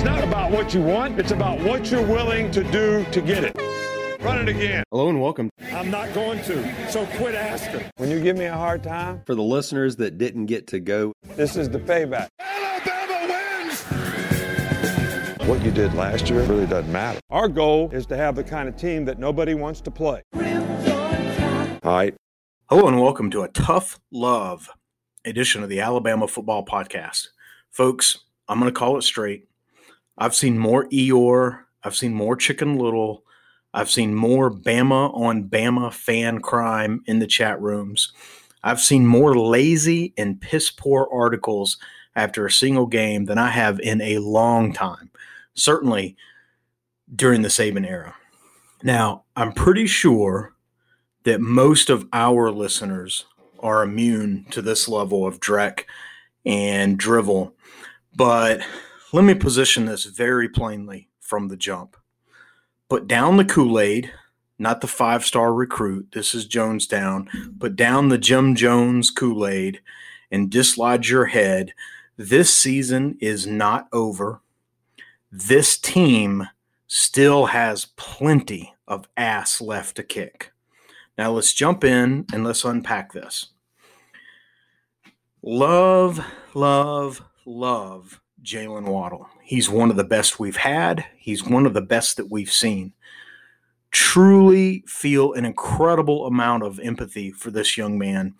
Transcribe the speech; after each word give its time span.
It's 0.00 0.08
not 0.08 0.24
about 0.24 0.50
what 0.50 0.72
you 0.72 0.80
want, 0.80 1.20
it's 1.20 1.30
about 1.30 1.60
what 1.60 1.90
you're 1.90 2.00
willing 2.00 2.50
to 2.52 2.64
do 2.72 3.04
to 3.12 3.20
get 3.20 3.44
it. 3.44 3.54
Run 4.22 4.38
it 4.38 4.48
again. 4.48 4.82
Hello 4.90 5.10
and 5.10 5.20
welcome. 5.20 5.50
I'm 5.74 5.90
not 5.90 6.14
going 6.14 6.42
to, 6.44 6.90
so 6.90 7.04
quit 7.18 7.34
asking. 7.34 7.84
When 7.98 8.10
you 8.10 8.18
give 8.18 8.34
me 8.34 8.46
a 8.46 8.54
hard 8.54 8.82
time, 8.82 9.20
For 9.26 9.34
the 9.34 9.42
listeners 9.42 9.96
that 9.96 10.16
didn't 10.16 10.46
get 10.46 10.66
to 10.68 10.80
go, 10.80 11.12
this 11.36 11.54
is 11.54 11.68
the 11.68 11.78
payback. 11.78 12.28
Alabama 12.40 13.28
wins! 13.28 13.82
What 15.46 15.62
you 15.62 15.70
did 15.70 15.92
last 15.92 16.30
year 16.30 16.44
really 16.44 16.64
doesn't 16.64 16.90
matter. 16.90 17.20
Our 17.28 17.48
goal 17.48 17.90
is 17.92 18.06
to 18.06 18.16
have 18.16 18.36
the 18.36 18.44
kind 18.44 18.70
of 18.70 18.78
team 18.78 19.04
that 19.04 19.18
nobody 19.18 19.52
wants 19.52 19.82
to 19.82 19.90
play. 19.90 20.22
All 20.32 20.40
right. 21.84 22.14
Hello 22.70 22.88
and 22.88 22.98
welcome 22.98 23.30
to 23.32 23.42
a 23.42 23.48
tough 23.48 24.00
love 24.10 24.70
edition 25.26 25.62
of 25.62 25.68
the 25.68 25.80
Alabama 25.80 26.26
Football 26.26 26.64
Podcast. 26.64 27.28
Folks, 27.70 28.20
I'm 28.48 28.58
going 28.58 28.72
to 28.72 28.78
call 28.78 28.96
it 28.96 29.02
straight. 29.02 29.49
I've 30.20 30.34
seen 30.34 30.58
more 30.58 30.84
Eeyore. 30.90 31.60
I've 31.82 31.96
seen 31.96 32.12
more 32.12 32.36
Chicken 32.36 32.76
Little. 32.76 33.24
I've 33.72 33.90
seen 33.90 34.14
more 34.14 34.50
Bama 34.50 35.14
on 35.16 35.48
Bama 35.48 35.92
fan 35.92 36.40
crime 36.40 37.02
in 37.06 37.20
the 37.20 37.26
chat 37.26 37.60
rooms. 37.60 38.12
I've 38.62 38.80
seen 38.80 39.06
more 39.06 39.34
lazy 39.34 40.12
and 40.18 40.40
piss 40.40 40.70
poor 40.70 41.08
articles 41.10 41.78
after 42.14 42.44
a 42.44 42.50
single 42.50 42.86
game 42.86 43.24
than 43.24 43.38
I 43.38 43.48
have 43.48 43.80
in 43.80 44.02
a 44.02 44.18
long 44.18 44.74
time, 44.74 45.10
certainly 45.54 46.16
during 47.14 47.40
the 47.40 47.48
Saban 47.48 47.88
era. 47.88 48.14
Now, 48.82 49.24
I'm 49.36 49.52
pretty 49.52 49.86
sure 49.86 50.54
that 51.24 51.40
most 51.40 51.88
of 51.88 52.06
our 52.12 52.50
listeners 52.50 53.24
are 53.60 53.82
immune 53.82 54.46
to 54.50 54.60
this 54.60 54.88
level 54.88 55.26
of 55.26 55.40
dreck 55.40 55.84
and 56.44 56.98
drivel. 56.98 57.54
But 58.14 58.60
let 59.12 59.24
me 59.24 59.34
position 59.34 59.86
this 59.86 60.04
very 60.04 60.48
plainly 60.48 61.08
from 61.18 61.48
the 61.48 61.56
jump. 61.56 61.96
Put 62.88 63.06
down 63.06 63.36
the 63.36 63.44
Kool 63.44 63.78
Aid, 63.80 64.12
not 64.58 64.80
the 64.80 64.86
five 64.86 65.24
star 65.24 65.52
recruit. 65.54 66.08
This 66.12 66.34
is 66.34 66.46
Jonestown. 66.46 67.58
Put 67.58 67.76
down 67.76 68.08
the 68.08 68.18
Jim 68.18 68.54
Jones 68.54 69.10
Kool 69.10 69.46
Aid 69.46 69.80
and 70.30 70.50
dislodge 70.50 71.10
your 71.10 71.26
head. 71.26 71.72
This 72.16 72.54
season 72.54 73.16
is 73.20 73.46
not 73.46 73.88
over. 73.92 74.42
This 75.32 75.78
team 75.78 76.48
still 76.86 77.46
has 77.46 77.86
plenty 77.96 78.74
of 78.86 79.08
ass 79.16 79.60
left 79.60 79.96
to 79.96 80.02
kick. 80.02 80.52
Now 81.16 81.32
let's 81.32 81.52
jump 81.52 81.84
in 81.84 82.26
and 82.32 82.44
let's 82.44 82.64
unpack 82.64 83.12
this. 83.12 83.46
Love, 85.42 86.24
love, 86.54 87.22
love 87.46 88.19
Jaylen 88.42 88.86
Waddle. 88.86 89.28
He's 89.42 89.68
one 89.68 89.90
of 89.90 89.96
the 89.96 90.04
best 90.04 90.38
we've 90.38 90.56
had. 90.56 91.04
He's 91.16 91.44
one 91.44 91.66
of 91.66 91.74
the 91.74 91.80
best 91.80 92.16
that 92.16 92.30
we've 92.30 92.52
seen. 92.52 92.92
Truly 93.90 94.84
feel 94.86 95.32
an 95.32 95.44
incredible 95.44 96.26
amount 96.26 96.62
of 96.62 96.78
empathy 96.80 97.32
for 97.32 97.50
this 97.50 97.76
young 97.76 97.98
man 97.98 98.34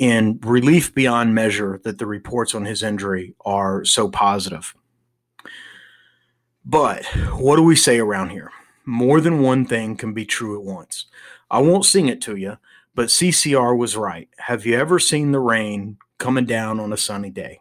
and 0.00 0.44
relief 0.44 0.94
beyond 0.94 1.34
measure 1.34 1.80
that 1.84 1.98
the 1.98 2.06
reports 2.06 2.54
on 2.54 2.64
his 2.64 2.82
injury 2.82 3.34
are 3.44 3.84
so 3.84 4.08
positive. 4.08 4.74
But 6.64 7.04
what 7.32 7.56
do 7.56 7.62
we 7.62 7.76
say 7.76 7.98
around 7.98 8.30
here? 8.30 8.50
More 8.84 9.20
than 9.20 9.42
one 9.42 9.66
thing 9.66 9.96
can 9.96 10.12
be 10.12 10.24
true 10.24 10.58
at 10.58 10.64
once. 10.64 11.06
I 11.50 11.60
won't 11.60 11.84
sing 11.84 12.08
it 12.08 12.20
to 12.22 12.36
you, 12.36 12.58
but 12.94 13.08
CCR 13.08 13.76
was 13.76 13.96
right. 13.96 14.28
Have 14.38 14.66
you 14.66 14.76
ever 14.76 14.98
seen 14.98 15.32
the 15.32 15.40
rain 15.40 15.98
coming 16.18 16.44
down 16.44 16.78
on 16.80 16.92
a 16.92 16.96
sunny 16.96 17.30
day? 17.30 17.60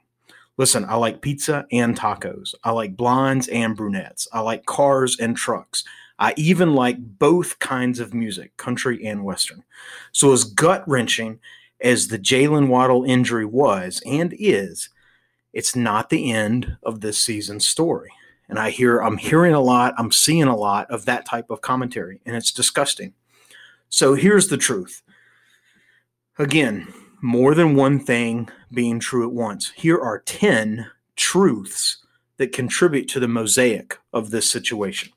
Listen, 0.57 0.85
I 0.85 0.95
like 0.95 1.21
pizza 1.21 1.65
and 1.71 1.95
tacos. 1.97 2.55
I 2.63 2.71
like 2.71 2.97
blondes 2.97 3.47
and 3.47 3.75
brunettes. 3.75 4.27
I 4.33 4.39
like 4.39 4.65
cars 4.65 5.15
and 5.19 5.37
trucks. 5.37 5.83
I 6.19 6.33
even 6.35 6.73
like 6.73 6.97
both 6.99 7.59
kinds 7.59 7.99
of 7.99 8.13
music, 8.13 8.57
country 8.57 9.05
and 9.05 9.23
western. 9.23 9.63
So, 10.11 10.33
as 10.33 10.43
gut 10.43 10.83
wrenching 10.87 11.39
as 11.79 12.07
the 12.07 12.17
Jaylen 12.17 12.69
Waddle 12.69 13.03
injury 13.03 13.45
was 13.45 14.01
and 14.05 14.33
is, 14.39 14.89
it's 15.53 15.75
not 15.75 16.09
the 16.09 16.31
end 16.31 16.77
of 16.81 17.01
this 17.01 17.19
season's 17.19 17.67
story. 17.67 18.11
And 18.49 18.57
I 18.57 18.71
hear, 18.71 18.99
I'm 18.99 19.17
hearing 19.17 19.53
a 19.53 19.61
lot, 19.61 19.93
I'm 19.97 20.11
seeing 20.11 20.47
a 20.47 20.55
lot 20.55 20.89
of 20.89 21.05
that 21.05 21.25
type 21.25 21.51
of 21.51 21.61
commentary, 21.61 22.19
and 22.25 22.35
it's 22.35 22.51
disgusting. 22.51 23.13
So, 23.89 24.15
here's 24.15 24.47
the 24.47 24.57
truth. 24.57 25.03
Again, 26.39 26.91
more 27.21 27.53
than 27.53 27.75
one 27.75 27.99
thing 27.99 28.49
being 28.71 28.99
true 28.99 29.25
at 29.27 29.33
once. 29.33 29.71
Here 29.75 29.99
are 29.99 30.19
10 30.19 30.87
truths 31.15 31.97
that 32.37 32.53
contribute 32.53 33.07
to 33.09 33.19
the 33.19 33.27
mosaic 33.27 33.97
of 34.13 34.29
this 34.29 34.49
situation. 34.49 35.11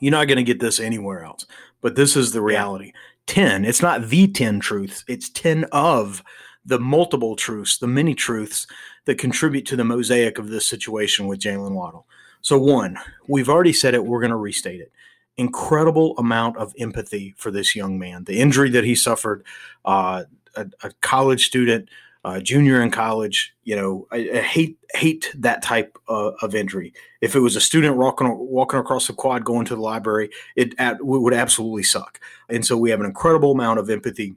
You're 0.00 0.12
not 0.12 0.28
going 0.28 0.36
to 0.36 0.44
get 0.44 0.60
this 0.60 0.78
anywhere 0.78 1.24
else, 1.24 1.46
but 1.80 1.96
this 1.96 2.16
is 2.16 2.32
the 2.32 2.42
reality. 2.42 2.92
10, 3.26 3.64
it's 3.64 3.82
not 3.82 4.08
the 4.08 4.26
10 4.26 4.60
truths, 4.60 5.04
it's 5.08 5.28
10 5.30 5.64
of 5.72 6.22
the 6.64 6.78
multiple 6.78 7.36
truths, 7.36 7.78
the 7.78 7.86
many 7.86 8.14
truths 8.14 8.66
that 9.06 9.18
contribute 9.18 9.66
to 9.66 9.76
the 9.76 9.84
mosaic 9.84 10.38
of 10.38 10.48
this 10.48 10.66
situation 10.66 11.26
with 11.26 11.40
Jaylen 11.40 11.72
Waddle. 11.72 12.06
So, 12.42 12.58
one, 12.58 12.98
we've 13.26 13.48
already 13.48 13.72
said 13.72 13.94
it, 13.94 14.04
we're 14.04 14.20
going 14.20 14.30
to 14.30 14.36
restate 14.36 14.80
it 14.80 14.92
incredible 15.38 16.14
amount 16.18 16.56
of 16.58 16.74
empathy 16.78 17.32
for 17.38 17.50
this 17.50 17.74
young 17.74 17.98
man. 17.98 18.24
The 18.24 18.40
injury 18.40 18.70
that 18.70 18.84
he 18.84 18.94
suffered, 18.94 19.44
uh, 19.84 20.24
a, 20.56 20.66
a, 20.82 20.90
college 21.00 21.46
student, 21.46 21.88
uh, 22.24 22.40
junior 22.40 22.82
in 22.82 22.90
college, 22.90 23.54
you 23.62 23.76
know, 23.76 24.06
I, 24.10 24.30
I 24.34 24.40
hate 24.40 24.78
hate 24.94 25.32
that 25.36 25.62
type 25.62 25.96
of 26.08 26.54
injury. 26.54 26.92
If 27.20 27.34
it 27.34 27.40
was 27.40 27.56
a 27.56 27.60
student 27.60 27.96
walking 27.96 28.36
walking 28.38 28.80
across 28.80 29.06
the 29.06 29.12
quad 29.12 29.44
going 29.44 29.66
to 29.66 29.74
the 29.74 29.80
library, 29.80 30.30
it, 30.56 30.74
it 30.78 31.04
would 31.04 31.34
absolutely 31.34 31.84
suck. 31.84 32.20
And 32.48 32.64
so 32.64 32.76
we 32.76 32.90
have 32.90 33.00
an 33.00 33.06
incredible 33.06 33.52
amount 33.52 33.78
of 33.78 33.90
empathy 33.90 34.34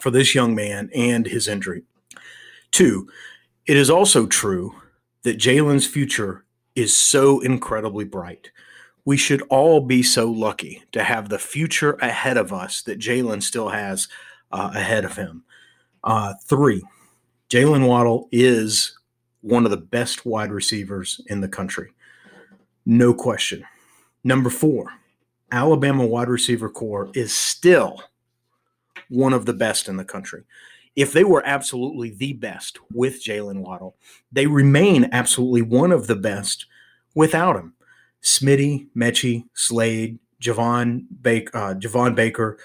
for 0.00 0.10
this 0.10 0.34
young 0.34 0.54
man 0.54 0.90
and 0.94 1.26
his 1.26 1.48
injury. 1.48 1.82
Two, 2.70 3.08
it 3.66 3.76
is 3.76 3.90
also 3.90 4.26
true 4.26 4.74
that 5.22 5.38
Jaylen's 5.38 5.86
future 5.86 6.44
is 6.74 6.96
so 6.96 7.40
incredibly 7.40 8.04
bright 8.04 8.50
we 9.08 9.16
should 9.16 9.40
all 9.48 9.80
be 9.80 10.02
so 10.02 10.30
lucky 10.30 10.82
to 10.92 11.02
have 11.02 11.30
the 11.30 11.38
future 11.38 11.94
ahead 11.94 12.36
of 12.36 12.52
us 12.52 12.82
that 12.82 12.98
Jaylen 12.98 13.42
still 13.42 13.70
has 13.70 14.06
uh, 14.52 14.70
ahead 14.74 15.06
of 15.06 15.16
him. 15.16 15.44
Uh, 16.08 16.32
three, 16.46 16.82
Jaylen 17.50 17.86
Waddle 17.86 18.30
is 18.32 18.98
one 19.42 19.66
of 19.66 19.70
the 19.70 19.76
best 19.76 20.24
wide 20.24 20.50
receivers 20.50 21.20
in 21.26 21.42
the 21.42 21.48
country. 21.48 21.90
No 22.86 23.12
question. 23.12 23.62
Number 24.24 24.48
four, 24.48 24.86
Alabama 25.52 26.06
wide 26.06 26.30
receiver 26.30 26.70
corps 26.70 27.10
is 27.12 27.34
still 27.34 28.02
one 29.10 29.34
of 29.34 29.44
the 29.44 29.52
best 29.52 29.86
in 29.86 29.98
the 29.98 30.04
country. 30.04 30.44
If 30.96 31.12
they 31.12 31.24
were 31.24 31.44
absolutely 31.44 32.14
the 32.14 32.32
best 32.32 32.78
with 32.90 33.22
Jaylen 33.22 33.60
Waddle, 33.60 33.94
they 34.32 34.46
remain 34.46 35.10
absolutely 35.12 35.60
one 35.60 35.92
of 35.92 36.06
the 36.06 36.16
best 36.16 36.64
without 37.14 37.54
him. 37.54 37.74
Smitty, 38.22 38.88
Metchie, 38.96 39.44
Slade, 39.52 40.18
Javon, 40.40 41.04
Baker, 41.20 41.54
uh, 41.54 41.74
Javon 41.74 42.14
Baker, 42.14 42.56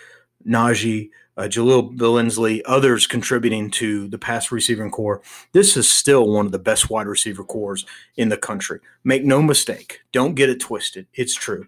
Najee, 0.47 1.09
uh, 1.37 1.43
Jahleel 1.43 1.95
Billingsley, 1.97 2.61
others 2.65 3.07
contributing 3.07 3.71
to 3.71 4.07
the 4.07 4.17
pass 4.17 4.51
receiving 4.51 4.91
corps. 4.91 5.21
This 5.51 5.75
is 5.75 5.89
still 5.91 6.29
one 6.29 6.45
of 6.45 6.51
the 6.51 6.59
best 6.59 6.89
wide 6.89 7.07
receiver 7.07 7.43
cores 7.43 7.85
in 8.15 8.29
the 8.29 8.37
country. 8.37 8.79
Make 9.03 9.23
no 9.23 9.41
mistake. 9.41 10.01
Don't 10.11 10.35
get 10.35 10.49
it 10.49 10.59
twisted. 10.59 11.07
It's 11.13 11.35
true. 11.35 11.67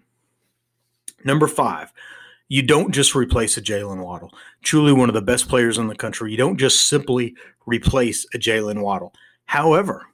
Number 1.24 1.48
five, 1.48 1.92
you 2.48 2.62
don't 2.62 2.92
just 2.92 3.14
replace 3.14 3.56
a 3.56 3.62
Jaylen 3.62 4.04
Waddle. 4.04 4.32
Truly 4.62 4.92
one 4.92 5.08
of 5.08 5.14
the 5.14 5.22
best 5.22 5.48
players 5.48 5.78
in 5.78 5.88
the 5.88 5.96
country. 5.96 6.30
You 6.30 6.36
don't 6.36 6.58
just 6.58 6.86
simply 6.88 7.34
replace 7.66 8.24
a 8.34 8.38
Jaylen 8.38 8.82
Waddle. 8.82 9.12
However, 9.46 10.06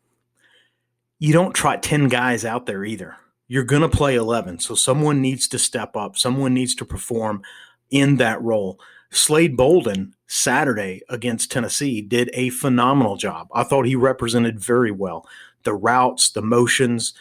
you 1.19 1.33
don't 1.33 1.55
trot 1.55 1.83
10 1.83 2.09
guys 2.09 2.45
out 2.45 2.67
there 2.67 2.85
either. 2.85 3.17
You're 3.49 3.65
going 3.65 3.83
to 3.83 3.89
play 3.89 4.15
11. 4.15 4.61
So 4.61 4.75
someone 4.75 5.21
needs 5.21 5.47
to 5.49 5.59
step 5.59 5.95
up, 5.95 6.17
someone 6.17 6.55
needs 6.55 6.75
to 6.77 6.87
perform 6.87 7.43
in 7.91 8.17
that 8.17 8.41
role. 8.43 8.81
Slade 9.13 9.57
Bolden 9.57 10.15
Saturday 10.27 11.03
against 11.09 11.53
Tennessee 11.53 12.01
did 12.01 12.31
a 12.33 12.51
phenomenal 12.51 13.17
job. 13.17 13.49
I 13.55 13.63
thought 13.63 13.87
he 13.87 13.95
represented 13.95 14.59
very 14.59 14.91
well 14.91 15.27
the 15.65 15.75
routes, 15.75 16.31
the 16.31 16.43
motions, 16.43 17.15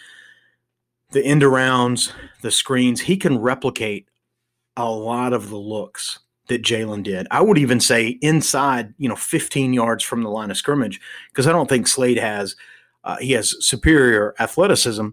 the 1.11 1.23
end 1.23 1.41
arounds, 1.41 2.11
the 2.41 2.49
screens. 2.49 3.01
He 3.01 3.17
can 3.17 3.38
replicate 3.38 4.07
a 4.77 4.89
lot 4.89 5.33
of 5.33 5.49
the 5.49 5.57
looks 5.57 6.19
that 6.47 6.63
Jaylen 6.63 7.03
did. 7.03 7.27
I 7.29 7.41
would 7.41 7.57
even 7.57 7.79
say 7.79 8.17
inside, 8.21 8.93
you 8.97 9.09
know, 9.09 9.15
15 9.15 9.73
yards 9.73 10.03
from 10.03 10.23
the 10.23 10.29
line 10.29 10.49
of 10.49 10.57
scrimmage, 10.57 10.99
because 11.29 11.45
I 11.45 11.51
don't 11.51 11.69
think 11.69 11.88
Slade 11.88 12.17
has 12.17 12.55
uh, 13.03 13.17
he 13.17 13.31
has 13.33 13.55
superior 13.65 14.35
athleticism, 14.39 15.09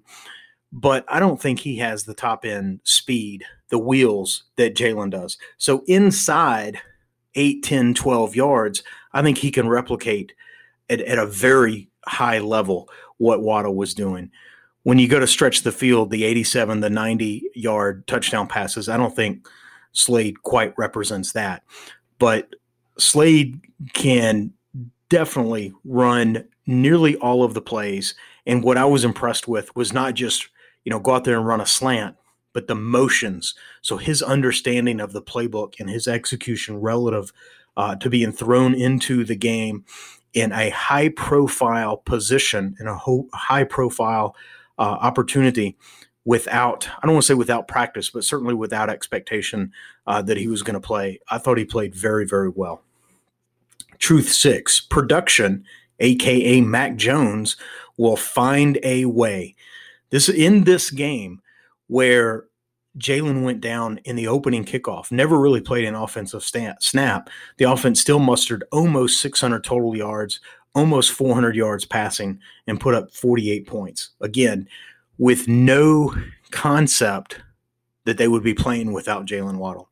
but 0.73 1.05
I 1.09 1.19
don't 1.21 1.41
think 1.41 1.61
he 1.61 1.77
has 1.77 2.05
the 2.05 2.15
top 2.15 2.45
end 2.45 2.81
speed, 2.85 3.45
the 3.71 3.79
wheels 3.79 4.45
that 4.57 4.75
Jaylen 4.75 5.11
does. 5.11 5.39
So 5.57 5.83
inside 5.87 6.81
8, 7.35 7.63
10, 7.63 7.95
12 7.95 8.37
yards, 8.37 8.83
I 9.13 9.23
think 9.23 9.39
he 9.39 9.51
can 9.51 9.69
replicate 9.69 10.33
at, 10.91 11.01
at 11.01 11.19
a 11.19 11.27
very 11.27 11.89
high 12.07 12.39
level 12.39 12.89
what 13.19 13.43
Waddle 13.43 13.75
was 13.75 13.95
doing. 13.95 14.31
When 14.83 14.99
you 14.99 15.09
go 15.09 15.21
to 15.21 15.27
stretch 15.27 15.63
the 15.63 15.73
field, 15.73 16.11
the 16.11 16.25
87, 16.25 16.81
the 16.81 16.91
90 16.91 17.51
yard 17.55 18.07
touchdown 18.07 18.47
passes, 18.47 18.89
I 18.89 18.97
don't 18.97 19.15
think 19.15 19.47
Slade 19.93 20.43
quite 20.43 20.75
represents 20.79 21.33
that. 21.33 21.63
But 22.19 22.55
Slade 22.99 23.61
can 23.95 24.53
definitely 25.09 25.73
run 25.85 26.45
nearly 26.67 27.17
all 27.17 27.43
of 27.43 27.55
the 27.55 27.63
plays. 27.63 28.15
And 28.47 28.63
what 28.63 28.77
I 28.77 28.85
was 28.85 29.05
impressed 29.05 29.49
with 29.49 29.75
was 29.75 29.93
not 29.93 30.15
just 30.15 30.49
you 30.89 30.91
know, 30.91 30.99
go 30.99 31.13
out 31.13 31.25
there 31.25 31.37
and 31.37 31.47
run 31.47 31.61
a 31.61 31.67
slant, 31.67 32.17
but 32.55 32.67
the 32.67 32.75
motions. 32.75 33.55
So 33.83 33.99
his 33.99 34.23
understanding 34.23 35.01
of 35.01 35.13
the 35.13 35.21
playbook 35.21 35.75
and 35.79 35.91
his 35.91 36.09
execution 36.09 36.79
relative 36.79 37.31
uh, 37.77 37.97
to 37.97 38.09
being 38.09 38.33
thrown 38.33 38.73
into 38.73 39.23
the 39.23 39.37
game 39.37 39.85
in 40.33 40.51
a 40.51 40.71
high 40.71 41.11
profile 41.11 41.99
position, 41.99 42.75
in 42.81 42.87
a 42.87 42.97
ho- 42.97 43.29
high 43.35 43.65
profile 43.65 44.35
uh, 44.79 44.97
opportunity 45.03 45.77
without, 46.25 46.89
I 46.89 47.07
don't 47.07 47.17
want 47.17 47.25
to 47.25 47.33
say 47.33 47.35
without 47.35 47.69
practice, 47.69 48.09
but 48.09 48.25
certainly 48.25 48.55
without 48.55 48.89
expectation 48.89 49.71
uh, 50.07 50.23
that 50.23 50.39
he 50.39 50.49
was 50.49 50.63
going 50.63 50.73
to 50.73 50.81
play. 50.81 51.21
I 51.31 51.37
thought 51.37 51.59
he 51.59 51.67
played 51.67 51.95
very, 51.95 52.25
very 52.25 52.49
well. 52.49 52.83
Truth 53.99 54.31
six, 54.31 54.81
production, 54.81 55.67
aka 56.01 56.63
Mac 56.63 56.97
Jones, 56.97 57.59
will 57.99 58.17
find 58.17 58.79
a 58.83 59.05
way. 59.05 59.55
This 60.11 60.29
in 60.29 60.65
this 60.65 60.91
game 60.91 61.41
where 61.89 62.45
Jaylen 62.99 63.45
went 63.45 63.61
down 63.61 63.99
in 64.05 64.17
the 64.17 64.29
opening 64.29 64.65
kickoff, 64.65 65.13
never 65.13 65.39
really 65.39 65.61
played 65.61 65.85
an 65.85 65.95
offensive 65.95 66.43
snap. 66.43 67.31
The 67.59 67.65
offense 67.65 68.01
still 68.01 68.19
mustered 68.19 68.65
almost 68.73 69.21
600 69.21 69.63
total 69.63 69.97
yards, 69.97 70.41
almost 70.75 71.13
400 71.13 71.55
yards 71.55 71.85
passing, 71.85 72.41
and 72.67 72.81
put 72.81 72.95
up 72.95 73.13
48 73.13 73.67
points. 73.67 74.11
Again, 74.21 74.69
with 75.19 75.47
no 75.49 76.15
concept 76.51 77.41
that 78.05 78.17
they 78.17 78.29
would 78.29 78.43
be 78.43 78.55
playing 78.55 78.93
without 78.93 79.27
Jaylen 79.27 79.59
Waddle. 79.59 79.91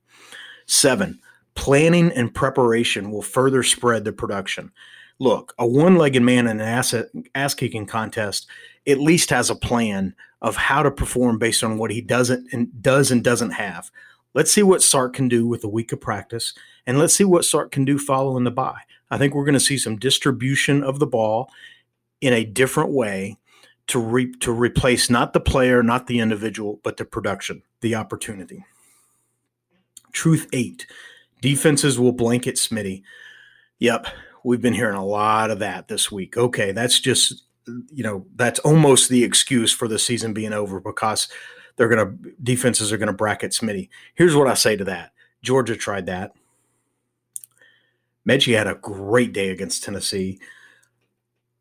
Seven, 0.66 1.20
planning 1.54 2.10
and 2.12 2.34
preparation 2.34 3.10
will 3.10 3.22
further 3.22 3.62
spread 3.62 4.04
the 4.04 4.12
production. 4.12 4.72
Look, 5.18 5.54
a 5.58 5.66
one 5.66 5.96
legged 5.96 6.22
man 6.22 6.46
in 6.46 6.60
an 6.60 7.22
ass 7.34 7.54
kicking 7.54 7.86
contest 7.86 8.46
at 8.86 9.00
least 9.00 9.30
has 9.30 9.50
a 9.50 9.56
plan 9.56 10.14
of 10.42 10.56
how 10.56 10.82
to 10.82 10.90
perform 10.90 11.38
based 11.38 11.64
on 11.64 11.78
what 11.78 11.90
he 11.90 12.00
doesn't 12.00 12.52
and 12.52 12.82
does 12.82 13.10
and 13.10 13.24
doesn't 13.24 13.52
have. 13.52 13.90
Let's 14.34 14.52
see 14.52 14.62
what 14.62 14.82
Sark 14.82 15.14
can 15.14 15.28
do 15.28 15.46
with 15.46 15.64
a 15.64 15.68
week 15.68 15.92
of 15.92 16.00
practice, 16.00 16.52
and 16.86 16.98
let's 16.98 17.14
see 17.14 17.24
what 17.24 17.44
Sark 17.44 17.72
can 17.72 17.84
do 17.84 17.98
following 17.98 18.44
the 18.44 18.50
bye. 18.50 18.82
I 19.10 19.18
think 19.18 19.34
we're 19.34 19.44
going 19.44 19.54
to 19.54 19.60
see 19.60 19.78
some 19.78 19.96
distribution 19.96 20.82
of 20.82 20.98
the 20.98 21.06
ball 21.06 21.50
in 22.20 22.32
a 22.32 22.44
different 22.44 22.90
way 22.90 23.38
to 23.86 23.98
re- 23.98 24.34
to 24.40 24.52
replace 24.52 25.08
not 25.08 25.32
the 25.32 25.40
player, 25.40 25.82
not 25.82 26.06
the 26.06 26.18
individual, 26.18 26.80
but 26.82 26.96
the 26.96 27.04
production, 27.04 27.62
the 27.80 27.94
opportunity. 27.94 28.64
Truth 30.12 30.48
eight: 30.52 30.86
defenses 31.40 31.98
will 31.98 32.12
blanket 32.12 32.56
Smitty. 32.56 33.02
Yep, 33.78 34.06
we've 34.44 34.62
been 34.62 34.74
hearing 34.74 34.96
a 34.96 35.04
lot 35.04 35.50
of 35.50 35.60
that 35.60 35.88
this 35.88 36.10
week. 36.10 36.36
Okay, 36.36 36.72
that's 36.72 37.00
just 37.00 37.44
you 37.92 38.04
know 38.04 38.26
that's 38.36 38.58
almost 38.60 39.08
the 39.08 39.24
excuse 39.24 39.72
for 39.72 39.88
the 39.88 39.98
season 39.98 40.32
being 40.32 40.52
over 40.52 40.80
because 40.80 41.28
they're 41.76 41.88
going 41.88 42.06
to 42.06 42.32
defenses 42.42 42.92
are 42.92 42.98
going 42.98 43.08
to 43.08 43.12
bracket 43.12 43.52
Smitty. 43.52 43.88
Here's 44.14 44.36
what 44.36 44.48
I 44.48 44.54
say 44.54 44.76
to 44.76 44.84
that: 44.84 45.12
Georgia 45.42 45.76
tried 45.76 46.06
that. 46.06 46.32
Metchie 48.28 48.56
had 48.56 48.66
a 48.66 48.74
great 48.74 49.32
day 49.32 49.50
against 49.50 49.84
Tennessee. 49.84 50.40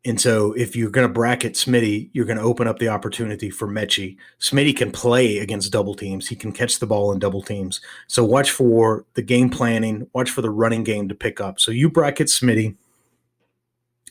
And 0.04 0.20
so, 0.20 0.52
if 0.52 0.76
you're 0.76 0.90
going 0.90 1.06
to 1.06 1.12
bracket 1.12 1.54
Smitty, 1.54 2.10
you're 2.12 2.26
going 2.26 2.38
to 2.38 2.44
open 2.44 2.68
up 2.68 2.78
the 2.78 2.88
opportunity 2.88 3.50
for 3.50 3.66
Metchie. 3.66 4.16
Smitty 4.38 4.76
can 4.76 4.92
play 4.92 5.38
against 5.38 5.72
double 5.72 5.96
teams. 5.96 6.28
He 6.28 6.36
can 6.36 6.52
catch 6.52 6.78
the 6.78 6.86
ball 6.86 7.10
in 7.10 7.18
double 7.18 7.42
teams. 7.42 7.80
So, 8.06 8.24
watch 8.24 8.52
for 8.52 9.04
the 9.14 9.22
game 9.22 9.50
planning, 9.50 10.08
watch 10.12 10.30
for 10.30 10.42
the 10.42 10.50
running 10.50 10.84
game 10.84 11.08
to 11.08 11.14
pick 11.16 11.40
up. 11.40 11.58
So, 11.58 11.72
you 11.72 11.90
bracket 11.90 12.28
Smitty 12.28 12.76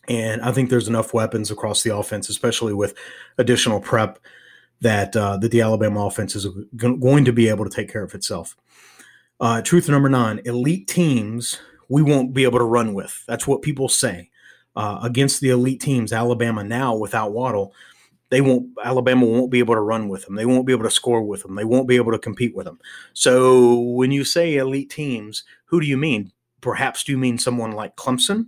and 0.08 0.42
I 0.42 0.52
think 0.52 0.70
there's 0.70 0.88
enough 0.88 1.14
weapons 1.14 1.52
across 1.52 1.84
the 1.84 1.96
offense, 1.96 2.30
especially 2.30 2.74
with 2.74 2.96
additional 3.38 3.80
prep, 3.80 4.20
that 4.82 5.16
uh, 5.16 5.38
that 5.38 5.52
the 5.52 5.62
Alabama 5.62 6.06
offense 6.06 6.36
is 6.36 6.48
going 6.76 7.26
to 7.26 7.34
be 7.34 7.50
able 7.50 7.66
to 7.66 7.72
take 7.76 7.92
care 7.92 8.04
of 8.04 8.14
itself. 8.14 8.56
Uh, 9.40 9.62
truth 9.62 9.90
number 9.90 10.10
nine: 10.10 10.42
elite 10.46 10.88
teams 10.88 11.60
we 11.90 12.02
won't 12.02 12.34
be 12.34 12.44
able 12.44 12.60
to 12.60 12.66
run 12.66 12.94
with. 12.94 13.24
That's 13.28 13.48
what 13.48 13.62
people 13.62 13.90
say 13.90 14.30
uh, 14.76 15.00
against 15.04 15.42
the 15.42 15.50
elite 15.50 15.82
teams. 15.82 16.12
Alabama 16.14 16.64
now 16.64 16.96
without 16.96 17.32
Waddle, 17.32 17.74
they 18.30 18.42
won't. 18.42 18.70
Alabama 18.84 19.26
won't 19.26 19.52
be 19.52 19.60
able 19.60 19.76
to 19.76 19.82
run 19.82 20.10
with 20.10 20.26
them. 20.26 20.36
They 20.36 20.46
won't 20.46 20.66
be 20.66 20.74
able 20.74 20.84
to 20.84 20.92
score 20.92 21.22
with 21.22 21.44
them. 21.44 21.56
They 21.56 21.66
won't 21.66 21.88
be 21.88 21.96
able 21.96 22.12
to 22.12 22.20
compete 22.20 22.56
with 22.56 22.66
them. 22.66 22.80
So 23.14 23.80
when 23.80 24.12
you 24.12 24.24
say 24.24 24.56
elite 24.56 24.90
teams, 24.90 25.44
who 25.66 25.80
do 25.80 25.88
you 25.88 25.98
mean? 25.98 26.32
Perhaps 26.62 27.04
do 27.04 27.12
you 27.12 27.18
mean 27.18 27.38
someone 27.38 27.72
like 27.72 27.96
Clemson? 27.96 28.48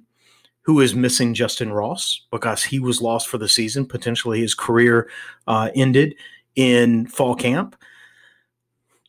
Who 0.68 0.82
is 0.82 0.94
missing 0.94 1.34
Justyn 1.34 1.74
Ross 1.74 2.28
because 2.30 2.64
he 2.64 2.80
was 2.80 3.02
lost 3.02 3.28
for 3.28 3.38
the 3.38 3.50
season. 3.50 3.86
Potentially 3.86 4.42
his 4.42 4.54
career 4.54 5.10
uh, 5.48 5.72
ended 5.74 6.14
in 6.56 7.08
fall 7.08 7.36
camp. 7.36 7.76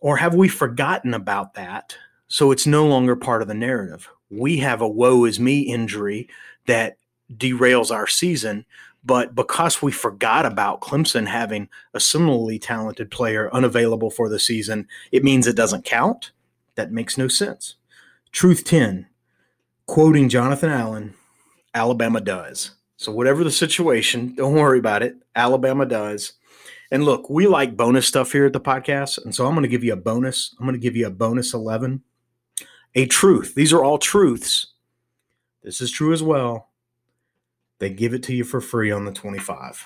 Or 0.00 0.16
have 0.16 0.34
we 0.34 0.48
forgotten 0.48 1.14
about 1.14 1.54
that? 1.54 1.96
So 2.28 2.52
it's 2.52 2.66
no 2.66 2.86
longer 2.86 3.16
part 3.16 3.42
of 3.42 3.48
the 3.48 3.54
narrative. 3.54 4.08
We 4.30 4.58
have 4.58 4.80
a 4.80 4.88
woe 4.88 5.24
is 5.24 5.40
me 5.40 5.60
injury 5.60 6.28
that 6.66 6.96
derails 7.36 7.90
our 7.90 8.06
season. 8.06 8.64
But 9.04 9.34
because 9.34 9.82
we 9.82 9.90
forgot 9.90 10.44
about 10.46 10.80
Clemson 10.80 11.26
having 11.26 11.68
a 11.94 12.00
similarly 12.00 12.58
talented 12.58 13.10
player 13.10 13.52
unavailable 13.52 14.10
for 14.10 14.28
the 14.28 14.38
season, 14.38 14.86
it 15.12 15.24
means 15.24 15.46
it 15.46 15.56
doesn't 15.56 15.84
count. 15.84 16.32
That 16.74 16.92
makes 16.92 17.18
no 17.18 17.28
sense. 17.28 17.76
Truth 18.30 18.64
10, 18.64 19.06
quoting 19.86 20.28
Jonathan 20.28 20.70
Allen, 20.70 21.14
Alabama 21.74 22.20
does. 22.20 22.72
So, 22.96 23.12
whatever 23.12 23.44
the 23.44 23.50
situation, 23.50 24.34
don't 24.34 24.54
worry 24.54 24.78
about 24.78 25.02
it. 25.02 25.16
Alabama 25.36 25.86
does. 25.86 26.32
And 26.90 27.04
look, 27.04 27.28
we 27.28 27.46
like 27.46 27.76
bonus 27.76 28.06
stuff 28.06 28.32
here 28.32 28.46
at 28.46 28.52
the 28.52 28.60
podcast. 28.60 29.22
And 29.22 29.34
so 29.34 29.46
I'm 29.46 29.52
going 29.52 29.62
to 29.62 29.68
give 29.68 29.84
you 29.84 29.92
a 29.92 29.96
bonus. 29.96 30.54
I'm 30.58 30.66
going 30.66 30.74
to 30.74 30.80
give 30.80 30.96
you 30.96 31.06
a 31.06 31.10
bonus 31.10 31.52
11. 31.52 32.02
A 32.94 33.06
truth. 33.06 33.54
These 33.54 33.72
are 33.72 33.84
all 33.84 33.98
truths. 33.98 34.72
This 35.62 35.80
is 35.80 35.90
true 35.90 36.12
as 36.12 36.22
well. 36.22 36.70
They 37.78 37.90
give 37.90 38.14
it 38.14 38.22
to 38.24 38.34
you 38.34 38.42
for 38.42 38.60
free 38.60 38.90
on 38.90 39.04
the 39.04 39.12
25. 39.12 39.84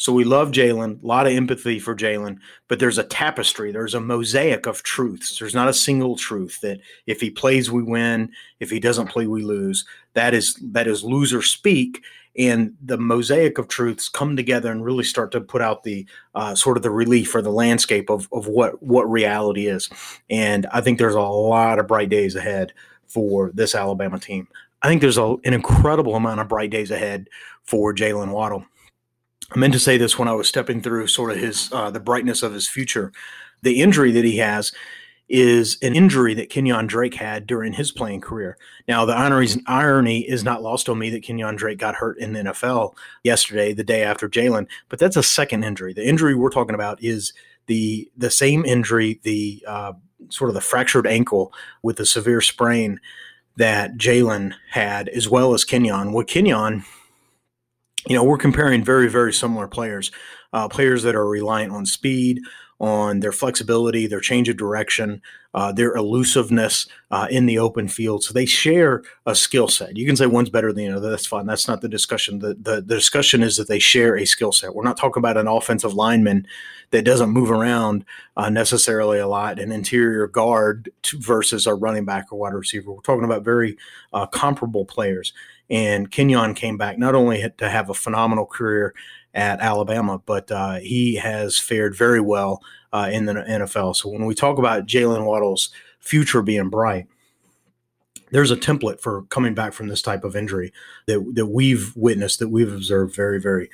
So 0.00 0.14
we 0.14 0.24
love 0.24 0.50
Jaylen, 0.50 1.02
a 1.02 1.06
lot 1.06 1.26
of 1.26 1.34
empathy 1.34 1.78
for 1.78 1.94
Jaylen, 1.94 2.38
but 2.68 2.78
there's 2.78 2.96
a 2.96 3.04
tapestry, 3.04 3.70
there's 3.70 3.92
a 3.92 4.00
mosaic 4.00 4.64
of 4.64 4.82
truths. 4.82 5.38
There's 5.38 5.54
not 5.54 5.68
a 5.68 5.74
single 5.74 6.16
truth 6.16 6.58
that 6.62 6.80
if 7.06 7.20
he 7.20 7.28
plays, 7.28 7.70
we 7.70 7.82
win. 7.82 8.32
If 8.60 8.70
he 8.70 8.80
doesn't 8.80 9.08
play, 9.08 9.26
we 9.26 9.42
lose. 9.42 9.84
That 10.14 10.32
is 10.32 10.54
that 10.72 10.86
is 10.86 11.04
loser 11.04 11.42
speak, 11.42 12.02
and 12.34 12.74
the 12.82 12.96
mosaic 12.96 13.58
of 13.58 13.68
truths 13.68 14.08
come 14.08 14.36
together 14.36 14.72
and 14.72 14.82
really 14.82 15.04
start 15.04 15.32
to 15.32 15.40
put 15.42 15.60
out 15.60 15.82
the 15.82 16.06
uh, 16.34 16.54
sort 16.54 16.78
of 16.78 16.82
the 16.82 16.90
relief 16.90 17.34
or 17.34 17.42
the 17.42 17.52
landscape 17.52 18.08
of, 18.08 18.26
of 18.32 18.46
what 18.46 18.82
what 18.82 19.02
reality 19.02 19.66
is. 19.66 19.90
And 20.30 20.64
I 20.72 20.80
think 20.80 20.98
there's 20.98 21.14
a 21.14 21.20
lot 21.20 21.78
of 21.78 21.88
bright 21.88 22.08
days 22.08 22.36
ahead 22.36 22.72
for 23.06 23.50
this 23.52 23.74
Alabama 23.74 24.18
team. 24.18 24.48
I 24.80 24.88
think 24.88 25.02
there's 25.02 25.18
a, 25.18 25.36
an 25.44 25.52
incredible 25.52 26.14
amount 26.14 26.40
of 26.40 26.48
bright 26.48 26.70
days 26.70 26.90
ahead 26.90 27.28
for 27.64 27.94
Jaylen 27.94 28.32
Waddle. 28.32 28.64
I 29.52 29.58
meant 29.58 29.72
to 29.72 29.80
say 29.80 29.96
this 29.96 30.18
when 30.18 30.28
I 30.28 30.32
was 30.32 30.48
stepping 30.48 30.80
through 30.80 31.08
sort 31.08 31.32
of 31.32 31.38
his 31.38 31.70
uh, 31.72 31.90
the 31.90 32.00
brightness 32.00 32.42
of 32.42 32.52
his 32.52 32.68
future. 32.68 33.12
The 33.62 33.80
injury 33.80 34.12
that 34.12 34.24
he 34.24 34.36
has 34.38 34.72
is 35.28 35.78
an 35.80 35.94
injury 35.94 36.34
that 36.34 36.50
Kenyon 36.50 36.88
Drake 36.88 37.14
had 37.14 37.46
during 37.46 37.72
his 37.72 37.92
playing 37.92 38.20
career. 38.20 38.58
Now, 38.88 39.04
the 39.04 39.14
irony 39.66 40.28
is 40.28 40.42
not 40.42 40.62
lost 40.62 40.88
on 40.88 40.98
me 40.98 41.08
that 41.10 41.22
Kenyon 41.22 41.54
Drake 41.54 41.78
got 41.78 41.94
hurt 41.94 42.18
in 42.18 42.32
the 42.32 42.40
NFL 42.40 42.96
yesterday, 43.22 43.72
the 43.72 43.84
day 43.84 44.02
after 44.02 44.28
Jaylen, 44.28 44.66
but 44.88 44.98
that's 44.98 45.16
a 45.16 45.22
second 45.22 45.62
injury. 45.62 45.94
The 45.94 46.06
injury 46.06 46.34
we're 46.34 46.50
talking 46.50 46.74
about 46.74 47.02
is 47.02 47.32
the 47.66 48.10
the 48.16 48.30
same 48.30 48.64
injury, 48.64 49.20
the 49.22 49.64
uh, 49.66 49.92
sort 50.28 50.50
of 50.50 50.54
the 50.54 50.60
fractured 50.60 51.06
ankle 51.06 51.52
with 51.82 51.96
the 51.96 52.06
severe 52.06 52.40
sprain 52.40 53.00
that 53.56 53.96
Jaylen 53.96 54.54
had, 54.70 55.08
as 55.08 55.28
well 55.28 55.54
as 55.54 55.64
Kenyon. 55.64 56.12
What 56.12 56.26
Kenyon, 56.26 56.84
you 58.08 58.16
know, 58.16 58.24
we're 58.24 58.38
comparing 58.38 58.84
very, 58.84 59.08
very 59.08 59.32
similar 59.32 59.68
players, 59.68 60.10
uh, 60.52 60.68
players 60.68 61.02
that 61.02 61.14
are 61.14 61.26
reliant 61.26 61.72
on 61.72 61.86
speed, 61.86 62.40
on 62.80 63.20
their 63.20 63.32
flexibility, 63.32 64.06
their 64.06 64.20
change 64.20 64.48
of 64.48 64.56
direction, 64.56 65.20
uh, 65.52 65.70
their 65.70 65.94
elusiveness 65.94 66.88
uh, 67.10 67.26
in 67.30 67.44
the 67.44 67.58
open 67.58 67.88
field. 67.88 68.24
So 68.24 68.32
they 68.32 68.46
share 68.46 69.02
a 69.26 69.34
skill 69.34 69.68
set. 69.68 69.98
You 69.98 70.06
can 70.06 70.16
say 70.16 70.26
one's 70.26 70.48
better 70.48 70.72
than 70.72 70.86
the 70.86 70.96
other. 70.96 71.10
That's 71.10 71.26
fine. 71.26 71.44
That's 71.44 71.68
not 71.68 71.82
the 71.82 71.90
discussion. 71.90 72.38
The, 72.38 72.54
the, 72.54 72.76
the 72.76 72.94
discussion 72.94 73.42
is 73.42 73.56
that 73.58 73.68
they 73.68 73.78
share 73.78 74.16
a 74.16 74.24
skill 74.24 74.50
set. 74.50 74.74
We're 74.74 74.84
not 74.84 74.96
talking 74.96 75.20
about 75.20 75.36
an 75.36 75.46
offensive 75.46 75.92
lineman 75.92 76.46
that 76.90 77.04
doesn't 77.04 77.30
move 77.30 77.50
around 77.50 78.04
uh, 78.36 78.48
necessarily 78.48 79.18
a 79.18 79.28
lot, 79.28 79.58
an 79.58 79.72
interior 79.72 80.26
guard 80.26 80.90
versus 81.16 81.66
a 81.66 81.74
running 81.74 82.06
back 82.06 82.32
or 82.32 82.38
wide 82.38 82.54
receiver. 82.54 82.92
We're 82.92 83.02
talking 83.02 83.24
about 83.24 83.44
very 83.44 83.76
uh, 84.14 84.26
comparable 84.26 84.86
players. 84.86 85.34
And 85.70 86.10
Kenyon 86.10 86.54
came 86.54 86.76
back 86.76 86.98
not 86.98 87.14
only 87.14 87.44
to 87.58 87.70
have 87.70 87.90
a 87.90 87.94
phenomenal 87.94 88.46
career 88.46 88.94
at 89.34 89.60
Alabama, 89.60 90.20
but 90.26 90.50
uh, 90.50 90.78
he 90.80 91.14
has 91.16 91.58
fared 91.58 91.96
very 91.96 92.20
well 92.20 92.62
uh, 92.92 93.08
in 93.12 93.26
the 93.26 93.34
NFL. 93.34 93.94
So 93.96 94.08
when 94.08 94.26
we 94.26 94.34
talk 94.34 94.58
about 94.58 94.86
Jaylen 94.86 95.24
Waddle's 95.24 95.70
future 96.00 96.42
being 96.42 96.68
bright, 96.68 97.06
there's 98.32 98.50
a 98.50 98.56
template 98.56 99.00
for 99.00 99.22
coming 99.24 99.54
back 99.54 99.72
from 99.72 99.88
this 99.88 100.02
type 100.02 100.24
of 100.24 100.36
injury 100.36 100.72
that, 101.06 101.24
that 101.34 101.46
we've 101.46 101.92
witnessed, 101.96 102.38
that 102.40 102.48
we've 102.48 102.72
observed 102.72 103.14
very, 103.14 103.40
very, 103.40 103.70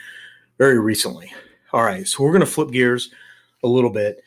very 0.59 0.79
recently. 0.79 1.33
All 1.73 1.83
right, 1.83 2.07
so 2.07 2.23
we're 2.23 2.33
going 2.33 2.41
to 2.41 2.47
flip 2.47 2.71
gears 2.71 3.11
a 3.63 3.69
little 3.69 3.91
bit. 3.91 4.23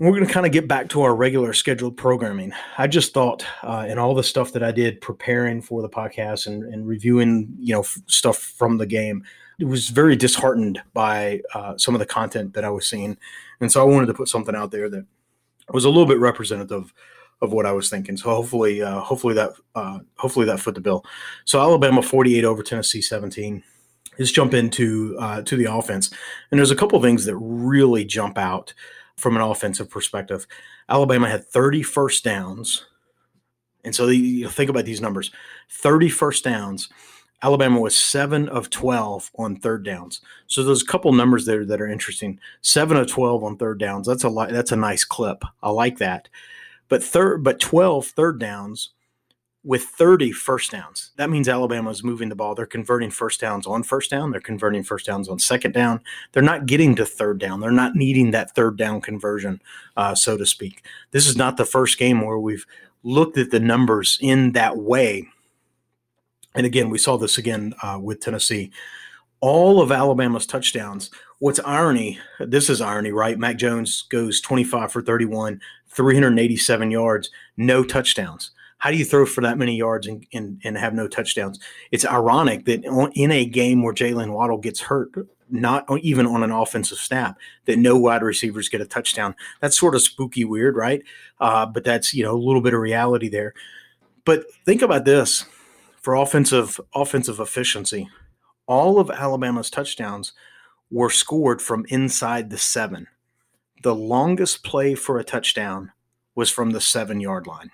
We're 0.00 0.12
going 0.12 0.26
to 0.26 0.32
kind 0.32 0.46
of 0.46 0.52
get 0.52 0.66
back 0.66 0.88
to 0.90 1.02
our 1.02 1.14
regular 1.14 1.52
scheduled 1.52 1.94
programming. 1.94 2.54
I 2.78 2.86
just 2.86 3.12
thought, 3.12 3.44
uh, 3.62 3.84
in 3.86 3.98
all 3.98 4.14
the 4.14 4.22
stuff 4.22 4.50
that 4.52 4.62
I 4.62 4.72
did 4.72 5.02
preparing 5.02 5.60
for 5.60 5.82
the 5.82 5.90
podcast 5.90 6.46
and, 6.46 6.64
and 6.64 6.88
reviewing, 6.88 7.54
you 7.58 7.74
know, 7.74 7.80
f- 7.80 7.98
stuff 8.06 8.38
from 8.38 8.78
the 8.78 8.86
game, 8.86 9.22
it 9.58 9.66
was 9.66 9.90
very 9.90 10.16
disheartened 10.16 10.80
by 10.94 11.42
uh, 11.52 11.76
some 11.76 11.94
of 11.94 11.98
the 11.98 12.06
content 12.06 12.54
that 12.54 12.64
I 12.64 12.70
was 12.70 12.88
seeing, 12.88 13.18
and 13.60 13.70
so 13.70 13.82
I 13.82 13.84
wanted 13.84 14.06
to 14.06 14.14
put 14.14 14.28
something 14.28 14.56
out 14.56 14.70
there 14.70 14.88
that 14.88 15.04
was 15.68 15.84
a 15.84 15.90
little 15.90 16.06
bit 16.06 16.18
representative 16.18 16.94
of 17.42 17.52
what 17.52 17.66
I 17.66 17.72
was 17.72 17.90
thinking. 17.90 18.16
So 18.16 18.30
hopefully, 18.30 18.80
uh, 18.80 19.00
hopefully 19.00 19.34
that 19.34 19.50
uh, 19.74 19.98
hopefully 20.16 20.46
that 20.46 20.60
foot 20.60 20.76
the 20.76 20.80
bill. 20.80 21.04
So 21.44 21.60
Alabama 21.60 22.00
forty 22.00 22.38
eight 22.38 22.46
over 22.46 22.62
Tennessee 22.62 23.02
seventeen. 23.02 23.62
Let's 24.18 24.32
jump 24.32 24.54
into 24.54 25.14
uh, 25.20 25.42
to 25.42 25.56
the 25.56 25.70
offense, 25.70 26.10
and 26.50 26.58
there's 26.58 26.70
a 26.70 26.76
couple 26.76 27.00
things 27.02 27.26
that 27.26 27.36
really 27.36 28.06
jump 28.06 28.38
out 28.38 28.72
from 29.20 29.36
an 29.36 29.42
offensive 29.42 29.90
perspective. 29.90 30.46
Alabama 30.88 31.28
had 31.28 31.46
30 31.46 31.82
first 31.82 32.24
downs, 32.24 32.86
and 33.84 33.94
so 33.94 34.08
you 34.08 34.48
think 34.48 34.70
about 34.70 34.84
these 34.84 35.00
numbers: 35.00 35.30
30 35.70 36.08
first 36.08 36.44
downs 36.44 36.88
Alabama 37.42 37.80
was 37.80 37.96
seven 37.96 38.48
of 38.50 38.68
12 38.68 39.30
on 39.36 39.56
third 39.56 39.82
downs. 39.82 40.20
So 40.46 40.62
there's 40.62 40.82
a 40.82 40.86
couple 40.86 41.12
numbers 41.12 41.46
there 41.46 41.64
that 41.64 41.80
are 41.80 41.88
interesting. 41.88 42.38
Seven 42.60 42.96
of 42.98 43.08
12 43.08 43.42
on 43.42 43.56
third 43.56 43.78
downs. 43.78 44.06
That's 44.06 44.24
a 44.24 44.28
lot. 44.28 44.50
That's 44.50 44.72
a 44.72 44.76
nice 44.76 45.04
clip. 45.04 45.42
I 45.62 45.70
like 45.70 45.98
that. 45.98 46.28
But 46.88 47.02
third, 47.02 47.42
but 47.42 47.60
12 47.60 48.06
third 48.08 48.38
downs 48.38 48.90
with 49.62 49.84
30 49.84 50.32
first 50.32 50.70
downs. 50.70 51.10
That 51.16 51.30
means 51.30 51.48
Alabama 51.48 51.90
is 51.90 52.02
moving 52.02 52.30
the 52.30 52.34
ball. 52.34 52.54
They're 52.54 52.66
converting 52.66 53.10
first 53.10 53.40
downs 53.40 53.66
on 53.66 53.82
first 53.82 54.10
down. 54.10 54.30
They're 54.30 54.40
converting 54.40 54.82
first 54.82 55.06
downs 55.06 55.28
on 55.28 55.38
second 55.38 55.72
down. 55.72 56.00
They're 56.32 56.42
not 56.42 56.66
getting 56.66 56.96
to 56.96 57.04
third 57.04 57.38
down. 57.38 57.60
They're 57.60 57.70
not 57.70 57.94
needing 57.94 58.30
that 58.30 58.54
third 58.54 58.78
down 58.78 59.00
conversion, 59.00 59.60
uh, 59.96 60.14
so 60.14 60.36
to 60.36 60.46
speak. 60.46 60.84
This 61.10 61.26
is 61.26 61.36
not 61.36 61.56
the 61.56 61.66
first 61.66 61.98
game 61.98 62.24
where 62.24 62.38
we've 62.38 62.66
looked 63.02 63.36
at 63.36 63.50
the 63.50 63.60
numbers 63.60 64.18
in 64.20 64.52
that 64.52 64.76
way 64.78 65.28
and 66.54 66.66
again, 66.66 66.90
we 66.90 66.98
saw 66.98 67.16
this 67.16 67.38
again 67.38 67.74
uh, 67.82 67.98
with 68.00 68.20
Tennessee. 68.20 68.70
All 69.40 69.80
of 69.80 69.92
Alabama's 69.92 70.46
touchdowns. 70.46 71.10
What's 71.38 71.60
irony? 71.60 72.18
This 72.38 72.68
is 72.68 72.80
irony, 72.80 73.12
right? 73.12 73.38
Mac 73.38 73.56
Jones 73.56 74.02
goes 74.10 74.40
25 74.40 74.92
for 74.92 75.00
31, 75.00 75.60
387 75.88 76.90
yards, 76.90 77.30
no 77.56 77.82
touchdowns. 77.82 78.50
How 78.80 78.90
do 78.90 78.96
you 78.96 79.04
throw 79.04 79.26
for 79.26 79.42
that 79.42 79.58
many 79.58 79.76
yards 79.76 80.06
and, 80.06 80.26
and, 80.32 80.60
and 80.64 80.76
have 80.76 80.94
no 80.94 81.06
touchdowns? 81.06 81.60
It's 81.92 82.04
ironic 82.04 82.64
that 82.64 82.84
in 83.14 83.30
a 83.30 83.44
game 83.44 83.82
where 83.82 83.94
Jaylen 83.94 84.32
Waddle 84.32 84.58
gets 84.58 84.80
hurt, 84.80 85.10
not 85.50 85.86
even 86.00 86.26
on 86.26 86.42
an 86.42 86.50
offensive 86.50 86.98
snap, 86.98 87.38
that 87.66 87.78
no 87.78 87.96
wide 87.96 88.22
receivers 88.22 88.68
get 88.68 88.80
a 88.80 88.86
touchdown. 88.86 89.34
That's 89.60 89.78
sort 89.78 89.94
of 89.94 90.02
spooky, 90.02 90.44
weird, 90.44 90.76
right? 90.76 91.02
Uh, 91.40 91.66
but 91.66 91.84
that's 91.84 92.14
you 92.14 92.24
know 92.24 92.34
a 92.34 92.38
little 92.38 92.62
bit 92.62 92.74
of 92.74 92.80
reality 92.80 93.28
there. 93.28 93.54
But 94.24 94.44
think 94.64 94.82
about 94.82 95.04
this: 95.04 95.44
for 96.00 96.14
offensive 96.14 96.80
offensive 96.94 97.38
efficiency. 97.38 98.08
All 98.66 98.98
of 99.00 99.10
Alabama's 99.10 99.68
touchdowns 99.68 100.32
were 100.90 101.10
scored 101.10 101.60
from 101.60 101.84
inside 101.88 102.50
the 102.50 102.58
7. 102.58 103.06
The 103.82 103.94
longest 103.94 104.64
play 104.64 104.94
for 104.94 105.18
a 105.18 105.24
touchdown 105.24 105.92
was 106.34 106.50
from 106.50 106.70
the 106.70 106.78
7-yard 106.78 107.46
line. 107.46 107.70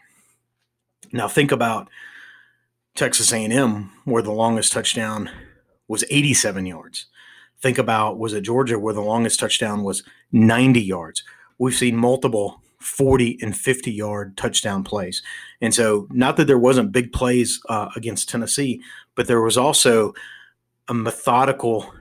Now 1.12 1.28
think 1.28 1.52
about 1.52 1.88
Texas 2.94 3.32
A&M 3.32 3.92
where 4.04 4.22
the 4.22 4.32
longest 4.32 4.72
touchdown 4.72 5.30
was 5.88 6.04
87 6.10 6.66
yards. 6.66 7.06
Think 7.60 7.78
about 7.78 8.18
was 8.18 8.32
it 8.32 8.42
Georgia 8.42 8.78
where 8.78 8.94
the 8.94 9.00
longest 9.00 9.40
touchdown 9.40 9.82
was 9.82 10.02
90 10.32 10.80
yards. 10.80 11.22
We've 11.58 11.74
seen 11.74 11.96
multiple 11.96 12.60
40 12.80 13.38
and 13.42 13.56
50 13.56 13.90
yard 13.90 14.36
touchdown 14.36 14.84
plays. 14.84 15.22
And 15.60 15.74
so, 15.74 16.06
not 16.10 16.36
that 16.36 16.46
there 16.46 16.58
wasn't 16.58 16.92
big 16.92 17.12
plays 17.12 17.60
uh, 17.68 17.88
against 17.96 18.28
Tennessee, 18.28 18.82
but 19.14 19.26
there 19.26 19.40
was 19.40 19.56
also 19.56 20.12
a 20.88 20.94
methodical 20.94 21.92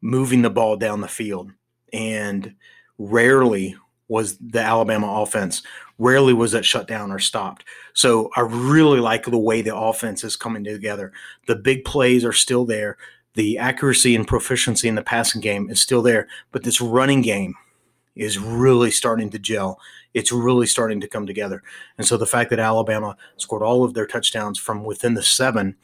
moving 0.00 0.42
the 0.42 0.50
ball 0.50 0.76
down 0.76 1.00
the 1.00 1.08
field. 1.08 1.52
And 1.92 2.54
rarely 2.98 3.74
was 4.10 4.36
the 4.38 4.60
Alabama 4.60 5.22
offense, 5.22 5.62
rarely 5.98 6.34
was 6.34 6.52
that 6.52 6.64
shut 6.64 6.86
down 6.86 7.10
or 7.10 7.18
stopped. 7.18 7.64
So, 7.94 8.30
I 8.36 8.40
really 8.40 9.00
like 9.00 9.24
the 9.24 9.38
way 9.38 9.62
the 9.62 9.74
offense 9.74 10.24
is 10.24 10.36
coming 10.36 10.64
together. 10.64 11.12
The 11.46 11.56
big 11.56 11.84
plays 11.84 12.24
are 12.24 12.32
still 12.32 12.66
there. 12.66 12.98
The 13.34 13.56
accuracy 13.56 14.14
and 14.14 14.26
proficiency 14.26 14.88
in 14.88 14.96
the 14.96 15.02
passing 15.02 15.40
game 15.40 15.70
is 15.70 15.80
still 15.80 16.02
there, 16.02 16.28
but 16.52 16.64
this 16.64 16.80
running 16.80 17.22
game 17.22 17.54
is 18.16 18.38
really 18.38 18.90
starting 18.90 19.30
to 19.30 19.38
gel 19.38 19.80
it's 20.14 20.32
really 20.32 20.66
starting 20.66 21.00
to 21.00 21.08
come 21.08 21.26
together. 21.26 21.62
And 21.98 22.06
so 22.06 22.16
the 22.16 22.26
fact 22.26 22.50
that 22.50 22.58
Alabama 22.58 23.16
scored 23.36 23.62
all 23.62 23.84
of 23.84 23.94
their 23.94 24.06
touchdowns 24.06 24.58
from 24.58 24.84
within 24.84 25.14
the 25.14 25.22
seven, 25.22 25.76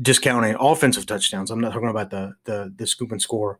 discounting 0.00 0.56
offensive 0.58 1.06
touchdowns, 1.06 1.50
I'm 1.50 1.60
not 1.60 1.72
talking 1.72 1.88
about 1.88 2.10
the 2.10 2.34
the, 2.44 2.72
the 2.76 2.86
scoop 2.86 3.12
and 3.12 3.20
score, 3.20 3.58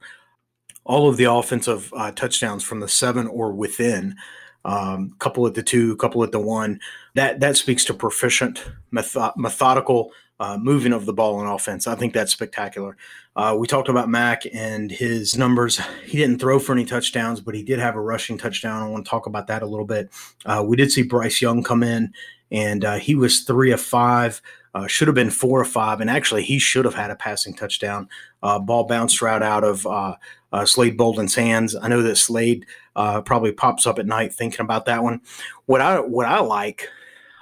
all 0.85 1.09
of 1.09 1.17
the 1.17 1.25
offensive 1.25 1.93
uh, 1.97 2.11
touchdowns 2.13 2.65
from 2.65 2.81
the 2.81 2.89
seven 2.89 3.27
or 3.27 3.53
within. 3.53 4.17
Um, 4.65 5.15
couple 5.19 5.47
at 5.47 5.55
the 5.55 5.63
two, 5.63 5.97
couple 5.97 6.23
at 6.23 6.33
the 6.33 6.41
one. 6.41 6.81
That 7.15 7.41
that 7.41 7.57
speaks 7.57 7.85
to 7.87 7.95
proficient, 7.95 8.63
method, 8.91 9.33
methodical 9.37 10.13
uh, 10.41 10.57
moving 10.59 10.93
of 10.93 11.07
the 11.07 11.13
ball 11.13 11.41
in 11.41 11.47
offense. 11.47 11.87
I 11.87 11.95
think 11.95 12.15
that's 12.15 12.33
spectacular. 12.33 12.97
Uh, 13.37 13.55
we 13.59 13.67
talked 13.67 13.89
about 13.89 14.09
Mac 14.09 14.43
and 14.53 14.91
his 14.91 15.37
numbers. 15.37 15.81
He 16.05 16.19
didn't 16.19 16.41
throw 16.41 16.59
for 16.59 16.73
any 16.73 16.87
touchdowns, 16.87 17.41
but 17.41 17.55
he 17.55 17.63
did 17.63 17.79
have 17.79 17.95
a 17.95 18.01
rushing 18.01 18.39
touchdown. 18.39 18.83
I 18.83 18.89
want 18.89 19.05
to 19.05 19.11
talk 19.11 19.27
about 19.27 19.47
that 19.49 19.63
a 19.63 19.67
little 19.67 19.87
bit. 19.87 20.11
Uh, 20.47 20.65
we 20.67 20.77
did 20.77 20.91
see 20.91 21.03
Bryce 21.03 21.41
Young 21.41 21.63
come 21.63 21.83
in, 21.83 22.13
and 22.51 22.85
uh, 22.85 22.97
he 22.97 23.15
was 23.15 23.41
three 23.41 23.71
of 23.71 23.81
five. 23.81 24.41
Uh, 24.73 24.87
should 24.87 25.09
have 25.09 25.15
been 25.15 25.31
four 25.31 25.61
or 25.61 25.65
five, 25.65 26.01
and 26.01 26.09
actually 26.09 26.43
he 26.43 26.59
should 26.59 26.85
have 26.85 26.95
had 26.95 27.11
a 27.11 27.17
passing 27.17 27.55
touchdown. 27.55 28.09
Uh, 28.43 28.59
ball 28.59 28.85
bounced 28.85 29.21
right 29.23 29.43
out 29.43 29.65
of 29.65 29.87
uh, 29.87 30.15
uh, 30.53 30.65
Slade 30.65 30.97
Bolden's 30.97 31.35
hands. 31.35 31.77
I 31.77 31.89
know 31.89 32.03
that 32.03 32.17
Slade 32.17 32.67
uh, 32.97 33.21
probably 33.21 33.53
pops 33.53 33.87
up 33.87 33.99
at 33.99 34.07
night 34.07 34.33
thinking 34.33 34.61
about 34.61 34.87
that 34.87 35.03
one. 35.03 35.21
What 35.67 35.81
I 35.81 36.01
what 36.01 36.27
I 36.27 36.41
like, 36.41 36.89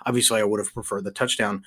obviously, 0.04 0.40
I 0.40 0.44
would 0.44 0.60
have 0.60 0.74
preferred 0.74 1.04
the 1.04 1.10
touchdown 1.10 1.64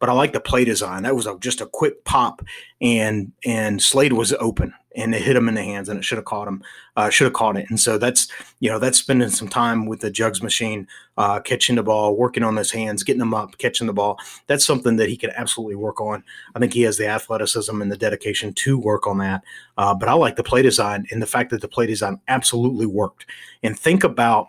but 0.00 0.08
I 0.08 0.12
like 0.12 0.32
the 0.32 0.40
play 0.40 0.64
design. 0.64 1.04
That 1.04 1.14
was 1.14 1.26
a, 1.26 1.38
just 1.38 1.60
a 1.60 1.66
quick 1.66 2.04
pop, 2.04 2.42
and 2.80 3.32
and 3.44 3.80
Slade 3.80 4.12
was 4.12 4.32
open, 4.34 4.74
and 4.96 5.14
it 5.14 5.22
hit 5.22 5.36
him 5.36 5.48
in 5.48 5.54
the 5.54 5.62
hands, 5.62 5.88
and 5.88 5.98
it 5.98 6.04
should 6.04 6.18
have 6.18 6.24
caught 6.24 6.48
him, 6.48 6.62
uh, 6.96 7.10
should 7.10 7.24
have 7.24 7.32
caught 7.32 7.56
it. 7.56 7.66
And 7.70 7.80
so 7.80 7.96
that's 7.96 8.28
you 8.60 8.68
know 8.68 8.78
that's 8.78 8.98
spending 8.98 9.30
some 9.30 9.48
time 9.48 9.86
with 9.86 10.00
the 10.00 10.10
jugs 10.10 10.42
machine, 10.42 10.86
uh, 11.16 11.40
catching 11.40 11.76
the 11.76 11.82
ball, 11.82 12.16
working 12.16 12.42
on 12.42 12.54
those 12.54 12.70
hands, 12.70 13.02
getting 13.02 13.20
them 13.20 13.34
up, 13.34 13.56
catching 13.58 13.86
the 13.86 13.92
ball. 13.92 14.18
That's 14.46 14.66
something 14.66 14.96
that 14.96 15.08
he 15.08 15.16
can 15.16 15.30
absolutely 15.30 15.76
work 15.76 16.00
on. 16.00 16.24
I 16.54 16.58
think 16.58 16.72
he 16.72 16.82
has 16.82 16.98
the 16.98 17.06
athleticism 17.06 17.80
and 17.80 17.90
the 17.90 17.96
dedication 17.96 18.52
to 18.54 18.78
work 18.78 19.06
on 19.06 19.18
that. 19.18 19.42
Uh, 19.78 19.94
but 19.94 20.08
I 20.08 20.14
like 20.14 20.36
the 20.36 20.44
play 20.44 20.62
design 20.62 21.06
and 21.10 21.22
the 21.22 21.26
fact 21.26 21.50
that 21.50 21.60
the 21.60 21.68
play 21.68 21.86
design 21.86 22.20
absolutely 22.28 22.86
worked. 22.86 23.26
And 23.62 23.78
think 23.78 24.04
about 24.04 24.48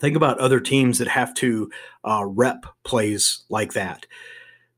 Think 0.00 0.16
about 0.16 0.38
other 0.38 0.60
teams 0.60 0.98
that 0.98 1.08
have 1.08 1.34
to 1.34 1.70
uh, 2.04 2.24
rep 2.26 2.64
plays 2.84 3.44
like 3.48 3.74
that. 3.74 4.06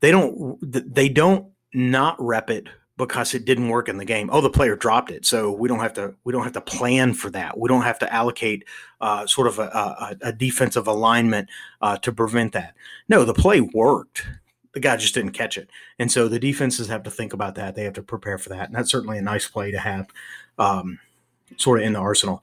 They 0.00 0.10
don't. 0.10 0.58
They 0.60 1.08
don't 1.08 1.46
not 1.72 2.16
rep 2.18 2.50
it 2.50 2.68
because 2.98 3.34
it 3.34 3.44
didn't 3.44 3.68
work 3.68 3.88
in 3.88 3.96
the 3.96 4.04
game. 4.04 4.28
Oh, 4.32 4.40
the 4.40 4.50
player 4.50 4.76
dropped 4.76 5.10
it, 5.10 5.24
so 5.24 5.52
we 5.52 5.68
don't 5.68 5.80
have 5.80 5.94
to. 5.94 6.14
We 6.24 6.32
don't 6.32 6.42
have 6.42 6.52
to 6.54 6.60
plan 6.60 7.14
for 7.14 7.30
that. 7.30 7.58
We 7.58 7.68
don't 7.68 7.82
have 7.82 7.98
to 8.00 8.12
allocate 8.12 8.64
uh, 9.00 9.26
sort 9.26 9.46
of 9.46 9.58
a, 9.58 9.62
a, 9.62 10.16
a 10.22 10.32
defensive 10.32 10.86
alignment 10.86 11.48
uh, 11.80 11.96
to 11.98 12.12
prevent 12.12 12.52
that. 12.52 12.74
No, 13.08 13.24
the 13.24 13.34
play 13.34 13.60
worked. 13.60 14.26
The 14.72 14.80
guy 14.80 14.96
just 14.96 15.14
didn't 15.14 15.32
catch 15.32 15.58
it, 15.58 15.68
and 15.98 16.10
so 16.10 16.28
the 16.28 16.38
defenses 16.38 16.88
have 16.88 17.02
to 17.02 17.10
think 17.10 17.32
about 17.32 17.54
that. 17.56 17.74
They 17.74 17.84
have 17.84 17.92
to 17.94 18.02
prepare 18.02 18.38
for 18.38 18.48
that, 18.50 18.68
and 18.68 18.74
that's 18.74 18.90
certainly 18.90 19.18
a 19.18 19.22
nice 19.22 19.46
play 19.46 19.70
to 19.70 19.78
have, 19.78 20.08
um, 20.58 20.98
sort 21.58 21.80
of 21.80 21.86
in 21.86 21.92
the 21.92 21.98
arsenal. 21.98 22.42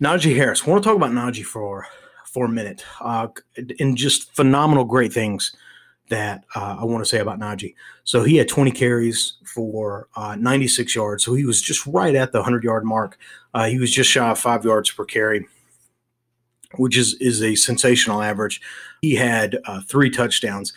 Najee 0.00 0.36
Harris. 0.36 0.62
I 0.66 0.70
want 0.70 0.82
to 0.82 0.88
talk 0.88 0.96
about 0.96 1.12
Najee 1.12 1.44
for 1.44 1.86
for 2.26 2.46
a 2.46 2.48
minute, 2.48 2.84
uh, 3.00 3.28
and 3.78 3.96
just 3.96 4.34
phenomenal, 4.34 4.84
great 4.84 5.12
things 5.12 5.54
that 6.08 6.44
uh, 6.56 6.76
I 6.80 6.84
want 6.84 7.02
to 7.04 7.08
say 7.08 7.20
about 7.20 7.38
Najee. 7.38 7.74
So 8.02 8.24
he 8.24 8.36
had 8.36 8.48
20 8.48 8.72
carries 8.72 9.34
for 9.44 10.08
uh, 10.16 10.36
96 10.36 10.94
yards, 10.94 11.24
so 11.24 11.34
he 11.34 11.44
was 11.44 11.62
just 11.62 11.86
right 11.86 12.14
at 12.14 12.32
the 12.32 12.38
100 12.38 12.64
yard 12.64 12.84
mark. 12.84 13.18
Uh, 13.54 13.66
he 13.66 13.78
was 13.78 13.92
just 13.92 14.10
shy 14.10 14.28
of 14.28 14.38
five 14.38 14.64
yards 14.64 14.90
per 14.90 15.04
carry, 15.04 15.46
which 16.74 16.96
is 16.96 17.14
is 17.20 17.42
a 17.42 17.54
sensational 17.54 18.20
average. 18.20 18.60
He 19.00 19.14
had 19.14 19.58
uh, 19.64 19.82
three 19.82 20.10
touchdowns. 20.10 20.72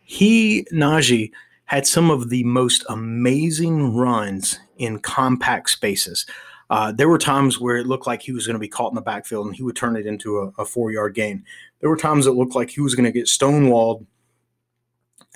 He 0.00 0.66
Najee 0.72 1.30
had 1.66 1.86
some 1.86 2.10
of 2.10 2.30
the 2.30 2.44
most 2.44 2.84
amazing 2.88 3.94
runs 3.94 4.58
in 4.78 4.98
compact 4.98 5.70
spaces. 5.70 6.26
Uh, 6.72 6.90
there 6.90 7.08
were 7.10 7.18
times 7.18 7.60
where 7.60 7.76
it 7.76 7.86
looked 7.86 8.06
like 8.06 8.22
he 8.22 8.32
was 8.32 8.46
going 8.46 8.54
to 8.54 8.58
be 8.58 8.66
caught 8.66 8.90
in 8.90 8.94
the 8.94 9.02
backfield 9.02 9.44
and 9.46 9.54
he 9.54 9.62
would 9.62 9.76
turn 9.76 9.94
it 9.94 10.06
into 10.06 10.38
a, 10.38 10.62
a 10.62 10.64
four 10.64 10.90
yard 10.90 11.14
gain. 11.14 11.44
There 11.80 11.90
were 11.90 11.98
times 11.98 12.26
it 12.26 12.30
looked 12.30 12.54
like 12.54 12.70
he 12.70 12.80
was 12.80 12.94
going 12.94 13.04
to 13.04 13.12
get 13.12 13.26
stonewalled 13.26 14.06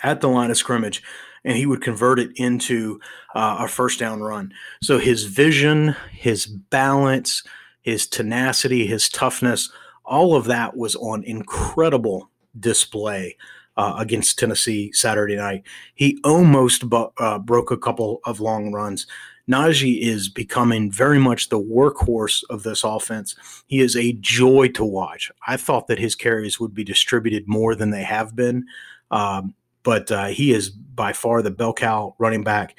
at 0.02 0.22
the 0.22 0.28
line 0.28 0.50
of 0.50 0.56
scrimmage 0.56 1.02
and 1.44 1.58
he 1.58 1.66
would 1.66 1.82
convert 1.82 2.18
it 2.18 2.30
into 2.36 2.98
uh, 3.34 3.58
a 3.60 3.68
first 3.68 3.98
down 3.98 4.22
run. 4.22 4.50
So 4.82 4.98
his 4.98 5.24
vision, 5.24 5.94
his 6.10 6.46
balance, 6.46 7.42
his 7.82 8.06
tenacity, 8.06 8.86
his 8.86 9.10
toughness, 9.10 9.70
all 10.06 10.34
of 10.34 10.46
that 10.46 10.74
was 10.74 10.96
on 10.96 11.22
incredible 11.22 12.30
display. 12.58 13.36
Uh, 13.78 13.96
against 13.98 14.38
Tennessee 14.38 14.90
Saturday 14.92 15.36
night, 15.36 15.62
he 15.94 16.18
almost 16.24 16.88
bu- 16.88 17.10
uh, 17.18 17.38
broke 17.38 17.70
a 17.70 17.76
couple 17.76 18.22
of 18.24 18.40
long 18.40 18.72
runs. 18.72 19.06
Najee 19.50 20.00
is 20.00 20.28
becoming 20.28 20.90
very 20.90 21.18
much 21.18 21.48
the 21.48 21.60
workhorse 21.60 22.42
of 22.50 22.64
this 22.64 22.82
offense. 22.82 23.36
He 23.66 23.80
is 23.80 23.94
a 23.94 24.12
joy 24.14 24.68
to 24.68 24.84
watch. 24.84 25.30
I 25.46 25.56
thought 25.56 25.86
that 25.86 26.00
his 26.00 26.16
carries 26.16 26.58
would 26.58 26.74
be 26.74 26.82
distributed 26.82 27.44
more 27.46 27.74
than 27.74 27.90
they 27.90 28.02
have 28.02 28.34
been, 28.34 28.66
um, 29.10 29.54
but 29.84 30.10
uh, 30.10 30.26
he 30.26 30.52
is 30.52 30.70
by 30.70 31.12
far 31.12 31.42
the 31.42 31.52
bell 31.52 31.72
cow 31.72 32.16
running 32.18 32.42
back, 32.42 32.76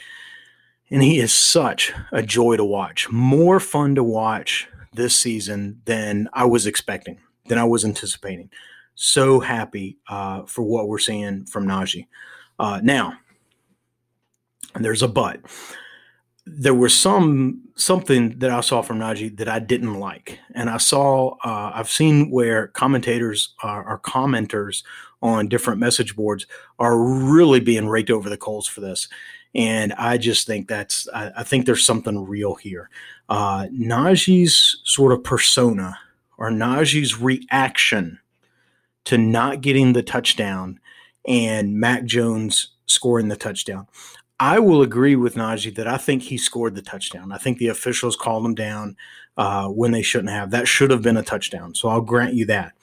and 0.89 1.01
he 1.01 1.19
is 1.19 1.33
such 1.33 1.93
a 2.11 2.21
joy 2.21 2.57
to 2.57 2.65
watch. 2.65 3.09
More 3.09 3.61
fun 3.61 3.95
to 3.95 4.03
watch 4.03 4.67
this 4.93 5.17
season 5.17 5.81
than 5.85 6.27
I 6.33 6.43
was 6.45 6.67
expecting, 6.67 7.17
than 7.47 7.57
I 7.57 7.63
was 7.63 7.85
anticipating. 7.85 8.49
So 8.95 9.39
happy 9.39 9.97
uh, 10.09 10.43
for 10.43 10.63
what 10.63 10.89
we're 10.89 10.99
seeing 10.99 11.45
from 11.45 11.65
Najee. 11.65 12.07
Uh, 12.59 12.81
now, 12.83 13.13
there's 14.75 15.03
a 15.03 15.07
but 15.07 15.39
there 16.49 16.73
was 16.73 16.95
some 16.95 17.61
something 17.75 18.39
that 18.39 18.49
I 18.49 18.61
saw 18.61 18.81
from 18.81 18.99
Najee 18.99 19.37
that 19.37 19.49
I 19.49 19.59
didn't 19.59 19.95
like, 19.95 20.39
and 20.55 20.69
I 20.69 20.77
saw 20.77 21.35
uh, 21.43 21.71
I've 21.73 21.89
seen 21.89 22.31
where 22.31 22.67
commentators 22.67 23.53
are, 23.61 23.83
are, 23.83 23.99
commenters 23.99 24.83
on 25.21 25.47
different 25.47 25.79
message 25.79 26.15
boards 26.15 26.47
are 26.79 26.97
really 26.97 27.59
being 27.59 27.87
raked 27.87 28.09
over 28.09 28.29
the 28.29 28.37
coals 28.37 28.65
for 28.67 28.81
this, 28.81 29.07
and 29.53 29.93
I 29.93 30.17
just 30.17 30.47
think 30.47 30.67
that's 30.67 31.07
I, 31.13 31.31
I 31.37 31.43
think 31.43 31.65
there's 31.65 31.85
something 31.85 32.25
real 32.25 32.55
here. 32.55 32.89
Uh, 33.29 33.67
Najee's 33.67 34.79
sort 34.83 35.11
of 35.11 35.23
persona 35.23 35.99
or 36.37 36.49
Najee's 36.49 37.19
reaction 37.19 38.19
to 39.05 39.17
not 39.17 39.61
getting 39.61 39.93
the 39.93 40.03
touchdown 40.03 40.79
and 41.27 41.75
Mac 41.75 42.05
Jones 42.05 42.69
scoring 42.85 43.27
the 43.27 43.35
touchdown. 43.35 43.87
I 44.39 44.59
will 44.59 44.81
agree 44.81 45.15
with 45.15 45.35
Najee 45.35 45.75
that 45.75 45.87
I 45.87 45.97
think 45.97 46.23
he 46.23 46.37
scored 46.37 46.75
the 46.75 46.81
touchdown. 46.81 47.31
I 47.31 47.37
think 47.37 47.57
the 47.57 47.69
officials 47.69 48.15
called 48.15 48.45
him 48.45 48.53
down 48.53 48.95
uh, 49.35 49.67
when 49.67 49.91
they 49.91 50.03
shouldn't 50.03 50.29
have. 50.29 50.51
That 50.51 50.67
should 50.67 50.91
have 50.91 51.01
been 51.01 51.17
a 51.17 51.23
touchdown. 51.23 51.73
So 51.73 51.89
I'll 51.89 52.01
grant 52.01 52.35
you 52.35 52.45
that. 52.45 52.73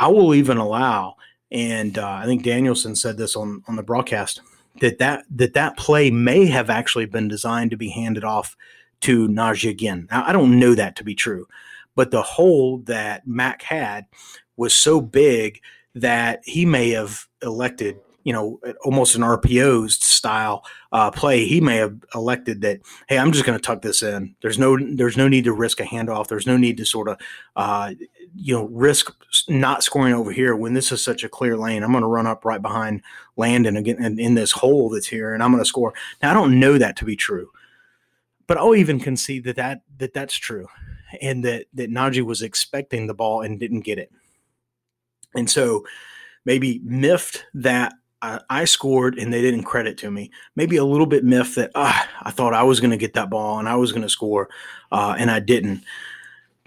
I 0.00 0.08
will 0.08 0.34
even 0.34 0.56
allow, 0.56 1.16
and 1.50 1.98
uh, 1.98 2.08
I 2.08 2.24
think 2.24 2.42
Danielson 2.42 2.96
said 2.96 3.16
this 3.16 3.36
on 3.36 3.62
on 3.68 3.76
the 3.76 3.82
broadcast 3.82 4.40
that 4.80 4.98
that 4.98 5.24
that 5.30 5.54
that 5.54 5.76
play 5.76 6.10
may 6.10 6.46
have 6.46 6.70
actually 6.70 7.06
been 7.06 7.28
designed 7.28 7.70
to 7.70 7.76
be 7.76 7.90
handed 7.90 8.24
off 8.24 8.56
to 9.00 9.28
Najee 9.28 9.70
again. 9.70 10.08
Now 10.10 10.24
I 10.26 10.32
don't 10.32 10.58
know 10.58 10.74
that 10.74 10.96
to 10.96 11.04
be 11.04 11.14
true, 11.14 11.46
but 11.94 12.10
the 12.10 12.22
hole 12.22 12.78
that 12.86 13.26
Mac 13.26 13.62
had 13.62 14.06
was 14.56 14.74
so 14.74 15.00
big 15.00 15.60
that 15.94 16.40
he 16.44 16.64
may 16.64 16.90
have 16.90 17.26
elected 17.42 17.98
you 18.28 18.34
know, 18.34 18.60
almost 18.84 19.16
an 19.16 19.22
RPO 19.22 19.90
style 19.90 20.62
uh, 20.92 21.10
play, 21.10 21.46
he 21.46 21.62
may 21.62 21.76
have 21.76 21.96
elected 22.14 22.60
that, 22.60 22.82
hey, 23.08 23.16
I'm 23.18 23.32
just 23.32 23.46
going 23.46 23.58
to 23.58 23.62
tuck 23.62 23.80
this 23.80 24.02
in. 24.02 24.36
There's 24.42 24.58
no 24.58 24.76
there's 24.78 25.16
no 25.16 25.28
need 25.28 25.44
to 25.44 25.54
risk 25.54 25.80
a 25.80 25.84
handoff. 25.84 26.28
There's 26.28 26.46
no 26.46 26.58
need 26.58 26.76
to 26.76 26.84
sort 26.84 27.08
of, 27.08 27.18
uh, 27.56 27.94
you 28.36 28.54
know, 28.54 28.64
risk 28.66 29.16
not 29.48 29.82
scoring 29.82 30.12
over 30.12 30.30
here 30.30 30.54
when 30.54 30.74
this 30.74 30.92
is 30.92 31.02
such 31.02 31.24
a 31.24 31.28
clear 31.30 31.56
lane. 31.56 31.82
I'm 31.82 31.90
going 31.90 32.02
to 32.02 32.06
run 32.06 32.26
up 32.26 32.44
right 32.44 32.60
behind 32.60 33.00
Landon 33.38 33.78
again 33.78 34.04
in, 34.04 34.18
in 34.18 34.34
this 34.34 34.52
hole 34.52 34.90
that's 34.90 35.06
here, 35.08 35.32
and 35.32 35.42
I'm 35.42 35.50
going 35.50 35.62
to 35.62 35.66
score. 35.66 35.94
Now 36.22 36.32
I 36.32 36.34
don't 36.34 36.60
know 36.60 36.76
that 36.76 36.96
to 36.96 37.06
be 37.06 37.16
true, 37.16 37.50
but 38.46 38.58
I'll 38.58 38.76
even 38.76 39.00
concede 39.00 39.44
that 39.44 39.56
that 39.56 39.80
that 39.96 40.12
that's 40.12 40.36
true, 40.36 40.66
and 41.22 41.42
that 41.46 41.64
that 41.72 41.90
Najee 41.90 42.20
was 42.20 42.42
expecting 42.42 43.06
the 43.06 43.14
ball 43.14 43.40
and 43.40 43.58
didn't 43.58 43.86
get 43.86 43.98
it, 43.98 44.12
and 45.34 45.48
so 45.48 45.86
maybe 46.44 46.82
miffed 46.84 47.46
that 47.54 47.94
I, 48.20 48.64
scored 48.64 49.18
and 49.18 49.32
they 49.32 49.40
didn't 49.40 49.62
credit 49.62 49.98
to 49.98 50.10
me. 50.10 50.30
Maybe 50.56 50.76
a 50.76 50.84
little 50.84 51.06
bit 51.06 51.24
miffed 51.24 51.54
that 51.56 51.70
ah, 51.74 52.08
I 52.22 52.30
thought 52.30 52.54
I 52.54 52.64
was 52.64 52.80
going 52.80 52.90
to 52.90 52.96
get 52.96 53.14
that 53.14 53.30
ball 53.30 53.58
and 53.58 53.68
I 53.68 53.76
was 53.76 53.92
going 53.92 54.02
to 54.02 54.08
score, 54.08 54.48
uh, 54.90 55.14
and 55.18 55.30
I 55.30 55.40
didn't. 55.40 55.84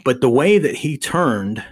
But 0.04 0.22
the 0.22 0.30
way 0.30 0.58
that 0.58 0.76
he 0.76 0.98
turned, 0.98 1.64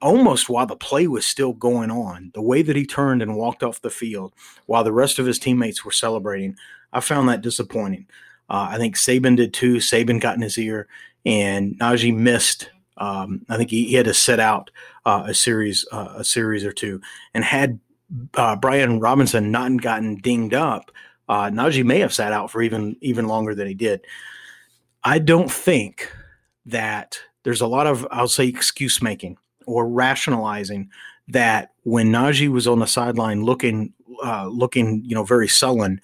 almost 0.00 0.48
while 0.48 0.66
the 0.66 0.76
play 0.76 1.06
was 1.06 1.26
still 1.26 1.52
going 1.52 1.90
on, 1.90 2.30
the 2.34 2.42
way 2.42 2.62
that 2.62 2.76
he 2.76 2.86
turned 2.86 3.22
and 3.22 3.36
walked 3.36 3.62
off 3.62 3.80
the 3.80 3.90
field 3.90 4.32
while 4.66 4.84
the 4.84 4.92
rest 4.92 5.18
of 5.18 5.26
his 5.26 5.38
teammates 5.38 5.84
were 5.84 5.92
celebrating, 5.92 6.56
I 6.92 7.00
found 7.00 7.28
that 7.28 7.40
disappointing. 7.40 8.06
Uh, 8.48 8.68
I 8.70 8.76
think 8.76 8.96
Saban 8.96 9.36
did 9.36 9.54
too. 9.54 9.76
Saban 9.76 10.20
got 10.20 10.36
in 10.36 10.42
his 10.42 10.58
ear, 10.58 10.88
and 11.24 11.78
Najee 11.78 12.14
missed. 12.14 12.70
Um, 12.98 13.46
I 13.48 13.56
think 13.56 13.70
he, 13.70 13.86
he, 13.86 13.94
had 13.94 14.04
to 14.04 14.14
set 14.14 14.38
out 14.38 14.70
uh, 15.06 15.24
a 15.26 15.34
series, 15.34 15.86
uh, 15.90 16.12
a 16.16 16.24
series 16.24 16.64
or 16.64 16.72
two, 16.72 17.00
and 17.32 17.42
had 17.42 17.80
uh, 18.34 18.56
Brian 18.56 19.00
Robinson 19.00 19.50
not 19.50 19.80
gotten 19.80 20.16
dinged 20.16 20.54
up, 20.54 20.90
uh, 21.28 21.50
Najee 21.50 21.84
may 21.84 22.00
have 22.00 22.12
sat 22.12 22.32
out 22.32 22.50
for 22.50 22.62
even 22.62 22.96
even 23.00 23.26
longer 23.26 23.54
than 23.54 23.66
he 23.66 23.74
did. 23.74 24.04
I 25.04 25.18
don't 25.18 25.50
think 25.50 26.12
that 26.66 27.18
there's 27.42 27.60
a 27.60 27.66
lot 27.66 27.86
of 27.86 28.06
I'll 28.10 28.28
say 28.28 28.46
excuse 28.46 29.02
making 29.02 29.38
or 29.66 29.88
rationalizing 29.88 30.90
that 31.28 31.72
when 31.84 32.12
Najee 32.12 32.48
was 32.48 32.66
on 32.66 32.80
the 32.80 32.86
sideline 32.86 33.44
looking 33.44 33.92
uh, 34.24 34.46
looking 34.48 35.02
you 35.04 35.14
know 35.14 35.24
very 35.24 35.48
sullen, 35.48 36.00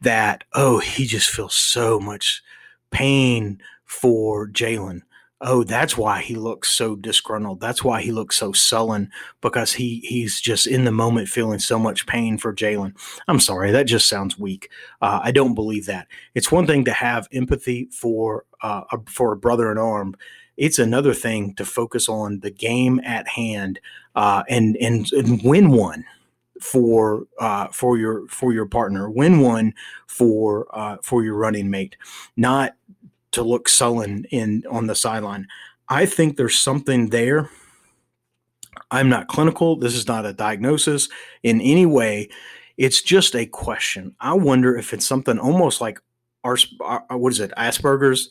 that 0.00 0.44
oh 0.54 0.78
he 0.78 1.06
just 1.06 1.30
feels 1.30 1.54
so 1.54 1.98
much 1.98 2.42
pain 2.90 3.60
for 3.84 4.48
Jaylen 4.48 5.02
oh, 5.40 5.62
that's 5.64 5.96
why 5.96 6.20
he 6.20 6.34
looks 6.34 6.70
so 6.70 6.96
disgruntled. 6.96 7.60
That's 7.60 7.84
why 7.84 8.02
he 8.02 8.12
looks 8.12 8.36
so 8.36 8.52
sullen 8.52 9.10
because 9.40 9.72
he 9.74 10.00
he's 10.04 10.40
just 10.40 10.66
in 10.66 10.84
the 10.84 10.92
moment 10.92 11.28
feeling 11.28 11.58
so 11.60 11.78
much 11.78 12.06
pain 12.06 12.38
for 12.38 12.52
Jaylen. 12.54 12.94
I'm 13.28 13.40
sorry, 13.40 13.70
that 13.70 13.84
just 13.86 14.08
sounds 14.08 14.38
weak. 14.38 14.70
Uh, 15.00 15.20
I 15.22 15.30
don't 15.30 15.54
believe 15.54 15.86
that. 15.86 16.08
It's 16.34 16.50
one 16.52 16.66
thing 16.66 16.84
to 16.86 16.92
have 16.92 17.28
empathy 17.32 17.88
for 17.92 18.44
uh, 18.62 18.82
a, 18.92 18.98
for 19.10 19.32
a 19.32 19.36
brother 19.36 19.70
in 19.70 19.78
arm. 19.78 20.14
It's 20.56 20.78
another 20.80 21.14
thing 21.14 21.54
to 21.54 21.64
focus 21.64 22.08
on 22.08 22.40
the 22.40 22.50
game 22.50 23.00
at 23.04 23.28
hand 23.28 23.80
uh, 24.16 24.42
and, 24.48 24.76
and 24.80 25.06
and 25.12 25.40
win 25.44 25.70
one. 25.70 26.04
for 26.60 27.24
uh, 27.38 27.68
for 27.72 27.96
your 27.98 28.26
for 28.28 28.52
your 28.52 28.66
partner, 28.66 29.08
win 29.08 29.40
one 29.40 29.72
for 30.08 30.66
uh, 30.76 30.96
for 31.02 31.22
your 31.24 31.34
running 31.36 31.70
mate, 31.70 31.96
not 32.36 32.74
to 33.32 33.42
look 33.42 33.68
sullen 33.68 34.24
in 34.30 34.64
on 34.70 34.86
the 34.86 34.94
sideline. 34.94 35.46
I 35.88 36.06
think 36.06 36.36
there's 36.36 36.58
something 36.58 37.10
there. 37.10 37.50
I'm 38.90 39.08
not 39.08 39.28
clinical. 39.28 39.76
This 39.76 39.94
is 39.94 40.06
not 40.06 40.26
a 40.26 40.32
diagnosis 40.32 41.08
in 41.42 41.60
any 41.60 41.86
way. 41.86 42.28
It's 42.76 43.02
just 43.02 43.34
a 43.34 43.46
question. 43.46 44.14
I 44.20 44.34
wonder 44.34 44.76
if 44.76 44.92
it's 44.92 45.06
something 45.06 45.38
almost 45.38 45.80
like 45.80 45.98
our, 46.44 46.56
our 46.80 47.18
what 47.18 47.32
is 47.32 47.40
it, 47.40 47.52
Asperger's. 47.56 48.28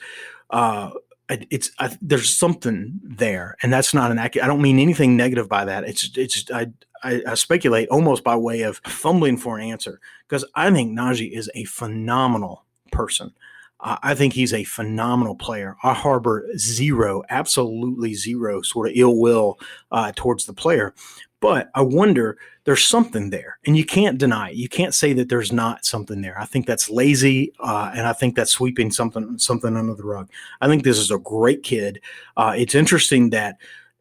Uh, 0.50 0.92
it's 1.30 1.72
I, 1.80 1.96
there's 2.02 2.36
something 2.36 3.00
there, 3.04 3.58
and 3.62 3.72
that's 3.72 3.94
not 3.94 4.12
an. 4.12 4.20
I 4.20 4.30
don't 4.30 4.62
mean 4.62 4.80
anything 4.80 5.18
negative 5.18 5.50
by 5.50 5.66
that. 5.66 5.84
It's 5.84 6.10
it's 6.16 6.50
I, 6.52 6.68
I, 7.04 7.22
I 7.28 7.34
speculate 7.34 7.90
almost 7.90 8.24
by 8.24 8.36
way 8.38 8.62
of 8.62 8.80
fumbling 8.88 9.38
for 9.38 9.58
an 9.58 9.70
answer 9.70 10.00
because 10.28 10.46
I 10.56 10.72
think 10.72 10.98
Najee 10.98 11.38
is 11.38 11.50
a 11.54 11.66
phenomenal 11.66 12.64
person. 12.92 13.34
I 13.80 14.16
think 14.16 14.34
he's 14.34 14.54
a 14.54 14.64
phenomenal 14.64 15.36
player. 15.36 15.78
I 15.84 15.94
harbor 15.94 16.48
zero, 16.58 17.24
absolutely 17.30 18.16
zero 18.16 18.62
sort 18.64 18.90
of 18.90 18.94
ill 18.96 19.18
will 19.20 19.60
uh, 19.92 20.12
towards 20.16 20.46
the 20.46 20.54
player. 20.54 20.96
But 21.40 21.70
I 21.76 21.82
wonder, 21.82 22.40
there's 22.64 22.84
something 22.84 23.30
there, 23.30 23.60
and 23.68 23.78
you 23.78 23.86
can't 23.86 24.18
deny 24.18 24.50
it. 24.50 24.56
You 24.56 24.68
can't 24.68 24.96
say 24.96 25.14
that 25.14 25.30
there's 25.30 25.52
not 25.52 25.86
something 25.86 26.22
there. 26.22 26.40
I 26.40 26.46
think 26.46 26.66
that's 26.66 26.90
lazy, 26.90 27.54
uh, 27.60 27.92
and 27.96 28.08
I 28.08 28.14
think 28.14 28.36
that's 28.36 28.52
sweeping 28.52 28.92
something 28.92 29.38
something 29.38 29.78
under 29.78 29.94
the 29.94 30.04
rug. 30.04 30.30
I 30.62 30.68
think 30.68 30.84
this 30.84 30.98
is 30.98 31.12
a 31.12 31.20
great 31.20 31.62
kid. 31.62 32.02
Uh, 32.36 32.56
it's 32.58 32.74
interesting 32.74 33.30
that 33.30 33.58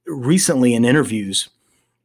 recently 0.07 0.73
in 0.75 0.87
interviews, 0.87 1.51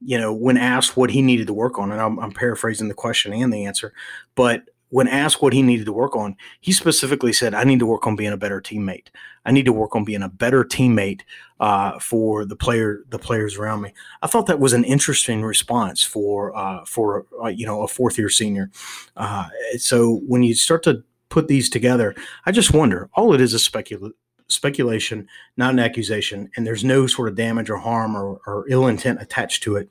you 0.01 0.19
know, 0.19 0.34
when 0.34 0.57
asked 0.57 0.97
what 0.97 1.12
he 1.12 1.21
needed 1.21 1.47
to 1.47 1.53
work 1.53 1.79
on, 1.79 1.91
and 1.91 2.01
I'm, 2.01 2.19
I'm 2.19 2.34
paraphrasing 2.34 2.89
the 2.89 2.93
question 2.93 3.31
and 3.31 3.53
the 3.53 3.65
answer, 3.65 3.93
but 4.36 4.63
when 4.91 5.08
asked 5.08 5.41
what 5.41 5.54
he 5.54 5.62
needed 5.62 5.86
to 5.86 5.93
work 5.93 6.15
on, 6.15 6.36
he 6.60 6.71
specifically 6.71 7.34
said, 7.34 7.54
"I 7.54 7.63
need 7.63 7.80
to 7.80 7.86
work 7.86 8.06
on 8.06 8.15
being 8.15 8.34
a 8.34 8.38
better 8.38 8.62
teammate. 8.62 9.08
I 9.45 9.51
need 9.51 9.65
to 9.65 9.73
work 9.73 9.95
on 9.95 10.04
being 10.04 10.21
a 10.21 10.30
better 10.30 10.63
teammate 10.63 11.21
uh, 11.60 11.97
for 11.99 12.45
the 12.45 12.56
player, 12.56 13.04
the 13.10 13.17
players 13.17 13.58
around 13.58 13.82
me." 13.82 13.93
I 14.21 14.27
thought 14.27 14.45
that 14.45 14.60
was 14.60 14.73
an 14.73 14.84
interesting 14.84 15.41
response 15.43 16.04
for 16.04 16.56
uh, 16.56 16.86
for 16.86 17.25
uh, 17.43 17.47
you 17.47 17.65
know 17.65 17.82
a 17.82 17.88
fourth 17.88 18.17
year 18.17 18.30
senior. 18.30 18.69
Uh, 19.15 19.47
so 19.77 20.21
when 20.27 20.43
you 20.43 20.54
start 20.54 20.84
to 20.84 21.04
put 21.30 21.47
these 21.47 21.69
together, 21.69 22.13
I 22.45 22.51
just 22.51 22.73
wonder. 22.73 23.10
All 23.13 23.34
it 23.34 23.41
is 23.41 23.54
is 23.54 23.63
specula- 23.63 24.12
speculation, 24.49 25.27
not 25.56 25.73
an 25.73 25.80
accusation, 25.80 26.51
and 26.56 26.67
there's 26.67 26.84
no 26.84 27.08
sort 27.08 27.30
of 27.30 27.36
damage 27.36 27.69
or 27.69 27.77
harm 27.77 28.15
or, 28.15 28.41
or 28.45 28.65
ill 28.69 28.88
intent 28.88 29.21
attached 29.21 29.63
to 29.63 29.77
it. 29.77 29.89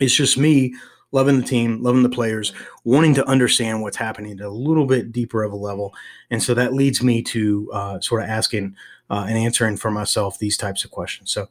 It's 0.00 0.14
just 0.14 0.36
me 0.36 0.74
loving 1.12 1.40
the 1.40 1.46
team, 1.46 1.82
loving 1.82 2.02
the 2.02 2.08
players, 2.08 2.52
wanting 2.84 3.14
to 3.14 3.26
understand 3.28 3.82
what's 3.82 3.96
happening 3.96 4.32
at 4.38 4.46
a 4.46 4.50
little 4.50 4.86
bit 4.86 5.12
deeper 5.12 5.42
of 5.42 5.52
a 5.52 5.56
level. 5.56 5.94
And 6.30 6.42
so 6.42 6.54
that 6.54 6.72
leads 6.72 7.02
me 7.02 7.22
to 7.22 7.70
uh, 7.72 8.00
sort 8.00 8.22
of 8.22 8.28
asking 8.28 8.76
uh, 9.10 9.26
and 9.28 9.36
answering 9.36 9.76
for 9.76 9.90
myself 9.90 10.38
these 10.38 10.56
types 10.56 10.84
of 10.84 10.90
questions. 10.90 11.32
So 11.32 11.48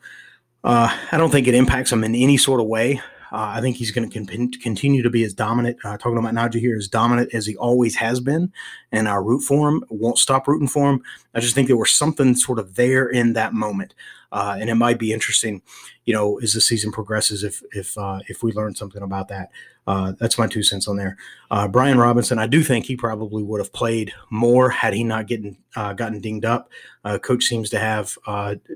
uh, 0.63 0.95
I 1.11 1.17
don't 1.17 1.29
think 1.29 1.47
it 1.47 1.55
impacts 1.55 1.91
him 1.91 2.03
in 2.03 2.15
any 2.15 2.37
sort 2.37 2.61
of 2.61 2.67
way. 2.67 3.01
Uh, 3.31 3.53
I 3.55 3.61
think 3.61 3.75
he's 3.75 3.91
going 3.91 4.09
to 4.09 4.59
continue 4.59 5.03
to 5.03 5.09
be 5.09 5.23
as 5.23 5.35
dominant. 5.35 5.77
Uh, 5.83 5.97
talking 5.97 6.17
about 6.17 6.33
Najee 6.33 6.59
here, 6.59 6.75
as 6.75 6.87
dominant 6.87 7.33
as 7.33 7.45
he 7.45 7.55
always 7.57 7.95
has 7.95 8.19
been, 8.19 8.51
and 8.91 9.07
I 9.07 9.15
root 9.15 9.41
for 9.41 9.69
him. 9.69 9.83
Won't 9.89 10.17
stop 10.17 10.47
rooting 10.47 10.67
for 10.67 10.89
him. 10.89 11.03
I 11.35 11.39
just 11.39 11.53
think 11.53 11.67
there 11.67 11.77
was 11.77 11.91
something 11.91 12.33
sort 12.35 12.57
of 12.57 12.73
there 12.73 13.07
in 13.07 13.33
that 13.33 13.53
moment, 13.53 13.93
uh, 14.31 14.57
and 14.59 14.69
it 14.69 14.75
might 14.75 14.99
be 14.99 15.11
interesting, 15.11 15.61
you 16.05 16.13
know, 16.13 16.39
as 16.39 16.53
the 16.53 16.61
season 16.61 16.91
progresses, 16.91 17.43
if 17.43 17.61
if 17.73 17.97
uh, 17.97 18.19
if 18.27 18.43
we 18.43 18.51
learn 18.51 18.75
something 18.75 19.01
about 19.01 19.27
that. 19.29 19.49
Uh, 19.87 20.13
that's 20.19 20.37
my 20.37 20.45
two 20.45 20.61
cents 20.61 20.87
on 20.87 20.97
there. 20.97 21.17
Uh, 21.49 21.67
Brian 21.67 21.97
Robinson, 21.97 22.37
I 22.37 22.45
do 22.45 22.61
think 22.61 22.85
he 22.85 22.95
probably 22.95 23.41
would 23.41 23.59
have 23.59 23.73
played 23.73 24.13
more 24.29 24.69
had 24.69 24.93
he 24.93 25.03
not 25.03 25.25
getting 25.25 25.57
uh, 25.75 25.93
gotten 25.93 26.21
dinged 26.21 26.45
up. 26.45 26.69
Uh, 27.03 27.17
coach 27.17 27.45
seems 27.45 27.71
to 27.71 27.79
have 27.79 28.15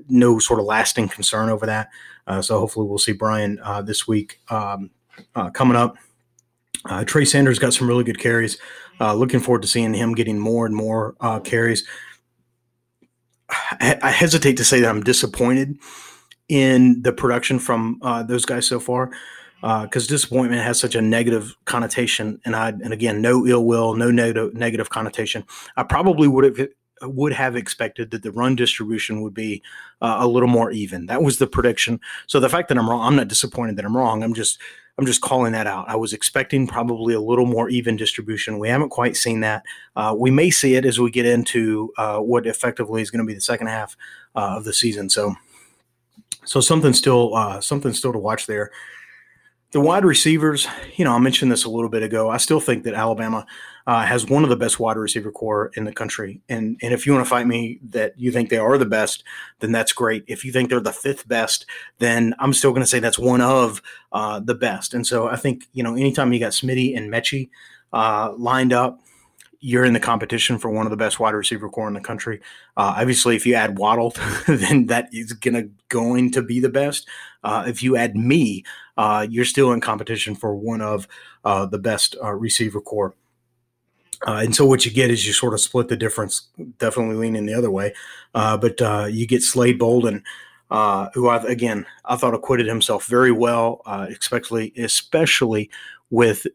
no 0.08 0.40
sort 0.40 0.58
of 0.58 0.66
lasting 0.66 1.08
concern 1.08 1.50
over 1.50 1.66
that. 1.66 1.88
So 2.40 2.58
hopefully 2.58 2.88
we'll 2.88 2.98
see 2.98 3.12
Brian 3.12 3.60
this 3.84 4.08
week 4.08 4.40
um, 4.50 4.90
coming 5.52 5.76
up. 5.76 5.96
Trey 7.06 7.24
Sanders 7.24 7.60
got 7.60 7.74
some 7.74 7.86
really 7.86 8.02
good 8.02 8.18
carries. 8.18 8.58
looking 8.98 9.38
forward 9.38 9.62
to 9.62 9.68
seeing 9.68 9.94
him 9.94 10.14
getting 10.14 10.38
more 10.38 10.66
and 10.66 10.74
more 10.74 11.14
carries. 11.44 11.86
I, 13.50 14.10
hesitate 14.10 14.56
to 14.56 14.64
say 14.64 14.80
that 14.80 14.88
I'm 14.88 15.02
disappointed 15.02 15.78
in 16.48 17.02
the 17.02 17.12
production 17.12 17.58
from 17.58 18.00
those 18.26 18.44
guys 18.44 18.66
so 18.66 18.80
far 18.80 19.10
because 19.60 20.06
uh, 20.06 20.08
disappointment 20.08 20.62
has 20.62 20.78
such 20.78 20.94
a 20.94 21.00
negative 21.00 21.56
connotation, 21.64 22.38
and 22.44 22.54
I 22.54 22.68
and 22.68 22.92
again, 22.92 23.22
no 23.22 23.46
ill 23.46 23.64
will, 23.64 23.94
no 23.94 24.10
negative 24.10 24.52
negative 24.52 24.90
connotation. 24.90 25.44
I 25.76 25.84
probably 25.84 26.28
would 26.28 26.44
have 26.44 26.68
would 27.02 27.32
have 27.32 27.56
expected 27.56 28.10
that 28.10 28.22
the 28.22 28.32
run 28.32 28.56
distribution 28.56 29.22
would 29.22 29.32
be 29.32 29.62
uh, 30.02 30.18
a 30.20 30.26
little 30.26 30.48
more 30.48 30.70
even. 30.70 31.06
That 31.06 31.22
was 31.22 31.38
the 31.38 31.46
prediction. 31.46 31.98
So 32.26 32.40
the 32.40 32.48
fact 32.48 32.68
that 32.68 32.78
I'm 32.78 32.88
wrong, 32.88 33.06
I'm 33.06 33.16
not 33.16 33.28
disappointed 33.28 33.76
that 33.76 33.86
I'm 33.86 33.96
wrong. 33.96 34.22
I'm 34.22 34.34
just 34.34 34.60
I'm 34.96 35.06
just 35.06 35.20
calling 35.20 35.52
that 35.52 35.66
out. 35.66 35.88
I 35.88 35.96
was 35.96 36.12
expecting 36.12 36.68
probably 36.68 37.14
a 37.14 37.20
little 37.20 37.46
more 37.46 37.68
even 37.68 37.96
distribution. 37.96 38.60
We 38.60 38.68
haven't 38.68 38.90
quite 38.90 39.16
seen 39.16 39.40
that. 39.40 39.64
Uh, 39.96 40.14
we 40.16 40.30
may 40.30 40.50
see 40.50 40.76
it 40.76 40.84
as 40.84 41.00
we 41.00 41.10
get 41.10 41.26
into 41.26 41.92
uh, 41.98 42.18
what 42.18 42.46
effectively 42.46 43.02
is 43.02 43.10
going 43.10 43.24
to 43.24 43.26
be 43.26 43.34
the 43.34 43.40
second 43.40 43.66
half 43.66 43.96
uh, 44.36 44.56
of 44.56 44.64
the 44.64 44.72
season. 44.72 45.10
So, 45.10 45.34
so 46.44 46.60
something 46.60 46.92
still 46.92 47.34
uh, 47.34 47.60
something 47.60 47.92
still 47.92 48.12
to 48.12 48.18
watch 48.18 48.46
there. 48.46 48.70
The 49.72 49.80
wide 49.80 50.04
receivers, 50.04 50.68
you 50.94 51.04
know, 51.04 51.12
I 51.12 51.18
mentioned 51.18 51.50
this 51.50 51.64
a 51.64 51.70
little 51.70 51.90
bit 51.90 52.04
ago. 52.04 52.30
I 52.30 52.36
still 52.36 52.60
think 52.60 52.84
that 52.84 52.94
Alabama 52.94 53.44
uh, 53.86 54.04
has 54.04 54.26
one 54.26 54.44
of 54.44 54.50
the 54.50 54.56
best 54.56 54.80
wide 54.80 54.96
receiver 54.96 55.30
corps 55.30 55.70
in 55.74 55.84
the 55.84 55.92
country. 55.92 56.40
And 56.48 56.78
and 56.82 56.94
if 56.94 57.06
you 57.06 57.12
want 57.12 57.24
to 57.24 57.28
fight 57.28 57.46
me 57.46 57.80
that 57.90 58.18
you 58.18 58.32
think 58.32 58.48
they 58.48 58.56
are 58.56 58.78
the 58.78 58.86
best, 58.86 59.24
then 59.60 59.72
that's 59.72 59.92
great. 59.92 60.24
If 60.26 60.44
you 60.44 60.52
think 60.52 60.70
they're 60.70 60.80
the 60.80 60.92
fifth 60.92 61.28
best, 61.28 61.66
then 61.98 62.34
I'm 62.38 62.52
still 62.52 62.70
going 62.70 62.82
to 62.82 62.86
say 62.86 62.98
that's 62.98 63.18
one 63.18 63.40
of 63.40 63.82
uh, 64.12 64.40
the 64.40 64.54
best. 64.54 64.94
And 64.94 65.06
so 65.06 65.28
I 65.28 65.36
think 65.36 65.64
you 65.72 65.82
know, 65.82 65.94
anytime 65.94 66.32
you 66.32 66.40
got 66.40 66.52
Smitty 66.52 66.96
and 66.96 67.12
Metchie 67.12 67.50
uh, 67.92 68.32
lined 68.38 68.72
up, 68.72 69.00
you're 69.60 69.84
in 69.84 69.94
the 69.94 70.00
competition 70.00 70.58
for 70.58 70.70
one 70.70 70.86
of 70.86 70.90
the 70.90 70.96
best 70.96 71.20
wide 71.20 71.34
receiver 71.34 71.68
corps 71.68 71.88
in 71.88 71.94
the 71.94 72.00
country. 72.00 72.40
Uh, 72.76 72.94
obviously, 72.98 73.36
if 73.36 73.46
you 73.46 73.54
add 73.54 73.78
Waddle, 73.78 74.14
then 74.46 74.86
that 74.86 75.08
is 75.12 75.32
gonna 75.34 75.64
going 75.90 76.30
to 76.32 76.42
be 76.42 76.58
the 76.58 76.70
best. 76.70 77.06
Uh, 77.42 77.64
if 77.66 77.82
you 77.82 77.96
add 77.96 78.16
me, 78.16 78.64
uh, 78.96 79.26
you're 79.28 79.44
still 79.44 79.72
in 79.72 79.80
competition 79.82 80.34
for 80.34 80.54
one 80.54 80.80
of 80.80 81.06
the 81.44 81.78
best 81.78 82.16
receiver 82.22 82.80
corps. 82.80 83.14
Uh, 84.26 84.40
and 84.42 84.56
so 84.56 84.64
what 84.64 84.84
you 84.84 84.90
get 84.90 85.10
is 85.10 85.26
you 85.26 85.32
sort 85.32 85.54
of 85.54 85.60
split 85.60 85.88
the 85.88 85.96
difference, 85.96 86.48
definitely 86.78 87.16
leaning 87.16 87.46
the 87.46 87.54
other 87.54 87.70
way. 87.70 87.92
but 88.32 88.80
you 89.12 89.26
get 89.26 89.42
Slade 89.42 89.78
Bolden, 89.78 90.22
who 90.70 91.28
I 91.28 91.42
again 91.46 91.86
I 92.04 92.16
thought 92.16 92.34
acquitted 92.34 92.66
himself 92.66 93.06
very 93.06 93.32
well, 93.32 93.82
especially 93.86 94.72
especially 94.78 95.70
with 96.14 96.46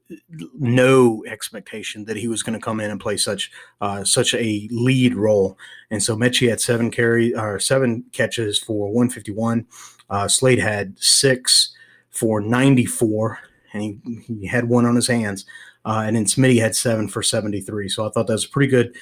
no 0.58 1.22
expectation 1.28 2.06
that 2.06 2.16
he 2.16 2.30
was 2.30 2.44
going 2.44 2.58
to 2.58 2.64
come 2.64 2.80
in 2.80 2.90
and 2.92 3.00
play 3.00 3.18
such 3.18 3.52
uh, 3.82 4.06
such 4.06 4.34
a 4.34 4.70
lead 4.72 5.16
role. 5.16 5.58
And 5.92 6.02
so 6.02 6.16
Metchie 6.16 6.50
had 6.50 6.62
seven 6.62 6.90
carry 6.90 7.36
or 7.36 7.60
seven 7.60 8.06
catches 8.14 8.58
for 8.58 8.88
151. 8.88 9.68
Uh, 10.10 10.28
Slade 10.30 10.60
had 10.60 10.98
six 10.98 11.76
for 12.10 12.40
94, 12.40 13.40
and 13.74 13.84
he, 13.84 14.00
he 14.26 14.48
had 14.48 14.70
one 14.70 14.86
on 14.86 14.96
his 14.96 15.08
hands. 15.08 15.46
Uh, 15.90 16.04
and 16.04 16.16
then 16.16 16.26
Smitty 16.26 16.62
had 16.62 16.76
seven 16.76 17.08
for 17.08 17.24
73. 17.24 17.90
So 17.90 18.06
I 18.06 18.12
thought 18.12 18.28
that 18.28 18.34
was 18.34 18.46
a 18.46 18.50
pretty 18.50 18.70
good 18.70 18.96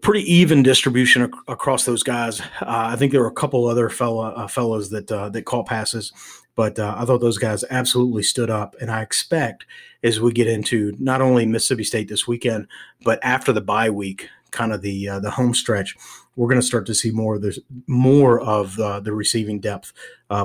pretty 0.00 0.22
even 0.32 0.62
distribution 0.62 1.24
ac- 1.24 1.32
across 1.48 1.84
those 1.84 2.02
guys. 2.02 2.40
Uh, 2.40 2.46
I 2.62 2.96
think 2.96 3.12
there 3.12 3.20
were 3.20 3.26
a 3.26 3.32
couple 3.32 3.66
other 3.66 3.90
fella, 3.90 4.30
uh, 4.30 4.48
fellows 4.48 4.88
that 4.88 5.12
uh, 5.12 5.28
that 5.28 5.42
caught 5.42 5.66
passes, 5.66 6.14
but 6.56 6.78
uh, 6.78 6.94
I 6.96 7.04
thought 7.04 7.20
those 7.20 7.36
guys 7.36 7.62
absolutely 7.68 8.22
stood 8.22 8.48
up. 8.48 8.74
And 8.80 8.90
I 8.90 9.02
expect 9.02 9.66
as 10.02 10.18
we 10.18 10.32
get 10.32 10.46
into 10.46 10.94
not 10.98 11.20
only 11.20 11.44
Mississippi 11.44 11.84
State 11.84 12.08
this 12.08 12.26
weekend, 12.26 12.66
but 13.02 13.18
after 13.22 13.52
the 13.52 13.60
bye 13.60 13.90
week, 13.90 14.30
kind 14.50 14.72
of 14.72 14.80
the 14.80 15.10
uh, 15.10 15.20
the 15.20 15.30
home 15.30 15.52
stretch, 15.52 15.94
we're 16.36 16.48
going 16.48 16.60
to 16.60 16.66
start 16.66 16.86
to 16.86 16.94
see 16.94 17.10
more 17.10 17.36
of 17.36 17.42
the 17.42 17.58
more 17.86 18.40
of 18.40 18.78
uh, 18.78 19.00
the 19.00 19.12
receiving 19.12 19.60
depth 19.60 19.92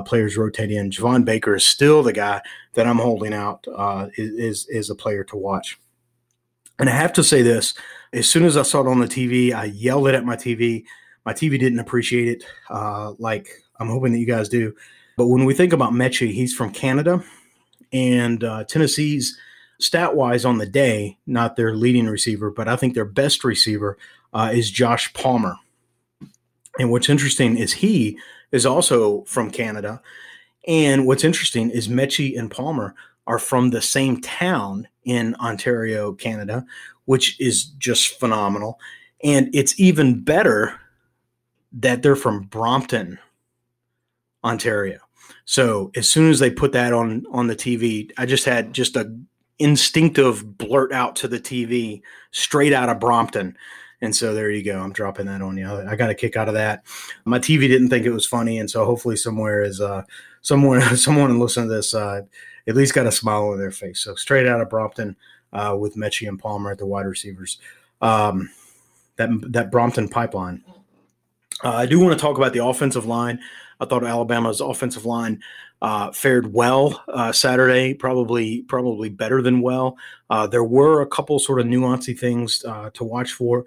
players 0.04 0.36
rotate 0.36 0.70
in. 0.70 0.90
Javon 0.90 1.24
Baker 1.24 1.56
is 1.56 1.64
still 1.64 2.02
the 2.02 2.12
guy 2.12 2.40
that 2.74 2.86
I'm 2.86 2.98
holding 2.98 3.34
out 3.34 3.66
is 4.16 4.66
is 4.68 4.90
a 4.90 4.94
player 4.94 5.24
to 5.24 5.36
watch. 5.36 5.78
And 6.78 6.88
I 6.88 6.92
have 6.92 7.12
to 7.14 7.24
say 7.24 7.42
this 7.42 7.74
as 8.12 8.28
soon 8.28 8.44
as 8.44 8.56
I 8.56 8.62
saw 8.62 8.80
it 8.80 8.88
on 8.88 9.00
the 9.00 9.06
TV, 9.06 9.52
I 9.52 9.64
yelled 9.66 10.08
it 10.08 10.14
at 10.14 10.24
my 10.24 10.36
TV. 10.36 10.84
My 11.24 11.32
TV 11.32 11.58
didn't 11.58 11.78
appreciate 11.78 12.28
it 12.28 12.44
uh, 12.70 13.12
like 13.18 13.48
I'm 13.78 13.88
hoping 13.88 14.12
that 14.12 14.18
you 14.18 14.26
guys 14.26 14.48
do. 14.48 14.74
But 15.16 15.28
when 15.28 15.44
we 15.44 15.54
think 15.54 15.72
about 15.72 15.92
Metchie, 15.92 16.32
he's 16.32 16.54
from 16.54 16.72
Canada, 16.72 17.22
and 17.92 18.42
uh, 18.42 18.64
Tennessee's 18.64 19.38
stat 19.78 20.16
wise 20.16 20.44
on 20.44 20.58
the 20.58 20.66
day, 20.66 21.18
not 21.26 21.56
their 21.56 21.74
leading 21.74 22.06
receiver, 22.06 22.50
but 22.50 22.68
I 22.68 22.76
think 22.76 22.94
their 22.94 23.04
best 23.04 23.44
receiver 23.44 23.98
uh, 24.32 24.50
is 24.52 24.70
Josh 24.70 25.12
Palmer. 25.12 25.56
And 26.78 26.90
what's 26.90 27.08
interesting 27.08 27.56
is 27.56 27.72
he 27.72 28.18
is 28.52 28.66
also 28.66 29.22
from 29.24 29.50
Canada. 29.50 30.00
And 30.66 31.06
what's 31.06 31.24
interesting 31.24 31.70
is 31.70 31.88
Metchie 31.88 32.38
and 32.38 32.50
Palmer 32.50 32.94
are 33.26 33.38
from 33.38 33.70
the 33.70 33.82
same 33.82 34.20
town 34.20 34.88
in 35.04 35.34
Ontario, 35.36 36.12
Canada, 36.12 36.64
which 37.04 37.40
is 37.40 37.64
just 37.64 38.18
phenomenal. 38.18 38.78
And 39.22 39.48
it's 39.54 39.78
even 39.78 40.22
better 40.22 40.78
that 41.72 42.02
they're 42.02 42.16
from 42.16 42.44
Brampton, 42.44 43.18
Ontario. 44.44 44.98
So 45.44 45.90
as 45.94 46.08
soon 46.08 46.30
as 46.30 46.38
they 46.38 46.50
put 46.50 46.72
that 46.72 46.92
on 46.92 47.24
on 47.32 47.46
the 47.46 47.56
TV, 47.56 48.10
I 48.18 48.26
just 48.26 48.44
had 48.44 48.72
just 48.72 48.96
a 48.96 49.14
instinctive 49.58 50.56
blurt 50.58 50.92
out 50.92 51.14
to 51.16 51.28
the 51.28 51.38
TV 51.38 52.02
straight 52.32 52.72
out 52.72 52.88
of 52.88 52.98
Brampton. 52.98 53.56
And 54.02 54.16
so 54.16 54.34
there 54.34 54.50
you 54.50 54.62
go. 54.62 54.80
I'm 54.80 54.92
dropping 54.92 55.26
that 55.26 55.42
on 55.42 55.58
you. 55.58 55.68
I 55.70 55.94
got 55.94 56.10
a 56.10 56.14
kick 56.14 56.36
out 56.36 56.48
of 56.48 56.54
that. 56.54 56.84
My 57.24 57.38
TV 57.38 57.68
didn't 57.68 57.90
think 57.90 58.06
it 58.06 58.12
was 58.12 58.26
funny, 58.26 58.58
and 58.58 58.70
so 58.70 58.84
hopefully 58.84 59.16
somewhere 59.16 59.62
is 59.62 59.80
uh, 59.80 60.04
someone 60.40 60.80
someone 60.96 61.38
listening 61.38 61.68
to 61.68 61.74
this 61.74 61.94
uh, 61.94 62.22
at 62.66 62.76
least 62.76 62.94
got 62.94 63.06
a 63.06 63.12
smile 63.12 63.48
on 63.48 63.58
their 63.58 63.70
face. 63.70 64.00
So 64.00 64.14
straight 64.14 64.46
out 64.46 64.60
of 64.60 64.70
Brampton 64.70 65.16
uh, 65.52 65.76
with 65.78 65.96
Metchie 65.96 66.28
and 66.28 66.38
Palmer 66.38 66.70
at 66.70 66.78
the 66.78 66.86
wide 66.86 67.06
receivers. 67.06 67.58
Um, 68.00 68.50
that 69.16 69.28
that 69.52 69.70
Brampton 69.70 70.08
pipeline. 70.08 70.64
Uh, 71.62 71.74
I 71.74 71.86
do 71.86 72.00
want 72.00 72.18
to 72.18 72.22
talk 72.22 72.38
about 72.38 72.54
the 72.54 72.64
offensive 72.64 73.04
line. 73.04 73.38
I 73.80 73.84
thought 73.84 74.04
Alabama's 74.04 74.60
offensive 74.60 75.04
line 75.04 75.42
uh, 75.82 76.12
fared 76.12 76.52
well 76.52 77.02
uh, 77.08 77.32
Saturday, 77.32 77.94
probably 77.94 78.62
probably 78.62 79.08
better 79.08 79.40
than 79.40 79.60
well. 79.60 79.96
Uh, 80.28 80.46
there 80.46 80.64
were 80.64 81.00
a 81.00 81.06
couple 81.06 81.38
sort 81.38 81.60
of 81.60 81.66
nuancy 81.66 82.18
things 82.18 82.64
uh, 82.66 82.90
to 82.94 83.04
watch 83.04 83.32
for. 83.32 83.64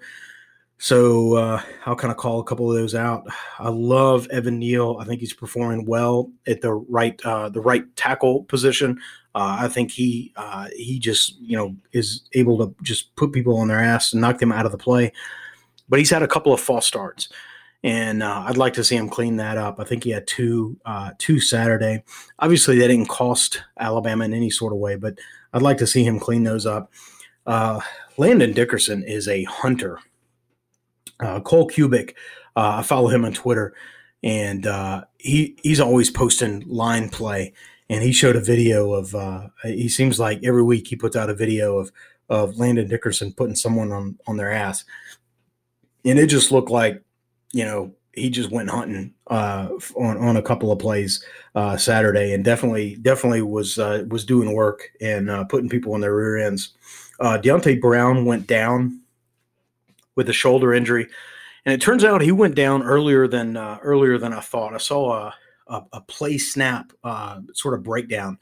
So 0.78 1.36
uh, 1.36 1.62
I'll 1.86 1.96
kind 1.96 2.10
of 2.10 2.16
call 2.16 2.40
a 2.40 2.44
couple 2.44 2.70
of 2.70 2.76
those 2.76 2.94
out. 2.94 3.26
I 3.58 3.68
love 3.68 4.26
Evan 4.30 4.58
Neal. 4.58 4.98
I 5.00 5.04
think 5.04 5.20
he's 5.20 5.32
performing 5.32 5.86
well 5.86 6.30
at 6.46 6.60
the 6.60 6.74
right 6.74 7.20
uh, 7.24 7.48
the 7.48 7.60
right 7.60 7.84
tackle 7.96 8.44
position. 8.44 9.00
I 9.36 9.66
think 9.66 9.90
he 9.90 10.32
he 10.76 11.00
just 11.00 11.36
you 11.40 11.56
know 11.56 11.74
is 11.92 12.22
able 12.34 12.58
to 12.58 12.74
just 12.82 13.14
put 13.16 13.32
people 13.32 13.56
on 13.56 13.66
their 13.66 13.80
ass 13.80 14.12
and 14.12 14.20
knock 14.20 14.38
them 14.38 14.52
out 14.52 14.66
of 14.66 14.72
the 14.72 14.78
play. 14.78 15.12
But 15.88 15.98
he's 15.98 16.10
had 16.10 16.22
a 16.22 16.28
couple 16.28 16.52
of 16.52 16.60
false 16.60 16.86
starts 16.86 17.28
and 17.84 18.22
uh, 18.22 18.44
I'd 18.46 18.56
like 18.56 18.72
to 18.74 18.82
see 18.82 18.96
him 18.96 19.10
clean 19.10 19.36
that 19.36 19.58
up. 19.58 19.78
I 19.78 19.84
think 19.84 20.04
he 20.04 20.10
had 20.10 20.26
two 20.26 20.80
uh, 20.86 21.10
two 21.18 21.38
Saturday. 21.38 22.02
Obviously, 22.38 22.78
that 22.78 22.88
didn't 22.88 23.10
cost 23.10 23.62
Alabama 23.78 24.24
in 24.24 24.32
any 24.32 24.48
sort 24.50 24.72
of 24.72 24.78
way, 24.78 24.96
but 24.96 25.18
I'd 25.52 25.62
like 25.62 25.76
to 25.78 25.86
see 25.86 26.02
him 26.02 26.18
clean 26.18 26.44
those 26.44 26.64
up. 26.64 26.90
Uh, 27.46 27.80
Landon 28.16 28.54
Dickerson 28.54 29.04
is 29.04 29.28
a 29.28 29.44
hunter. 29.44 30.00
Uh, 31.20 31.40
Cole 31.40 31.68
Cubelic, 31.68 32.14
uh, 32.56 32.76
I 32.78 32.82
follow 32.82 33.08
him 33.08 33.24
on 33.26 33.34
Twitter, 33.34 33.74
and 34.22 34.66
uh, 34.66 35.04
he 35.18 35.54
he's 35.62 35.80
always 35.80 36.10
posting 36.10 36.64
line 36.66 37.10
play. 37.10 37.52
And 37.90 38.02
he 38.02 38.12
showed 38.12 38.34
a 38.34 38.40
video 38.40 38.94
of. 38.94 39.14
he 39.62 39.90
seems 39.90 40.18
like 40.18 40.42
every 40.42 40.62
week 40.62 40.88
he 40.88 40.96
puts 40.96 41.16
out 41.16 41.28
a 41.28 41.34
video 41.34 41.76
of 41.76 41.92
of 42.30 42.56
Landon 42.56 42.88
Dickerson 42.88 43.34
putting 43.34 43.54
someone 43.54 43.92
on 43.92 44.18
on 44.26 44.38
their 44.38 44.50
ass, 44.50 44.86
and 46.02 46.18
it 46.18 46.28
just 46.28 46.50
looked 46.50 46.70
like 46.70 47.03
you 47.54 47.64
know, 47.64 47.94
he 48.12 48.30
just 48.30 48.50
went 48.50 48.68
hunting 48.68 49.14
uh, 49.28 49.68
on 49.96 50.18
on 50.18 50.36
a 50.36 50.42
couple 50.42 50.72
of 50.72 50.78
plays 50.78 51.24
uh, 51.54 51.76
Saturday, 51.76 52.32
and 52.32 52.44
definitely 52.44 52.96
definitely 52.96 53.42
was 53.42 53.78
uh, 53.78 54.04
was 54.08 54.24
doing 54.24 54.54
work 54.54 54.90
and 55.00 55.30
uh, 55.30 55.44
putting 55.44 55.68
people 55.68 55.94
on 55.94 56.00
their 56.00 56.14
rear 56.14 56.36
ends. 56.36 56.74
Uh, 57.20 57.38
Deonte 57.40 57.80
Brown 57.80 58.24
went 58.24 58.46
down 58.46 59.00
with 60.16 60.28
a 60.28 60.32
shoulder 60.32 60.74
injury, 60.74 61.06
and 61.64 61.72
it 61.72 61.80
turns 61.80 62.04
out 62.04 62.20
he 62.20 62.32
went 62.32 62.56
down 62.56 62.82
earlier 62.82 63.28
than 63.28 63.56
uh, 63.56 63.78
earlier 63.82 64.18
than 64.18 64.32
I 64.32 64.40
thought. 64.40 64.74
I 64.74 64.78
saw 64.78 65.28
a 65.28 65.34
a, 65.68 65.82
a 65.94 66.00
play 66.02 66.38
snap 66.38 66.92
sort 67.52 67.74
of 67.74 67.84
breakdown, 67.84 68.38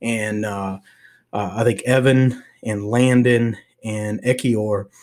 and 0.00 0.46
I 0.46 1.64
think 1.64 1.82
Evan 1.82 2.42
and 2.62 2.88
Landon 2.88 3.58
and 3.84 4.22
Ekiyor– 4.22 4.86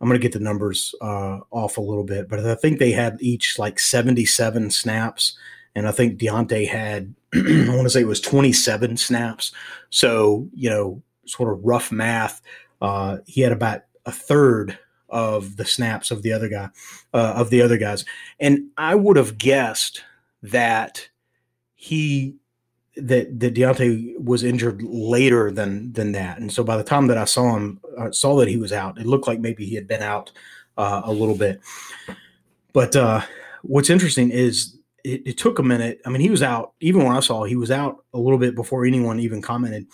I'm 0.00 0.08
going 0.08 0.18
to 0.18 0.22
get 0.22 0.32
the 0.32 0.40
numbers 0.42 0.94
uh, 1.00 1.40
off 1.50 1.76
a 1.76 1.82
little 1.82 2.04
bit, 2.04 2.28
but 2.28 2.40
I 2.40 2.54
think 2.54 2.78
they 2.78 2.92
had 2.92 3.18
each 3.20 3.58
like 3.58 3.78
77 3.78 4.70
snaps. 4.70 5.36
And 5.74 5.86
I 5.86 5.92
think 5.92 6.18
Deonte 6.18 6.66
had, 6.66 7.14
I 7.34 7.66
want 7.68 7.82
to 7.82 7.90
say 7.90 8.00
it 8.00 8.06
was 8.06 8.20
27 8.20 8.96
snaps. 8.96 9.52
So, 9.90 10.48
you 10.54 10.70
know, 10.70 11.02
sort 11.26 11.52
of 11.52 11.64
rough 11.64 11.92
math. 11.92 12.40
Uh, 12.80 13.18
he 13.26 13.42
had 13.42 13.52
about 13.52 13.82
a 14.06 14.12
third 14.12 14.78
of 15.10 15.56
the 15.56 15.64
snaps 15.64 16.10
of 16.10 16.22
the 16.22 16.32
other 16.32 16.48
guy, 16.48 16.70
uh, 17.12 17.34
of 17.36 17.50
the 17.50 17.60
other 17.60 17.76
guys. 17.76 18.04
And 18.38 18.68
I 18.78 18.94
would 18.94 19.16
have 19.16 19.36
guessed 19.36 20.02
that 20.42 21.08
he 21.74 22.36
that 22.96 23.38
that 23.40 23.54
Deonte 23.54 24.18
was 24.18 24.42
injured 24.42 24.82
later 24.82 25.50
than 25.50 25.92
than 25.92 26.12
that, 26.12 26.38
and 26.38 26.52
so 26.52 26.64
by 26.64 26.76
the 26.76 26.84
time 26.84 27.06
that 27.06 27.18
I 27.18 27.24
saw 27.24 27.56
him, 27.56 27.80
uh, 27.96 28.10
saw 28.10 28.36
that 28.38 28.48
he 28.48 28.56
was 28.56 28.72
out, 28.72 28.98
it 28.98 29.06
looked 29.06 29.26
like 29.26 29.40
maybe 29.40 29.64
he 29.64 29.74
had 29.74 29.86
been 29.86 30.02
out 30.02 30.32
uh, 30.76 31.02
a 31.04 31.12
little 31.12 31.36
bit. 31.36 31.60
But 32.72 32.96
uh, 32.96 33.22
what's 33.62 33.90
interesting 33.90 34.30
is 34.30 34.76
it, 35.04 35.22
it, 35.26 35.38
took 35.38 35.58
a 35.58 35.62
minute. 35.62 36.00
I 36.04 36.10
mean, 36.10 36.20
he 36.20 36.30
was 36.30 36.42
out 36.42 36.72
even 36.80 37.04
when 37.04 37.16
I 37.16 37.20
saw 37.20 37.44
he 37.44 37.56
was 37.56 37.70
out 37.70 38.04
a 38.12 38.18
little 38.18 38.38
bit 38.38 38.54
before 38.54 38.84
anyone 38.84 39.20
even 39.20 39.40
commented, 39.40 39.86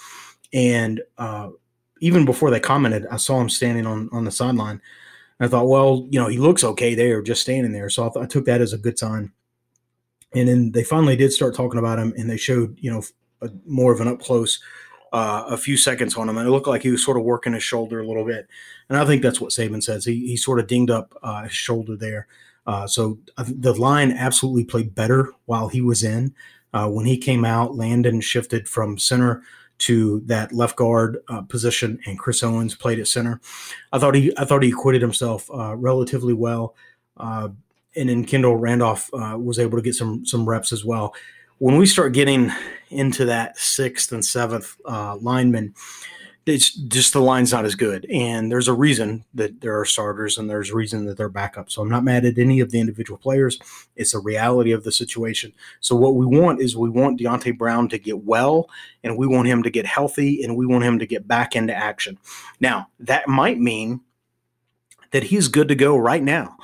and 0.53 1.03
uh, 1.19 1.51
even 2.01 2.25
before 2.25 2.51
they 2.51 2.61
commented, 2.61 3.07
I 3.11 3.17
saw 3.17 3.41
him 3.41 3.51
standing 3.51 3.87
on 3.87 4.09
on 4.13 4.25
the 4.25 4.31
sideline. 4.31 4.81
I 5.39 5.49
thought, 5.49 5.69
well, 5.69 6.07
you 6.11 6.19
know, 6.19 6.29
he 6.29 6.39
looks 6.39 6.65
okay 6.65 6.95
there, 6.95 7.21
just 7.21 7.43
standing 7.43 7.73
there. 7.73 7.91
So 7.91 8.07
I, 8.07 8.11
th- 8.11 8.25
I 8.25 8.27
took 8.27 8.47
that 8.47 8.63
as 8.63 8.73
a 8.73 8.79
good 8.79 8.99
sign 8.99 9.33
and 10.37 10.49
then 10.49 10.73
they 10.73 10.85
finally 10.85 11.17
did 11.17 11.33
start 11.33 11.55
talking 11.55 11.79
about 11.79 11.99
him, 11.99 12.13
and 12.17 12.29
they 12.29 12.37
showed 12.37 12.77
you 12.81 12.91
know 12.91 13.03
a, 13.43 13.51
more 13.67 13.93
of 13.93 14.01
an 14.01 14.09
up 14.09 14.21
close. 14.21 14.61
Uh, 15.13 15.47
a 15.49 15.57
few 15.57 15.77
seconds 15.77 16.17
on 16.17 16.29
him, 16.29 16.37
and 16.37 16.47
it 16.47 16.51
looked 16.51 16.67
like 16.67 16.83
he 16.83 16.91
was 16.91 17.03
sort 17.03 17.17
of 17.17 17.23
working 17.23 17.53
his 17.53 17.63
shoulder 17.63 18.01
a 18.01 18.07
little 18.07 18.25
bit. 18.25 18.49
And 18.89 18.99
I 18.99 19.07
think 19.07 19.23
that's 19.23 19.41
what 19.41 19.53
Saban 19.53 19.83
says. 19.83 20.05
He, 20.05 20.27
he 20.27 20.37
sort 20.37 20.59
of 20.59 20.67
dinged 20.67 20.91
up 20.91 21.15
uh, 21.23 21.45
his 21.45 21.53
shoulder 21.53 21.97
there. 21.97 22.27
Uh, 22.67 22.87
so 22.87 23.19
the 23.39 23.73
line 23.73 24.11
absolutely 24.11 24.65
played 24.65 24.95
better 24.95 25.33
while 25.47 25.69
he 25.69 25.81
was 25.81 26.03
in. 26.03 26.35
Uh, 26.75 26.91
when 26.91 27.07
he 27.07 27.17
came 27.17 27.45
out, 27.45 27.77
Landon 27.77 28.21
shifted 28.21 28.69
from 28.69 28.99
center 28.99 29.43
to 29.79 30.21
that 30.27 30.53
left 30.53 30.77
guard 30.77 31.19
uh, 31.29 31.43
position, 31.43 31.99
and 32.05 32.19
Chris 32.19 32.43
Owens 32.43 32.75
played 32.75 32.99
at 32.99 33.09
center. 33.09 33.41
I 33.93 33.99
thought 33.99 34.15
he 34.15 34.37
I 34.37 34.45
thought 34.45 34.63
he 34.63 34.71
acquitted 34.71 35.03
himself 35.03 35.49
uh, 35.51 35.77
relatively 35.77 36.35
well 36.35 36.75
and 37.97 38.09
then 38.09 38.25
Kendall 38.25 38.57
Randolph 38.57 39.11
uh, 39.15 39.37
was 39.39 39.59
able 39.59 39.79
to 39.79 39.83
get 39.83 39.95
some 39.95 40.25
some 40.27 40.49
reps 40.49 40.73
as 40.73 40.85
well. 40.85 41.15
When 41.59 41.77
we 41.77 41.87
start 41.87 42.13
getting 42.13 42.53
into 42.91 43.25
that 43.25 43.59
sixth 43.59 44.13
and 44.13 44.25
seventh 44.25 44.77
uh, 44.85 45.17
lineman, 45.17 45.75
it's 46.45 46.75
just 46.75 47.13
the 47.13 47.21
line's 47.21 47.53
not 47.53 47.65
as 47.65 47.75
good, 47.75 48.07
and 48.07 48.53
there's 48.53 48.69
a 48.69 48.75
reason 48.75 49.25
that 49.35 49.61
there 49.63 49.81
are 49.81 49.85
starters, 49.85 50.39
and 50.39 50.49
there's 50.49 50.71
a 50.71 50.77
reason 50.77 51.07
that 51.07 51.17
they're 51.17 51.29
backup. 51.29 51.71
So 51.71 51.83
I'm 51.83 51.89
not 51.89 52.05
mad 52.05 52.25
at 52.25 52.39
any 52.39 52.61
of 52.61 52.71
the 52.71 52.79
individual 52.79 53.19
players. 53.19 53.59
It's 53.97 54.15
a 54.15 54.21
reality 54.21 54.71
of 54.73 54.85
the 54.85 54.93
situation. 54.93 55.53
So 55.81 55.97
what 55.97 56.15
we 56.15 56.27
want 56.27 56.61
is 56.61 56.77
we 56.77 56.91
want 56.91 57.19
Deonte 57.19 57.57
Brown 57.57 57.89
to 57.89 57.99
get 57.99 58.25
well, 58.25 58.69
and 59.03 59.17
we 59.17 59.27
want 59.27 59.49
him 59.49 59.63
to 59.63 59.71
get 59.71 59.87
healthy, 59.87 60.45
and 60.45 60.57
we 60.57 60.67
want 60.67 60.85
him 60.85 60.99
to 60.99 61.07
get 61.07 61.27
back 61.27 61.57
into 61.57 61.75
action. 61.75 62.19
Now 62.61 62.89
that 63.01 63.27
might 63.27 63.59
mean 63.59 64.03
that 65.11 65.25
he's 65.25 65.49
good 65.49 65.69
to 65.69 65.75
go 65.75 65.97
right 65.97 66.23
now 66.23 66.59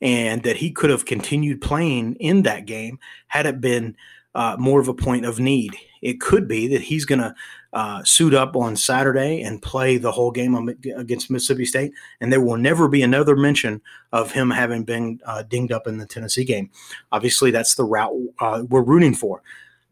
and 0.00 0.42
that 0.42 0.56
he 0.56 0.70
could 0.70 0.90
have 0.90 1.06
continued 1.06 1.60
playing 1.60 2.14
in 2.16 2.42
that 2.42 2.66
game 2.66 2.98
had 3.28 3.46
it 3.46 3.60
been 3.60 3.96
uh, 4.34 4.56
more 4.58 4.80
of 4.80 4.88
a 4.88 4.94
point 4.94 5.24
of 5.24 5.40
need. 5.40 5.74
It 6.02 6.20
could 6.20 6.46
be 6.46 6.68
that 6.68 6.82
he's 6.82 7.06
going 7.06 7.20
to 7.20 7.34
uh, 7.72 8.04
suit 8.04 8.34
up 8.34 8.54
on 8.54 8.76
Saturday 8.76 9.42
and 9.42 9.60
play 9.60 9.96
the 9.96 10.12
whole 10.12 10.30
game 10.30 10.68
against 10.96 11.30
Mississippi 11.30 11.64
State, 11.64 11.92
and 12.20 12.32
there 12.32 12.40
will 12.40 12.56
never 12.56 12.88
be 12.88 13.02
another 13.02 13.34
mention 13.34 13.80
of 14.12 14.32
him 14.32 14.50
having 14.50 14.84
been 14.84 15.20
uh, 15.26 15.42
dinged 15.42 15.72
up 15.72 15.86
in 15.86 15.98
the 15.98 16.06
Tennessee 16.06 16.44
game. 16.44 16.70
Obviously, 17.12 17.50
that's 17.50 17.74
the 17.74 17.84
route 17.84 18.14
uh, 18.38 18.62
we're 18.68 18.82
rooting 18.82 19.14
for. 19.14 19.42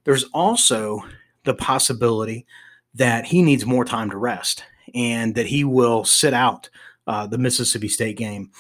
There's 0.04 0.24
also 0.34 1.02
the 1.44 1.54
possibility 1.54 2.46
that 2.94 3.24
he 3.24 3.42
needs 3.42 3.66
more 3.66 3.84
time 3.84 4.10
to 4.10 4.16
rest 4.16 4.64
and 4.94 5.34
that 5.34 5.46
he 5.46 5.64
will 5.64 6.04
sit 6.04 6.32
out 6.32 6.68
uh, 7.06 7.26
the 7.26 7.38
Mississippi 7.38 7.88
State 7.88 8.16
game 8.16 8.50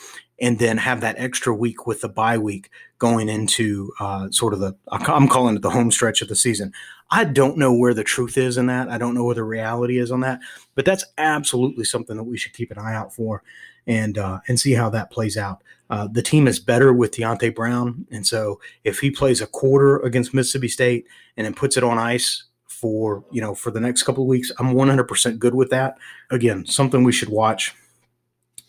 and 0.40 0.58
then 0.58 0.76
have 0.78 1.00
that 1.00 1.16
extra 1.18 1.54
week 1.54 1.86
with 1.86 2.00
the 2.00 2.08
bye 2.08 2.38
week 2.38 2.70
going 2.98 3.28
into 3.28 3.92
uh, 4.00 4.30
sort 4.30 4.52
of 4.52 4.60
the 4.60 4.74
I'm 4.88 5.28
calling 5.28 5.56
it 5.56 5.62
the 5.62 5.70
home 5.70 5.90
stretch 5.90 6.22
of 6.22 6.28
the 6.28 6.36
season. 6.36 6.72
I 7.10 7.24
don't 7.24 7.58
know 7.58 7.72
where 7.72 7.94
the 7.94 8.04
truth 8.04 8.36
is 8.36 8.56
in 8.56 8.66
that. 8.66 8.88
I 8.88 8.98
don't 8.98 9.14
know 9.14 9.24
where 9.24 9.34
the 9.34 9.44
reality 9.44 9.98
is 9.98 10.10
on 10.10 10.20
that, 10.20 10.40
but 10.74 10.84
that's 10.84 11.04
absolutely 11.18 11.84
something 11.84 12.16
that 12.16 12.24
we 12.24 12.36
should 12.36 12.54
keep 12.54 12.70
an 12.70 12.78
eye 12.78 12.94
out 12.94 13.14
for 13.14 13.42
and 13.86 14.18
uh, 14.18 14.40
and 14.48 14.58
see 14.58 14.72
how 14.72 14.90
that 14.90 15.10
plays 15.10 15.36
out. 15.36 15.62
Uh, 15.90 16.08
the 16.10 16.22
team 16.22 16.48
is 16.48 16.58
better 16.58 16.92
with 16.92 17.12
Deonte 17.12 17.54
Brown, 17.54 18.06
and 18.10 18.26
so 18.26 18.60
if 18.84 19.00
he 19.00 19.10
plays 19.10 19.40
a 19.40 19.46
quarter 19.46 19.98
against 19.98 20.34
Mississippi 20.34 20.68
State 20.68 21.06
and 21.36 21.44
then 21.44 21.54
puts 21.54 21.76
it 21.76 21.84
on 21.84 21.98
ice 21.98 22.44
for 22.66 23.24
you 23.30 23.40
know 23.40 23.54
for 23.54 23.70
the 23.70 23.80
next 23.80 24.02
couple 24.02 24.24
of 24.24 24.28
weeks, 24.28 24.50
I'm 24.58 24.74
100% 24.74 25.38
good 25.38 25.54
with 25.54 25.70
that. 25.70 25.96
Again, 26.30 26.66
something 26.66 27.04
we 27.04 27.12
should 27.12 27.28
watch 27.28 27.74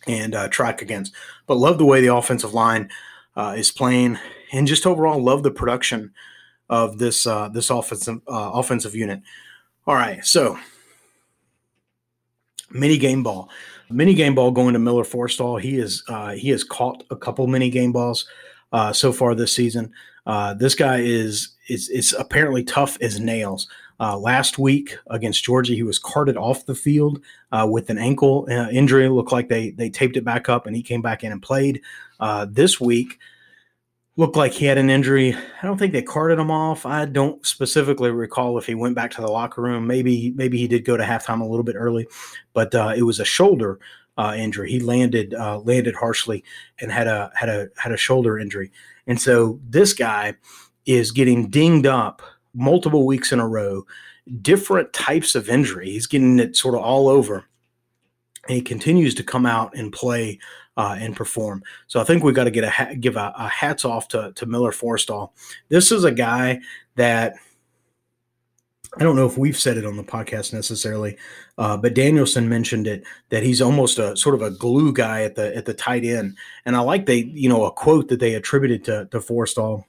and 0.07 0.35
uh, 0.35 0.47
track 0.49 0.81
against. 0.81 1.13
But 1.47 1.57
love 1.57 1.77
the 1.77 1.85
way 1.85 2.01
the 2.01 2.13
offensive 2.13 2.53
line 2.53 2.89
uh, 3.35 3.55
is 3.57 3.71
playing, 3.71 4.17
and 4.51 4.67
just 4.67 4.85
overall 4.85 5.21
love 5.21 5.43
the 5.43 5.51
production 5.51 6.13
of 6.69 6.97
this 6.97 7.27
uh, 7.27 7.49
this 7.49 7.69
offensive 7.69 8.21
uh, 8.27 8.51
offensive 8.53 8.95
unit. 8.95 9.21
All 9.87 9.95
right, 9.95 10.25
so 10.25 10.57
Mini 12.71 12.97
game 12.97 13.23
ball, 13.23 13.49
mini 13.89 14.13
game 14.13 14.35
ball 14.35 14.51
going 14.51 14.73
to 14.73 14.79
Miller 14.79 15.03
Forristall. 15.03 15.61
He 15.61 15.77
is 15.77 16.03
uh, 16.07 16.31
he 16.31 16.49
has 16.49 16.63
caught 16.63 17.03
a 17.11 17.15
couple 17.15 17.47
mini 17.47 17.69
game 17.69 17.91
balls 17.91 18.27
uh, 18.71 18.91
so 18.91 19.11
far 19.11 19.35
this 19.35 19.53
season. 19.53 19.91
This 20.57 20.75
guy 20.75 20.99
is 20.99 21.49
is 21.67 21.89
is 21.89 22.15
apparently 22.17 22.63
tough 22.63 22.97
as 23.01 23.19
nails. 23.19 23.67
Uh, 23.99 24.17
last 24.17 24.57
week 24.59 24.97
against 25.07 25.43
Georgia, 25.43 25.73
he 25.73 25.83
was 25.83 25.99
carted 25.99 26.37
off 26.37 26.65
the 26.65 26.75
field 26.75 27.21
uh, 27.51 27.67
with 27.69 27.89
an 27.89 27.97
ankle 27.97 28.47
uh, 28.49 28.69
injury. 28.69 29.05
It 29.05 29.11
looked 29.11 29.31
like 29.31 29.49
they 29.49 29.71
they 29.71 29.89
taped 29.89 30.17
it 30.17 30.25
back 30.25 30.49
up, 30.49 30.67
and 30.67 30.75
he 30.75 30.83
came 30.83 31.01
back 31.01 31.23
in 31.23 31.31
and 31.31 31.41
played. 31.41 31.81
Uh, 32.19 32.45
this 32.49 32.79
week, 32.79 33.19
looked 34.17 34.35
like 34.35 34.53
he 34.53 34.65
had 34.65 34.77
an 34.77 34.89
injury. 34.89 35.33
I 35.33 35.65
don't 35.65 35.77
think 35.77 35.93
they 35.93 36.01
carted 36.01 36.39
him 36.39 36.51
off. 36.51 36.85
I 36.85 37.05
don't 37.05 37.45
specifically 37.45 38.11
recall 38.11 38.57
if 38.57 38.65
he 38.65 38.75
went 38.75 38.95
back 38.95 39.11
to 39.11 39.21
the 39.21 39.27
locker 39.31 39.61
room. 39.61 39.87
Maybe 39.87 40.31
maybe 40.35 40.57
he 40.57 40.67
did 40.67 40.85
go 40.85 40.97
to 40.97 41.03
halftime 41.03 41.41
a 41.41 41.45
little 41.45 41.63
bit 41.63 41.75
early, 41.75 42.07
but 42.53 42.73
uh, 42.73 42.93
it 42.95 43.03
was 43.03 43.19
a 43.19 43.25
shoulder 43.25 43.79
uh, 44.17 44.35
injury. 44.37 44.71
He 44.71 44.79
landed 44.79 45.33
uh, 45.33 45.59
landed 45.59 45.95
harshly 45.95 46.43
and 46.79 46.91
had 46.91 47.07
a 47.07 47.31
had 47.35 47.49
a 47.49 47.69
had 47.77 47.91
a 47.91 47.97
shoulder 47.97 48.39
injury, 48.39 48.71
and 49.07 49.19
so 49.19 49.59
this 49.67 49.93
guy 49.93 50.35
is 50.85 51.11
getting 51.11 51.49
dinged 51.49 51.87
up 51.87 52.21
multiple 52.55 53.05
weeks 53.05 53.31
in 53.31 53.39
a 53.39 53.47
row, 53.47 53.85
different 54.41 54.93
types 54.93 55.35
of 55.35 55.49
injury. 55.49 55.91
He's 55.91 56.07
getting 56.07 56.39
it 56.39 56.55
sort 56.55 56.75
of 56.75 56.81
all 56.81 57.07
over. 57.07 57.45
And 58.47 58.55
he 58.55 58.61
continues 58.61 59.15
to 59.15 59.23
come 59.23 59.45
out 59.45 59.75
and 59.75 59.91
play 59.91 60.39
uh, 60.77 60.95
and 60.99 61.15
perform. 61.15 61.63
So 61.87 61.99
I 61.99 62.03
think 62.03 62.23
we 62.23 62.33
got 62.33 62.43
to 62.45 62.51
get 62.51 62.63
a 62.63 62.69
ha- 62.69 62.93
give 62.99 63.15
a, 63.15 63.33
a, 63.37 63.47
hats 63.47 63.85
off 63.85 64.07
to, 64.09 64.33
to 64.35 64.45
Miller 64.45 64.71
Forristall. 64.71 65.31
This 65.69 65.91
is 65.91 66.03
a 66.03 66.11
guy 66.11 66.59
that 66.95 67.35
I 68.97 69.03
don't 69.03 69.15
know 69.15 69.25
if 69.25 69.37
we've 69.37 69.57
said 69.57 69.77
it 69.77 69.85
on 69.85 69.97
the 69.97 70.03
podcast 70.03 70.53
necessarily, 70.53 71.17
uh, 71.57 71.75
but 71.75 71.95
Danielson 71.95 72.47
mentioned 72.47 72.87
it 72.87 73.03
that 73.29 73.43
he's 73.43 73.61
almost 73.61 73.99
a 73.99 74.15
sort 74.15 74.35
of 74.35 74.41
a 74.41 74.51
glue 74.51 74.93
guy 74.93 75.23
at 75.23 75.35
the 75.35 75.55
at 75.55 75.65
the 75.65 75.73
tight 75.73 76.05
end. 76.05 76.37
And 76.65 76.75
I 76.75 76.79
like 76.79 77.05
they 77.05 77.17
you 77.17 77.49
know 77.49 77.65
a 77.65 77.71
quote 77.71 78.07
that 78.09 78.19
they 78.19 78.35
attributed 78.35 78.85
to 78.85 79.05
to 79.11 79.19
Forristall 79.19 79.83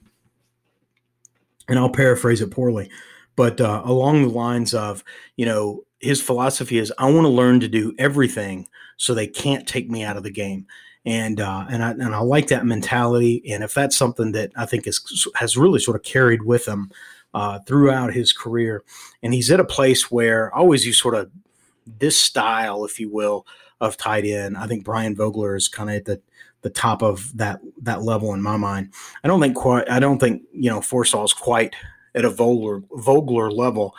and 1.69 1.79
I'll 1.79 1.91
paraphrase 1.91 2.41
it 2.41 2.51
poorly, 2.51 2.91
but 3.35 3.61
uh, 3.61 3.83
along 3.85 4.23
the 4.23 4.29
lines 4.29 4.75
of, 4.75 5.05
you 5.37 5.47
know, 5.47 5.85
his 6.01 6.21
philosophy 6.23 6.79
is, 6.79 6.93
I 6.99 7.11
want 7.11 7.25
to 7.25 7.29
learn 7.29 7.61
to 7.61 7.69
do 7.69 7.95
everything 7.99 8.69
so 8.97 9.15
they 9.15 9.27
can't 9.27 9.67
take 9.67 9.91
me 9.91 10.03
out 10.03 10.17
of 10.17 10.23
the 10.23 10.31
game. 10.31 10.67
And 11.05 11.41
uh, 11.41 11.67
and 11.71 11.85
I 11.85 11.91
and 11.93 12.15
I 12.15 12.19
like 12.19 12.49
that 12.49 12.67
mentality. 12.67 13.43
And 13.53 13.63
if 13.63 13.75
that's 13.75 13.97
something 13.97 14.33
that 14.33 14.51
I 14.57 14.67
think 14.67 14.89
is 14.89 15.29
has 15.37 15.57
really 15.57 15.79
sort 15.79 15.97
of 15.97 16.03
carried 16.03 16.43
with 16.43 16.67
him 16.67 16.91
uh, 17.33 17.61
throughout 17.61 18.13
his 18.13 18.33
career, 18.33 18.83
and 19.23 19.33
he's 19.33 19.51
at 19.53 19.61
a 19.61 19.65
place 19.65 20.11
where 20.11 20.53
I 20.53 20.59
always 20.59 20.85
use 20.85 20.99
sort 20.99 21.15
of 21.15 21.31
this 21.87 22.19
style, 22.19 22.85
if 22.85 22.99
you 22.99 23.09
will, 23.09 23.47
of 23.81 23.97
tight 23.97 24.25
end. 24.25 24.57
I 24.57 24.67
think 24.67 24.85
Brian 24.85 25.15
Vogler 25.15 25.55
is 25.55 25.69
kind 25.69 25.91
of 25.91 25.97
at 25.97 26.05
the 26.07 26.21
the 26.63 26.71
top 26.71 27.03
of 27.03 27.37
that 27.37 27.61
that 27.83 28.03
level 28.03 28.35
in 28.35 28.43
my 28.43 28.57
mind. 28.57 28.93
I 29.23 29.29
don't 29.29 29.41
think 29.41 29.57
quite. 29.57 29.89
I 29.91 30.01
don't 30.01 30.19
think 30.19 30.43
you 30.53 30.71
know 30.71 30.81
Forristall's 30.81 31.33
quite 31.33 31.75
at 32.15 32.25
a 32.25 32.31
Vogler 32.31 32.83
Vogler 32.93 33.51
level, 33.51 33.95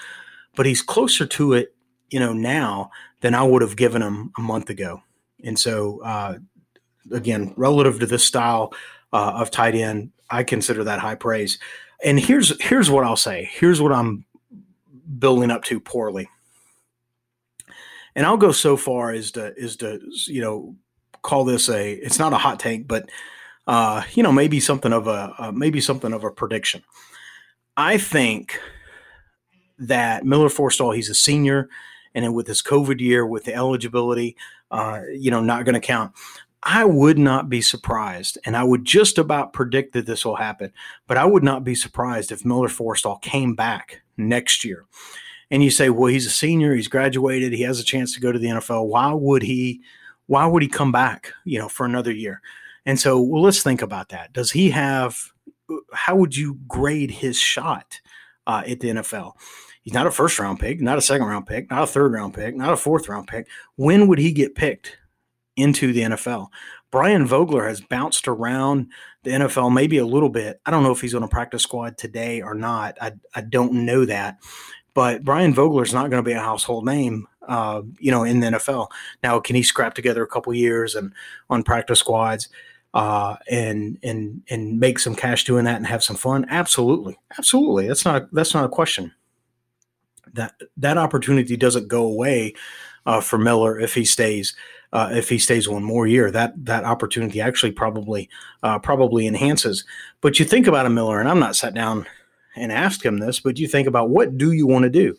but 0.56 0.66
he's 0.66 0.82
closer 0.82 1.26
to 1.26 1.54
it, 1.54 1.76
you 2.10 2.20
know, 2.20 2.34
now 2.34 2.92
than 3.22 3.34
I 3.34 3.44
would 3.44 3.62
have 3.62 3.78
given 3.78 4.02
him 4.02 4.32
a 4.38 4.42
month 4.42 4.70
ago. 4.70 5.02
And 5.44 5.58
so, 5.58 6.02
uh, 6.04 6.38
again, 7.12 7.54
relative 7.56 8.00
to 8.00 8.06
this 8.06 8.24
style 8.24 8.74
uh, 9.14 9.34
of 9.36 9.52
tight 9.52 9.76
end, 9.76 10.12
I 10.30 10.44
consider 10.44 10.84
that 10.84 11.00
high 11.00 11.16
praise. 11.16 11.60
And 12.04 12.20
here's 12.20 12.62
here's 12.62 12.92
what 12.92 13.06
I'll 13.06 13.16
say. 13.16 13.50
Here's 13.52 13.82
what 13.82 13.92
I'm 13.92 14.26
building 15.20 15.52
up 15.52 15.64
to 15.66 15.80
poorly. 15.80 16.28
And 18.16 18.26
I'll 18.26 18.38
go 18.38 18.52
so 18.52 18.78
far 18.78 19.12
as 19.12 19.32
to 19.32 19.56
is 19.56 19.78
to 19.78 20.00
you 20.26 20.42
know 20.42 20.76
call 21.22 21.46
this 21.46 21.70
a 21.70 21.94
it's 21.94 22.20
not 22.20 22.34
a 22.34 22.38
hot 22.38 22.60
take, 22.60 22.88
but 22.88 23.10
uh, 23.68 24.04
you 24.14 24.24
know 24.24 24.32
maybe 24.32 24.60
something 24.60 24.94
of 24.94 25.08
a 25.08 25.34
uh, 25.38 25.52
maybe 25.52 25.82
something 25.82 26.14
of 26.14 26.24
a 26.24 26.32
prediction. 26.32 26.84
I 27.76 27.98
think 27.98 28.60
that 29.80 30.26
Miller 30.26 30.50
Forristall 30.50 30.96
he's 30.96 31.10
a 31.10 31.16
senior, 31.16 31.70
and 32.16 32.34
with 32.34 32.48
his 32.48 32.62
COVID 32.62 33.00
year, 33.00 33.26
with 33.26 33.46
the 33.46 33.54
eligibility, 33.54 34.36
uh, 34.72 35.02
you 35.12 35.32
know, 35.32 35.42
not 35.42 35.66
going 35.66 35.76
to 35.76 35.80
count. 35.80 36.14
I 36.64 36.86
would 36.86 37.20
not 37.20 37.50
be 37.50 37.62
surprised, 37.62 38.38
and 38.46 38.58
I 38.58 38.64
would 38.64 38.84
just 38.84 39.18
about 39.18 39.54
predict 39.54 39.94
that 39.94 40.06
this 40.06 40.26
will 40.26 40.36
happen, 40.36 40.74
but 41.08 41.18
I 41.18 41.26
would 41.26 41.44
not 41.44 41.64
be 41.64 41.76
surprised 41.76 42.32
if 42.32 42.44
Miller 42.44 42.68
Forristall 42.68 43.22
came 43.22 43.56
back 43.56 44.02
next 44.18 44.66
year. 44.66 44.86
And 45.50 45.64
you 45.64 45.70
say, 45.70 45.90
well, 45.90 46.12
he's 46.12 46.26
a 46.26 46.32
senior, 46.32 46.76
he's 46.76 46.90
graduated, 46.90 47.54
he 47.54 47.62
has 47.62 47.80
a 47.80 47.86
chance 47.86 48.14
to 48.14 48.20
go 48.20 48.32
to 48.32 48.40
the 48.40 48.48
NFL. 48.48 48.88
Why 48.88 49.14
would 49.14 49.44
he 49.44 49.82
why 50.28 50.46
would 50.46 50.62
he 50.62 50.70
come 50.70 50.92
back, 50.92 51.34
you 51.44 51.58
know, 51.58 51.70
for 51.70 51.86
another 51.86 52.12
year? 52.12 52.42
And 52.86 53.00
so, 53.00 53.20
well, 53.20 53.42
let's 53.42 53.64
think 53.64 53.82
about 53.82 54.10
that. 54.10 54.32
Does 54.32 54.52
he 54.52 54.70
have, 54.70 55.18
how 55.94 56.16
would 56.16 56.36
you 56.36 56.60
grade 56.68 57.12
his 57.12 57.38
shot 57.38 58.00
uh, 58.46 58.64
at 58.66 58.80
the 58.80 58.90
NFL? 58.90 59.34
He's 59.82 59.94
not 59.94 60.08
a 60.08 60.12
first 60.12 60.38
round 60.38 60.60
pick, 60.60 60.82
not 60.82 60.98
a 60.98 61.02
second 61.02 61.28
round 61.28 61.48
pick, 61.48 61.70
not 61.70 61.84
a 61.84 61.88
third 61.88 62.14
round 62.14 62.34
pick, 62.34 62.56
not 62.56 62.74
a 62.74 62.78
fourth 62.78 63.10
round 63.10 63.28
pick. 63.28 63.48
When 63.76 64.08
would 64.08 64.20
he 64.20 64.32
get 64.32 64.56
picked 64.56 64.98
into 65.56 65.94
the 65.94 66.02
NFL? 66.02 66.48
Brian 66.92 67.26
Vogler 67.26 67.68
has 67.68 67.82
bounced 67.82 68.28
around 68.28 68.88
the 69.24 69.32
NFL 69.32 69.74
maybe 69.74 69.98
a 69.98 70.06
little 70.06 70.30
bit. 70.30 70.62
I 70.66 70.72
don't 70.72 70.84
know 70.84 70.92
if 70.92 71.02
he's 71.02 71.16
on 71.16 71.24
a 71.24 71.28
practice 71.28 71.64
squad 71.64 71.98
today 71.98 72.42
or 72.42 72.54
not. 72.54 72.98
I, 73.02 73.14
I 73.36 73.42
don't 73.42 73.86
know 73.86 74.06
that. 74.06 74.38
But 74.94 75.24
Brian 75.24 75.54
Vogler 75.54 75.84
is 75.84 75.94
not 75.94 76.10
going 76.10 76.24
to 76.24 76.28
be 76.28 76.34
a 76.34 76.40
household 76.40 76.86
name 76.86 77.28
uh, 77.48 77.82
you 78.00 78.12
know, 78.12 78.24
in 78.24 78.40
the 78.40 78.48
NFL. 78.48 78.90
Now, 79.24 79.40
can 79.40 79.56
he 79.56 79.64
scrap 79.64 79.94
together 79.94 80.24
a 80.24 80.28
couple 80.28 80.54
years 80.54 80.96
and 80.96 81.14
on 81.50 81.64
practice 81.64 82.00
squads 82.00 82.50
uh, 82.94 83.38
and 83.50 83.98
and 84.04 84.42
and 84.50 84.80
make 84.80 85.00
some 85.00 85.16
cash 85.16 85.44
doing 85.44 85.66
that 85.66 85.78
and 85.78 85.88
have 85.88 86.04
some 86.04 86.16
fun? 86.16 86.46
Absolutely, 86.50 87.18
absolutely. 87.38 87.88
That's 87.88 88.06
not 88.06 88.32
that's 88.34 88.54
not 88.54 88.66
a 88.66 88.70
question. 88.70 89.14
That 90.34 90.54
that 90.78 90.98
opportunity 90.98 91.58
doesn't 91.58 91.88
go 91.88 92.04
away 92.06 92.54
uh, 93.06 93.22
for 93.22 93.38
Miller 93.38 93.80
if 93.80 93.94
he 93.94 94.06
stays. 94.06 94.56
Uh, 94.94 95.10
if 95.12 95.28
he 95.28 95.38
stays 95.38 95.68
one 95.68 95.84
more 95.84 96.08
year, 96.08 96.32
that 96.32 96.54
that 96.64 96.86
opportunity 96.86 97.42
actually 97.42 97.72
probably 97.72 98.30
uh, 98.64 98.80
probably 98.80 99.28
enhances. 99.28 99.84
But 100.22 100.40
you 100.40 100.46
think 100.46 100.66
about 100.66 100.86
a 100.86 100.90
Miller, 100.90 101.20
and 101.20 101.28
I'm 101.28 101.40
not 101.40 101.58
sat 101.58 101.74
down 101.74 102.06
and 102.56 102.72
asked 102.72 103.04
him 103.04 103.20
this, 103.20 103.40
but 103.40 103.60
you 103.60 103.68
think 103.68 103.88
about 103.88 104.10
what 104.10 104.38
do 104.38 104.52
you 104.52 104.66
want 104.66 104.84
to 104.84 104.90
do? 104.90 105.16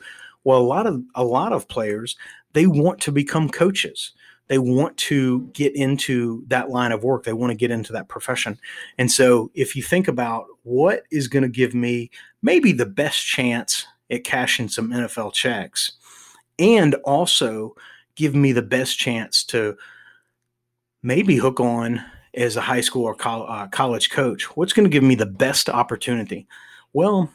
Well, 0.48 0.60
a 0.60 0.64
lot 0.64 0.86
of 0.86 1.02
a 1.14 1.24
lot 1.24 1.52
of 1.52 1.68
players 1.68 2.16
they 2.54 2.66
want 2.66 3.02
to 3.02 3.12
become 3.12 3.50
coaches. 3.50 4.12
They 4.46 4.56
want 4.56 4.96
to 4.96 5.42
get 5.52 5.76
into 5.76 6.42
that 6.46 6.70
line 6.70 6.90
of 6.90 7.04
work. 7.04 7.24
They 7.24 7.34
want 7.34 7.50
to 7.50 7.54
get 7.54 7.70
into 7.70 7.92
that 7.92 8.08
profession. 8.08 8.58
And 8.96 9.12
so, 9.12 9.50
if 9.52 9.76
you 9.76 9.82
think 9.82 10.08
about 10.08 10.46
what 10.62 11.02
is 11.10 11.28
going 11.28 11.42
to 11.42 11.50
give 11.50 11.74
me 11.74 12.10
maybe 12.40 12.72
the 12.72 12.86
best 12.86 13.26
chance 13.26 13.86
at 14.10 14.24
cashing 14.24 14.70
some 14.70 14.88
NFL 14.88 15.34
checks, 15.34 15.92
and 16.58 16.94
also 17.04 17.76
give 18.14 18.34
me 18.34 18.52
the 18.52 18.62
best 18.62 18.98
chance 18.98 19.44
to 19.44 19.76
maybe 21.02 21.36
hook 21.36 21.60
on 21.60 22.02
as 22.32 22.56
a 22.56 22.62
high 22.62 22.80
school 22.80 23.04
or 23.04 23.16
uh, 23.22 23.66
college 23.66 24.08
coach, 24.08 24.44
what's 24.56 24.72
going 24.72 24.88
to 24.88 24.90
give 24.90 25.04
me 25.04 25.14
the 25.14 25.26
best 25.26 25.68
opportunity? 25.68 26.48
Well, 26.94 27.30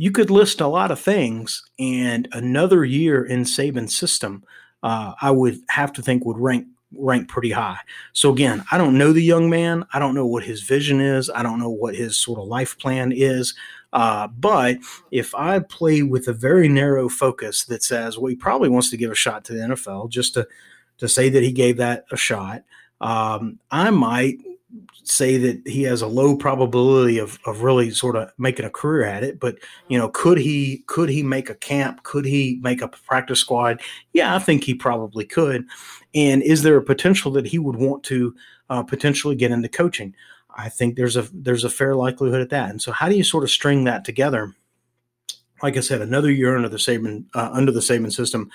you 0.00 0.10
could 0.10 0.30
list 0.30 0.62
a 0.62 0.66
lot 0.66 0.90
of 0.90 0.98
things, 0.98 1.62
and 1.78 2.26
another 2.32 2.86
year 2.86 3.22
in 3.22 3.42
Saban's 3.42 3.94
system, 3.94 4.42
uh, 4.82 5.12
I 5.20 5.30
would 5.30 5.58
have 5.68 5.92
to 5.92 6.02
think 6.02 6.24
would 6.24 6.38
rank 6.38 6.66
rank 6.96 7.28
pretty 7.28 7.50
high. 7.50 7.76
So 8.14 8.32
again, 8.32 8.64
I 8.72 8.78
don't 8.78 8.96
know 8.96 9.12
the 9.12 9.22
young 9.22 9.50
man. 9.50 9.84
I 9.92 9.98
don't 9.98 10.14
know 10.14 10.24
what 10.24 10.42
his 10.42 10.62
vision 10.62 11.02
is. 11.02 11.28
I 11.28 11.42
don't 11.42 11.58
know 11.58 11.68
what 11.68 11.94
his 11.94 12.16
sort 12.16 12.40
of 12.40 12.48
life 12.48 12.78
plan 12.78 13.12
is. 13.12 13.54
Uh, 13.92 14.26
but 14.28 14.78
if 15.10 15.34
I 15.34 15.58
play 15.58 16.02
with 16.02 16.28
a 16.28 16.32
very 16.32 16.66
narrow 16.66 17.10
focus 17.10 17.66
that 17.66 17.82
says, 17.82 18.16
well, 18.16 18.30
he 18.30 18.36
probably 18.36 18.70
wants 18.70 18.88
to 18.90 18.96
give 18.96 19.10
a 19.10 19.14
shot 19.14 19.44
to 19.44 19.52
the 19.52 19.60
NFL, 19.60 20.08
just 20.08 20.32
to 20.32 20.48
to 20.96 21.08
say 21.08 21.28
that 21.28 21.42
he 21.42 21.52
gave 21.52 21.76
that 21.76 22.06
a 22.10 22.16
shot, 22.16 22.64
um, 23.02 23.58
I 23.70 23.90
might 23.90 24.38
say 25.02 25.36
that 25.36 25.66
he 25.66 25.82
has 25.82 26.02
a 26.02 26.06
low 26.06 26.36
probability 26.36 27.18
of, 27.18 27.38
of 27.46 27.62
really 27.62 27.90
sort 27.90 28.14
of 28.14 28.30
making 28.38 28.64
a 28.64 28.70
career 28.70 29.04
at 29.04 29.24
it 29.24 29.40
but 29.40 29.56
you 29.88 29.98
know 29.98 30.08
could 30.10 30.38
he 30.38 30.84
could 30.86 31.08
he 31.08 31.22
make 31.22 31.50
a 31.50 31.54
camp? 31.54 32.02
Could 32.04 32.24
he 32.24 32.60
make 32.62 32.80
a 32.82 32.88
practice 32.88 33.40
squad? 33.40 33.80
Yeah 34.12 34.34
i 34.34 34.38
think 34.38 34.64
he 34.64 34.74
probably 34.74 35.24
could. 35.24 35.66
And 36.14 36.42
is 36.42 36.62
there 36.62 36.76
a 36.76 36.82
potential 36.82 37.30
that 37.32 37.46
he 37.46 37.58
would 37.58 37.76
want 37.76 38.02
to 38.04 38.34
uh, 38.68 38.82
potentially 38.82 39.36
get 39.36 39.50
into 39.50 39.68
coaching? 39.68 40.14
I 40.56 40.68
think 40.68 40.96
there's 40.96 41.16
a 41.16 41.28
there's 41.32 41.64
a 41.64 41.70
fair 41.70 41.94
likelihood 41.94 42.40
at 42.40 42.50
that. 42.50 42.70
And 42.70 42.82
so 42.82 42.92
how 42.92 43.08
do 43.08 43.16
you 43.16 43.24
sort 43.24 43.44
of 43.44 43.50
string 43.50 43.84
that 43.84 44.04
together? 44.04 44.54
Like 45.62 45.76
i 45.76 45.80
said 45.80 46.00
another 46.00 46.30
year 46.30 46.56
under 46.56 46.68
the 46.68 46.78
Saban 46.78 47.24
uh, 47.34 47.50
under 47.52 47.72
the 47.72 47.80
Saban 47.80 48.12
system 48.12 48.50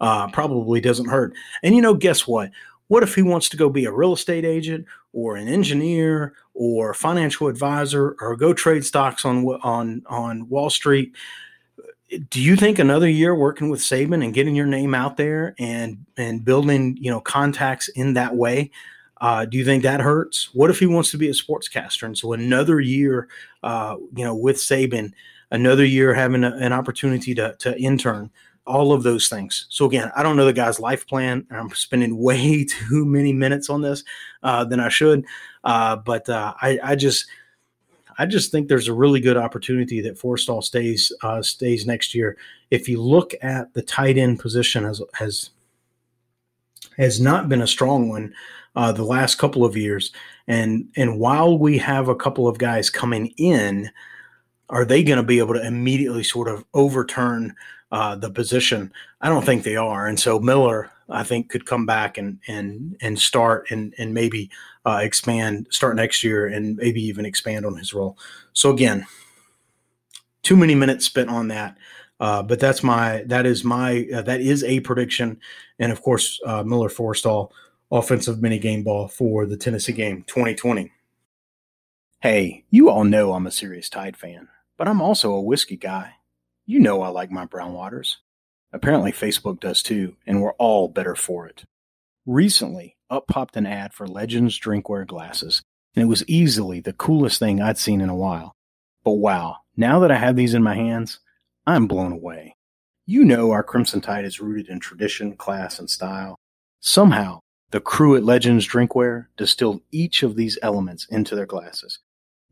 uh, 0.00 0.28
probably 0.28 0.80
doesn't 0.80 1.08
hurt. 1.08 1.34
And 1.62 1.74
you 1.74 1.82
know 1.82 1.94
guess 1.94 2.26
what? 2.26 2.50
What 2.88 3.02
if 3.02 3.14
he 3.14 3.22
wants 3.22 3.48
to 3.50 3.56
go 3.56 3.68
be 3.68 3.84
a 3.84 3.92
real 3.92 4.14
estate 4.14 4.44
agent 4.44 4.86
or 5.12 5.36
an 5.36 5.48
engineer 5.48 6.34
or 6.54 6.94
financial 6.94 7.48
advisor 7.48 8.16
or 8.20 8.36
go 8.36 8.52
trade 8.52 8.84
stocks 8.84 9.24
on 9.24 9.44
on 9.62 10.02
on 10.06 10.48
Wall 10.48 10.70
Street? 10.70 11.12
do 12.30 12.40
you 12.40 12.56
think 12.56 12.78
another 12.78 13.08
year 13.08 13.34
working 13.34 13.68
with 13.68 13.80
Saban 13.80 14.24
and 14.24 14.32
getting 14.32 14.54
your 14.54 14.66
name 14.66 14.94
out 14.94 15.16
there 15.16 15.54
and 15.58 16.06
and 16.16 16.44
building 16.44 16.96
you 17.00 17.10
know 17.10 17.20
contacts 17.20 17.88
in 17.88 18.14
that 18.14 18.34
way? 18.34 18.70
Uh, 19.20 19.44
do 19.44 19.58
you 19.58 19.64
think 19.64 19.82
that 19.82 20.00
hurts? 20.00 20.48
What 20.54 20.70
if 20.70 20.78
he 20.78 20.86
wants 20.86 21.10
to 21.10 21.18
be 21.18 21.28
a 21.28 21.32
sportscaster? 21.32 22.04
And 22.04 22.16
so 22.16 22.32
another 22.32 22.80
year, 22.80 23.28
uh, 23.62 23.96
you 24.14 24.24
know, 24.24 24.34
with 24.34 24.56
Saban, 24.56 25.12
another 25.50 25.84
year 25.84 26.14
having 26.14 26.44
a, 26.44 26.54
an 26.56 26.72
opportunity 26.72 27.34
to, 27.34 27.56
to 27.58 27.78
intern, 27.80 28.30
all 28.68 28.92
of 28.92 29.02
those 29.02 29.28
things. 29.28 29.66
So 29.70 29.86
again, 29.86 30.12
I 30.14 30.22
don't 30.22 30.36
know 30.36 30.44
the 30.44 30.52
guy's 30.52 30.78
life 30.78 31.06
plan. 31.06 31.46
I'm 31.50 31.70
spending 31.70 32.18
way 32.22 32.64
too 32.64 33.04
many 33.04 33.32
minutes 33.32 33.70
on 33.70 33.82
this 33.82 34.04
uh, 34.42 34.64
than 34.64 34.80
I 34.80 34.88
should, 34.88 35.24
uh, 35.64 35.96
but 35.96 36.28
uh, 36.28 36.54
I, 36.60 36.78
I 36.82 36.94
just 36.94 37.26
I 38.18 38.26
just 38.26 38.50
think 38.50 38.68
there's 38.68 38.88
a 38.88 38.94
really 38.94 39.20
good 39.20 39.36
opportunity 39.36 40.00
that 40.00 40.18
Forristall 40.18 40.62
stays 40.62 41.12
uh, 41.22 41.40
stays 41.40 41.86
next 41.86 42.14
year. 42.14 42.36
If 42.70 42.88
you 42.88 43.00
look 43.00 43.32
at 43.42 43.72
the 43.74 43.82
tight 43.82 44.18
end 44.18 44.40
position 44.40 44.84
as 44.84 45.00
has 45.14 45.50
has 46.96 47.20
not 47.20 47.48
been 47.48 47.62
a 47.62 47.66
strong 47.66 48.08
one 48.08 48.34
uh, 48.74 48.90
the 48.90 49.04
last 49.04 49.36
couple 49.36 49.64
of 49.64 49.76
years, 49.76 50.12
and 50.48 50.88
and 50.96 51.18
while 51.20 51.56
we 51.58 51.78
have 51.78 52.08
a 52.08 52.16
couple 52.16 52.48
of 52.48 52.58
guys 52.58 52.90
coming 52.90 53.32
in, 53.36 53.88
are 54.68 54.84
they 54.84 55.04
going 55.04 55.18
to 55.18 55.22
be 55.22 55.38
able 55.38 55.54
to 55.54 55.66
immediately 55.66 56.24
sort 56.24 56.48
of 56.48 56.64
overturn 56.74 57.54
uh, 57.90 58.16
the 58.16 58.30
position? 58.30 58.92
I 59.20 59.28
don't 59.28 59.44
think 59.44 59.62
they 59.62 59.76
are, 59.76 60.06
and 60.06 60.18
so 60.18 60.38
Miller 60.38 60.90
I 61.08 61.24
think 61.24 61.48
could 61.48 61.66
come 61.66 61.86
back 61.86 62.18
and 62.18 62.38
and 62.46 62.96
and 63.00 63.18
start 63.18 63.70
and 63.70 63.94
and 63.98 64.12
maybe 64.12 64.50
uh, 64.86 65.00
expand 65.02 65.68
start 65.70 65.96
next 65.96 66.22
year 66.22 66.46
and 66.46 66.76
maybe 66.76 67.02
even 67.02 67.24
expand 67.26 67.64
on 67.64 67.76
his 67.76 67.94
role. 67.94 68.18
So 68.52 68.70
again, 68.70 69.06
too 70.42 70.56
many 70.56 70.74
minutes 70.74 71.06
spent 71.06 71.30
on 71.30 71.48
that. 71.48 71.76
Uh, 72.20 72.42
but 72.42 72.58
that's 72.58 72.82
my 72.82 73.22
that 73.26 73.46
is 73.46 73.64
my 73.64 74.06
uh, 74.14 74.22
that 74.22 74.40
is 74.40 74.64
a 74.64 74.80
prediction, 74.80 75.38
and 75.78 75.92
of 75.92 76.02
course 76.02 76.40
uh, 76.44 76.62
Miller 76.64 76.88
Forristall 76.88 77.52
offensive 77.90 78.42
mini 78.42 78.58
game 78.58 78.82
ball 78.82 79.08
for 79.08 79.46
the 79.46 79.56
Tennessee 79.56 79.92
game 79.92 80.24
2020. 80.26 80.92
Hey, 82.20 82.64
you 82.70 82.90
all 82.90 83.04
know 83.04 83.32
I'm 83.32 83.46
a 83.46 83.50
serious 83.50 83.88
Tide 83.88 84.16
fan, 84.16 84.48
but 84.76 84.88
I'm 84.88 85.00
also 85.00 85.32
a 85.32 85.40
whiskey 85.40 85.76
guy. 85.76 86.14
You 86.70 86.80
know 86.80 87.00
I 87.00 87.08
like 87.08 87.30
my 87.30 87.46
brown 87.46 87.72
waters. 87.72 88.18
Apparently, 88.74 89.10
Facebook 89.10 89.58
does 89.58 89.82
too, 89.82 90.16
and 90.26 90.42
we're 90.42 90.52
all 90.58 90.86
better 90.86 91.14
for 91.14 91.46
it. 91.46 91.64
Recently, 92.26 92.98
up 93.08 93.26
popped 93.26 93.56
an 93.56 93.64
ad 93.64 93.94
for 93.94 94.06
Legends 94.06 94.60
drinkware 94.60 95.06
glasses, 95.06 95.62
and 95.96 96.02
it 96.02 96.08
was 96.08 96.28
easily 96.28 96.80
the 96.80 96.92
coolest 96.92 97.38
thing 97.38 97.62
I'd 97.62 97.78
seen 97.78 98.02
in 98.02 98.10
a 98.10 98.14
while. 98.14 98.52
But 99.02 99.12
wow, 99.12 99.60
now 99.78 100.00
that 100.00 100.10
I 100.10 100.16
have 100.16 100.36
these 100.36 100.52
in 100.52 100.62
my 100.62 100.74
hands, 100.74 101.20
I'm 101.66 101.86
blown 101.86 102.12
away. 102.12 102.54
You 103.06 103.24
know 103.24 103.50
our 103.50 103.62
Crimson 103.62 104.02
Tide 104.02 104.26
is 104.26 104.38
rooted 104.38 104.68
in 104.68 104.78
tradition, 104.78 105.36
class, 105.36 105.78
and 105.78 105.88
style. 105.88 106.36
Somehow, 106.80 107.38
the 107.70 107.80
crew 107.80 108.14
at 108.14 108.24
Legends 108.24 108.68
Drinkware 108.68 109.28
distilled 109.38 109.80
each 109.90 110.22
of 110.22 110.36
these 110.36 110.58
elements 110.60 111.06
into 111.08 111.34
their 111.34 111.46
glasses. 111.46 112.00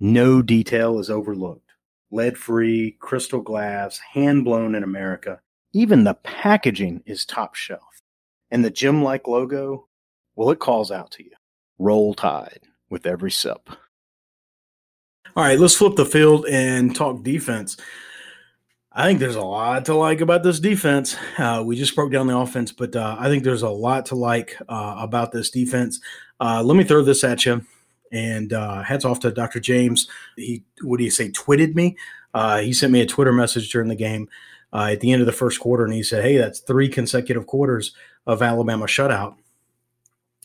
No 0.01 0.41
detail 0.41 0.99
is 0.99 1.11
overlooked. 1.11 1.66
Lead 2.11 2.39
free, 2.39 2.97
crystal 3.01 3.41
glass, 3.41 3.99
hand 3.99 4.45
blown 4.45 4.75
in 4.75 4.83
America, 4.83 5.41
even 5.73 6.05
the 6.05 6.15
packaging 6.15 7.03
is 7.05 7.25
top 7.25 7.55
shelf. 7.55 8.03
And 8.51 8.65
the 8.65 8.71
gym 8.71 9.03
like 9.03 9.27
logo, 9.27 9.89
well, 10.35 10.51
it 10.51 10.61
calls 10.61 10.91
out 10.91 11.11
to 11.13 11.25
you. 11.25 11.33
Roll 11.79 12.15
Tide 12.15 12.61
with 12.89 13.07
every 13.07 13.31
sip. 13.31 13.69
All 15.35 15.45
right, 15.45 15.59
let's 15.59 15.77
flip 15.77 15.97
the 15.97 16.07
field 16.07 16.47
and 16.47 16.95
talk 16.95 17.23
defense. 17.23 17.77
I 18.91 19.07
think 19.07 19.19
there's 19.19 19.37
a 19.37 19.43
lot 19.43 19.85
to 19.87 19.95
like 19.95 20.23
about 20.23 20.43
this 20.43 20.59
defense. 20.59 21.15
Uh, 21.37 21.63
we 21.67 21.77
just 21.77 21.95
broke 21.95 22.11
down 22.11 22.29
the 22.29 22.39
offense, 22.39 22.73
but 22.73 22.97
uh, 22.97 23.17
I 23.19 23.29
think 23.29 23.45
there's 23.45 23.61
a 23.61 23.69
lot 23.69 24.07
to 24.07 24.15
like 24.15 24.57
uh, 24.71 24.97
about 24.99 25.33
this 25.33 25.51
defense. 25.51 26.01
Uh, 26.41 26.63
let 26.63 26.79
me 26.79 26.85
throw 26.85 27.03
this 27.03 27.23
at 27.23 27.45
you. 27.45 27.67
And 28.13 28.53
uh, 28.53 28.83
hats 28.83 29.05
off 29.05 29.21
to 29.21 29.33
Dr. 29.33 29.61
James. 29.61 30.09
He, 30.37 30.63
what 30.83 30.99
do 30.99 31.05
you 31.05 31.11
say, 31.11 31.31
twitted 31.31 31.75
me? 31.75 31.97
Uh, 32.35 32.59
he 32.59 32.73
sent 32.73 32.93
me 32.93 33.01
a 33.01 33.07
Twitter 33.07 33.33
message 33.33 33.71
during 33.71 33.89
the 33.89 33.95
game 33.95 34.29
uh, 34.73 34.91
at 34.93 35.01
the 35.01 35.11
end 35.11 35.23
of 35.23 35.27
the 35.27 35.33
first 35.33 35.59
quarter, 35.59 35.85
and 35.85 35.95
he 35.95 36.03
said, 36.03 36.23
"Hey, 36.23 36.37
that's 36.37 36.61
three 36.61 36.89
consecutive 36.89 37.47
quarters 37.47 37.95
of 38.27 38.43
Alabama 38.43 38.85
shutout." 38.85 39.37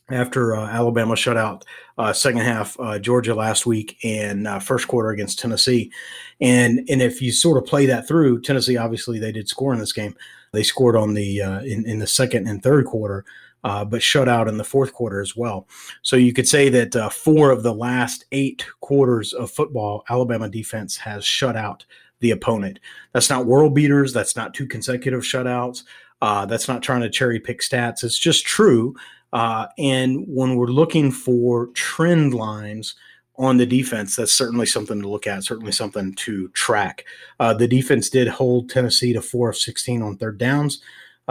After 0.10 0.56
uh, 0.56 0.68
Alabama 0.68 1.16
shutout 1.16 1.64
uh, 1.98 2.14
second 2.14 2.42
half 2.42 2.78
uh, 2.80 3.00
Georgia 3.00 3.36
last 3.36 3.66
week 3.66 3.98
and 4.04 4.48
first 4.64 4.88
quarter 4.88 5.10
against 5.10 5.40
Tennessee, 5.40 5.92
and 6.40 6.80
and 6.90 7.02
if 7.02 7.22
you 7.22 7.32
sort 7.32 7.58
of 7.58 7.66
play 7.66 7.86
that 7.88 8.08
through, 8.08 8.42
Tennessee 8.42 8.78
obviously 8.78 9.20
they 9.20 9.32
did 9.34 9.50
score 9.50 9.74
in 9.74 9.80
this 9.80 9.94
game. 9.94 10.16
They 10.54 10.64
scored 10.64 10.96
on 10.96 11.14
the 11.14 11.40
in 11.40 11.86
in 11.86 12.00
the 12.00 12.08
second 12.08 12.48
and 12.48 12.64
third 12.64 12.86
quarter, 12.86 13.26
uh, 13.64 13.86
but 13.86 14.02
shut 14.02 14.28
out 14.28 14.48
in 14.48 14.58
the 14.58 14.64
fourth 14.64 14.94
quarter 14.94 15.22
as 15.22 15.36
well. 15.36 15.68
So 16.02 16.16
you 16.16 16.34
could 16.34 16.48
say 16.48 16.70
that 16.70 16.96
uh, 16.96 17.10
four 17.10 17.52
of 17.52 17.64
the 17.64 17.74
last 17.74 18.26
eight 18.32 18.66
quarters 18.80 19.34
of 19.34 19.52
football, 19.52 20.04
Alabama 20.10 20.50
defense 20.50 20.98
has 20.98 21.24
shut 21.26 21.56
out 21.56 21.86
the 22.20 22.32
opponent. 22.32 22.80
That's 23.14 23.30
not 23.30 23.46
world 23.46 23.76
beaters. 23.76 24.14
That's 24.14 24.36
not 24.36 24.54
two 24.54 24.68
consecutive 24.68 25.22
shutouts. 25.22 25.84
Uh, 26.22 26.46
that's 26.46 26.68
not 26.68 26.84
trying 26.84 27.02
to 27.02 27.10
cherry 27.10 27.40
pick 27.40 27.62
stats. 27.62 28.04
It's 28.04 28.20
just 28.20 28.46
true. 28.46 28.96
Uh, 29.34 29.68
and 29.78 30.26
when 30.28 30.56
we're 30.56 30.68
looking 30.68 31.12
for 31.12 31.68
trend 31.68 32.34
lines 32.34 32.96
on 33.38 33.58
the 33.58 33.66
defense, 33.66 34.16
that's 34.16 34.34
certainly 34.34 34.66
something 34.66 35.02
to 35.02 35.10
look 35.10 35.26
at, 35.26 35.44
certainly 35.44 35.72
something 35.72 36.14
to 36.14 36.50
track. 36.50 37.06
Uh, 37.40 37.54
the 37.54 37.68
defense 37.68 38.10
did 38.10 38.28
hold 38.28 38.70
Tennessee 38.70 39.14
to 39.14 39.22
four 39.22 39.50
of 39.50 39.58
16 39.58 40.02
on 40.02 40.18
third 40.18 40.38
downs. 40.38 40.82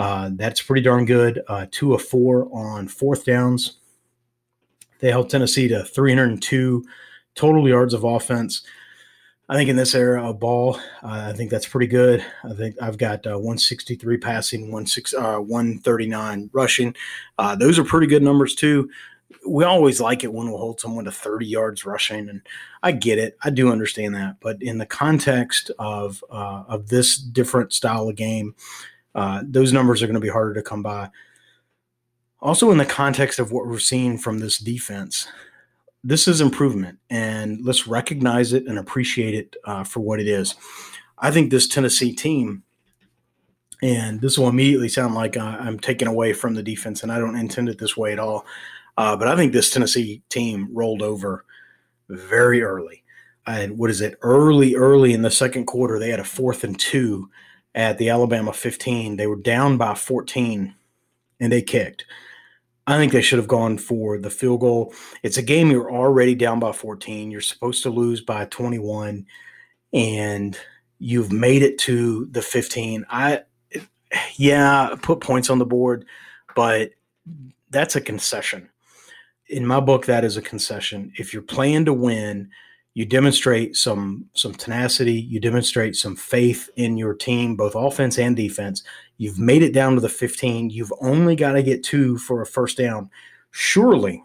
Uh, 0.01 0.30
that's 0.32 0.62
pretty 0.62 0.80
darn 0.80 1.05
good. 1.05 1.42
Uh, 1.46 1.66
two 1.70 1.92
of 1.92 2.01
four 2.01 2.48
on 2.55 2.88
fourth 2.88 3.26
downs. 3.26 3.76
They 5.01 5.11
held 5.11 5.28
Tennessee 5.28 5.68
to 5.68 5.84
302 5.84 6.86
total 7.34 7.68
yards 7.68 7.92
of 7.92 8.05
offense. 8.05 8.62
I 9.51 9.57
think 9.57 9.68
in 9.68 9.76
this 9.76 9.94
era 9.94 10.26
of 10.26 10.40
ball, 10.40 10.76
uh, 11.03 11.28
I 11.28 11.34
think 11.34 11.51
that's 11.51 11.68
pretty 11.68 11.86
good. 11.86 12.24
I 12.44 12.55
think 12.55 12.76
I've 12.80 12.96
got 12.96 13.26
uh, 13.26 13.32
163 13.32 14.16
passing, 14.16 14.86
16, 14.86 15.20
uh, 15.20 15.38
139 15.40 16.48
rushing. 16.55 16.94
Those 17.59 17.78
are 17.78 17.84
pretty 17.84 18.07
good 18.07 18.22
numbers 18.22 18.55
too. 18.55 18.88
We 19.46 19.64
always 19.64 20.01
like 20.01 20.24
it 20.24 20.32
when 20.32 20.46
we 20.46 20.57
hold 20.57 20.80
someone 20.80 21.05
to 21.05 21.12
30 21.12 21.46
yards 21.46 21.84
rushing, 21.84 22.30
and 22.30 22.40
I 22.82 22.92
get 22.92 23.18
it. 23.18 23.36
I 23.42 23.51
do 23.51 23.70
understand 23.70 24.14
that, 24.14 24.36
but 24.40 24.62
in 24.62 24.78
the 24.78 24.86
context 24.86 25.70
of 25.78 26.24
of 26.30 26.88
this 26.88 27.16
different 27.18 27.74
style 27.74 28.09
of 28.09 28.16
game, 28.16 28.55
uh, 29.14 29.42
those 29.44 29.72
numbers 29.72 30.02
are 30.02 30.06
going 30.06 30.14
to 30.14 30.20
be 30.20 30.28
harder 30.28 30.54
to 30.54 30.62
come 30.62 30.82
by. 30.82 31.11
Also, 32.40 32.70
in 32.70 32.78
the 32.78 32.86
context 32.86 33.38
of 33.38 33.52
what 33.52 33.66
we're 33.66 33.78
seeing 33.78 34.16
from 34.16 34.38
this 34.38 34.58
defense, 34.58 35.28
this 36.02 36.26
is 36.26 36.40
improvement, 36.40 36.98
and 37.11 37.62
let's 37.64 37.86
recognize 37.86 38.52
it 38.54 38.66
and 38.66 38.78
appreciate 38.78 39.34
it 39.34 39.56
uh, 39.64 39.84
for 39.84 40.00
what 40.00 40.20
it 40.20 40.26
is. 40.26 40.54
I 41.18 41.30
think 41.30 41.50
this 41.50 41.68
Tennessee 41.68 42.14
team, 42.14 42.62
and 43.82 44.20
this 44.20 44.38
will 44.38 44.48
immediately 44.48 44.88
sound 44.88 45.14
like 45.14 45.36
I'm 45.36 45.78
taking 45.78 46.08
away 46.08 46.32
from 46.32 46.54
the 46.54 46.62
defense, 46.62 47.02
and 47.02 47.12
I 47.12 47.18
don't 47.18 47.36
intend 47.36 47.68
it 47.68 47.78
this 47.78 47.96
way 47.96 48.12
at 48.12 48.18
all. 48.18 48.46
Uh, 48.96 49.16
but 49.16 49.28
I 49.28 49.36
think 49.36 49.52
this 49.52 49.70
Tennessee 49.70 50.22
team 50.30 50.68
rolled 50.72 51.02
over 51.02 51.44
very 52.08 52.62
early. 52.62 53.04
And 53.46 53.78
what 53.78 53.90
is 53.90 54.00
it? 54.00 54.18
Early, 54.22 54.74
early 54.74 55.12
in 55.12 55.22
the 55.22 55.30
second 55.30 55.66
quarter, 55.66 55.98
they 55.98 56.11
had 56.11 56.20
a 56.20 56.24
fourth 56.24 56.64
and 56.64 56.78
two 56.78 57.30
at 57.74 57.98
the 57.98 58.08
Alabama 58.10 58.52
15. 58.52 59.16
They 59.16 59.26
were 59.26 59.36
down 59.36 59.76
by 59.76 59.94
14, 59.94 60.74
and 61.40 61.52
they 61.52 61.62
kicked. 61.62 62.04
I 62.86 62.96
think 62.96 63.12
they 63.12 63.22
should 63.22 63.38
have 63.38 63.48
gone 63.48 63.78
for 63.78 64.18
the 64.18 64.30
field 64.30 64.60
goal. 64.60 64.92
It's 65.22 65.36
a 65.36 65.42
game 65.42 65.70
you're 65.70 65.92
already 65.92 66.34
down 66.34 66.58
by 66.58 66.72
14. 66.72 67.30
You're 67.30 67.40
supposed 67.40 67.82
to 67.84 67.90
lose 67.90 68.20
by 68.20 68.46
21, 68.46 69.26
and 69.92 70.58
you've 70.98 71.32
made 71.32 71.62
it 71.62 71.78
to 71.78 72.26
the 72.26 72.42
15. 72.42 73.06
I, 73.08 73.42
yeah, 74.34 74.94
put 75.02 75.20
points 75.20 75.50
on 75.50 75.58
the 75.58 75.66
board, 75.66 76.04
but 76.56 76.90
that's 77.70 77.96
a 77.96 78.00
concession. 78.00 78.68
In 79.48 79.66
my 79.66 79.80
book, 79.80 80.06
that 80.06 80.24
is 80.24 80.36
a 80.36 80.42
concession. 80.42 81.12
If 81.16 81.32
you're 81.32 81.42
playing 81.42 81.84
to 81.84 81.92
win, 81.92 82.50
you 82.95 83.05
demonstrate 83.05 83.76
some 83.76 84.26
some 84.34 84.53
tenacity 84.53 85.14
you 85.14 85.38
demonstrate 85.41 85.95
some 85.97 86.16
faith 86.16 86.68
in 86.76 86.97
your 86.97 87.14
team 87.14 87.57
both 87.57 87.74
offense 87.74 88.18
and 88.18 88.36
defense. 88.36 88.82
You've 89.16 89.38
made 89.38 89.62
it 89.62 89.74
down 89.74 89.95
to 89.95 90.01
the 90.01 90.09
15 90.09 90.70
you've 90.70 90.93
only 91.01 91.36
got 91.36 91.53
to 91.53 91.62
get 91.62 91.84
two 91.84 92.18
for 92.18 92.43
a 92.43 92.47
first 92.47 92.78
down. 92.78 93.11
Surely 93.51 94.24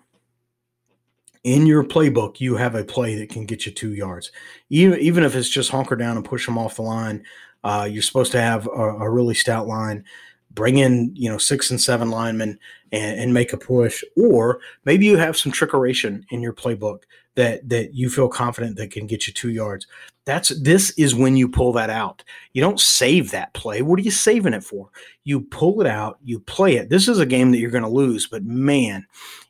in 1.43 1.67
your 1.67 1.83
playbook 1.83 2.39
you 2.39 2.55
have 2.55 2.75
a 2.75 2.83
play 2.83 3.15
that 3.15 3.29
can 3.29 3.45
get 3.45 3.65
you 3.65 3.71
two 3.71 3.93
yards. 3.93 4.31
Even, 4.69 4.99
even 4.99 5.23
if 5.23 5.35
it's 5.35 5.49
just 5.49 5.69
hunker 5.69 5.95
down 5.95 6.17
and 6.17 6.25
push 6.25 6.45
them 6.45 6.57
off 6.57 6.77
the 6.77 6.81
line 6.81 7.23
uh, 7.65 7.87
you're 7.91 8.03
supposed 8.03 8.31
to 8.31 8.39
have 8.39 8.67
a, 8.67 8.69
a 8.69 9.09
really 9.09 9.33
stout 9.33 9.67
line. 9.67 10.05
Bring 10.51 10.77
in 10.77 11.11
you 11.15 11.29
know 11.29 11.39
six 11.39 11.71
and 11.71 11.81
seven 11.81 12.11
linemen 12.11 12.59
and, 12.91 13.19
and 13.19 13.33
make 13.33 13.51
a 13.51 13.57
push, 13.57 14.03
or 14.15 14.59
maybe 14.85 15.05
you 15.05 15.17
have 15.17 15.35
some 15.35 15.51
trickeration 15.51 16.23
in 16.29 16.41
your 16.41 16.53
playbook 16.53 16.99
that 17.35 17.67
that 17.69 17.93
you 17.93 18.09
feel 18.09 18.27
confident 18.27 18.77
that 18.77 18.91
can 18.91 19.07
get 19.07 19.27
you 19.27 19.33
two 19.33 19.49
yards. 19.49 19.87
That's 20.25 20.49
this 20.61 20.91
is 20.91 21.13
when 21.13 21.35
you 21.35 21.47
pull 21.47 21.71
that 21.73 21.89
out. 21.89 22.23
You 22.53 22.61
don't 22.61 22.79
save 22.79 23.31
that 23.31 23.53
play. 23.53 23.81
What 23.81 23.99
are 23.99 24.03
you 24.03 24.11
saving 24.11 24.53
it 24.53 24.63
for? 24.63 24.89
You 25.23 25.41
pull 25.41 25.81
it 25.81 25.87
out, 25.87 26.17
you 26.23 26.39
play 26.39 26.77
it. 26.77 26.89
This 26.89 27.07
is 27.07 27.19
a 27.19 27.25
game 27.25 27.51
that 27.51 27.59
you're 27.59 27.69
going 27.71 27.83
to 27.83 27.89
lose, 27.89 28.27
but 28.27 28.43
man, 28.43 29.05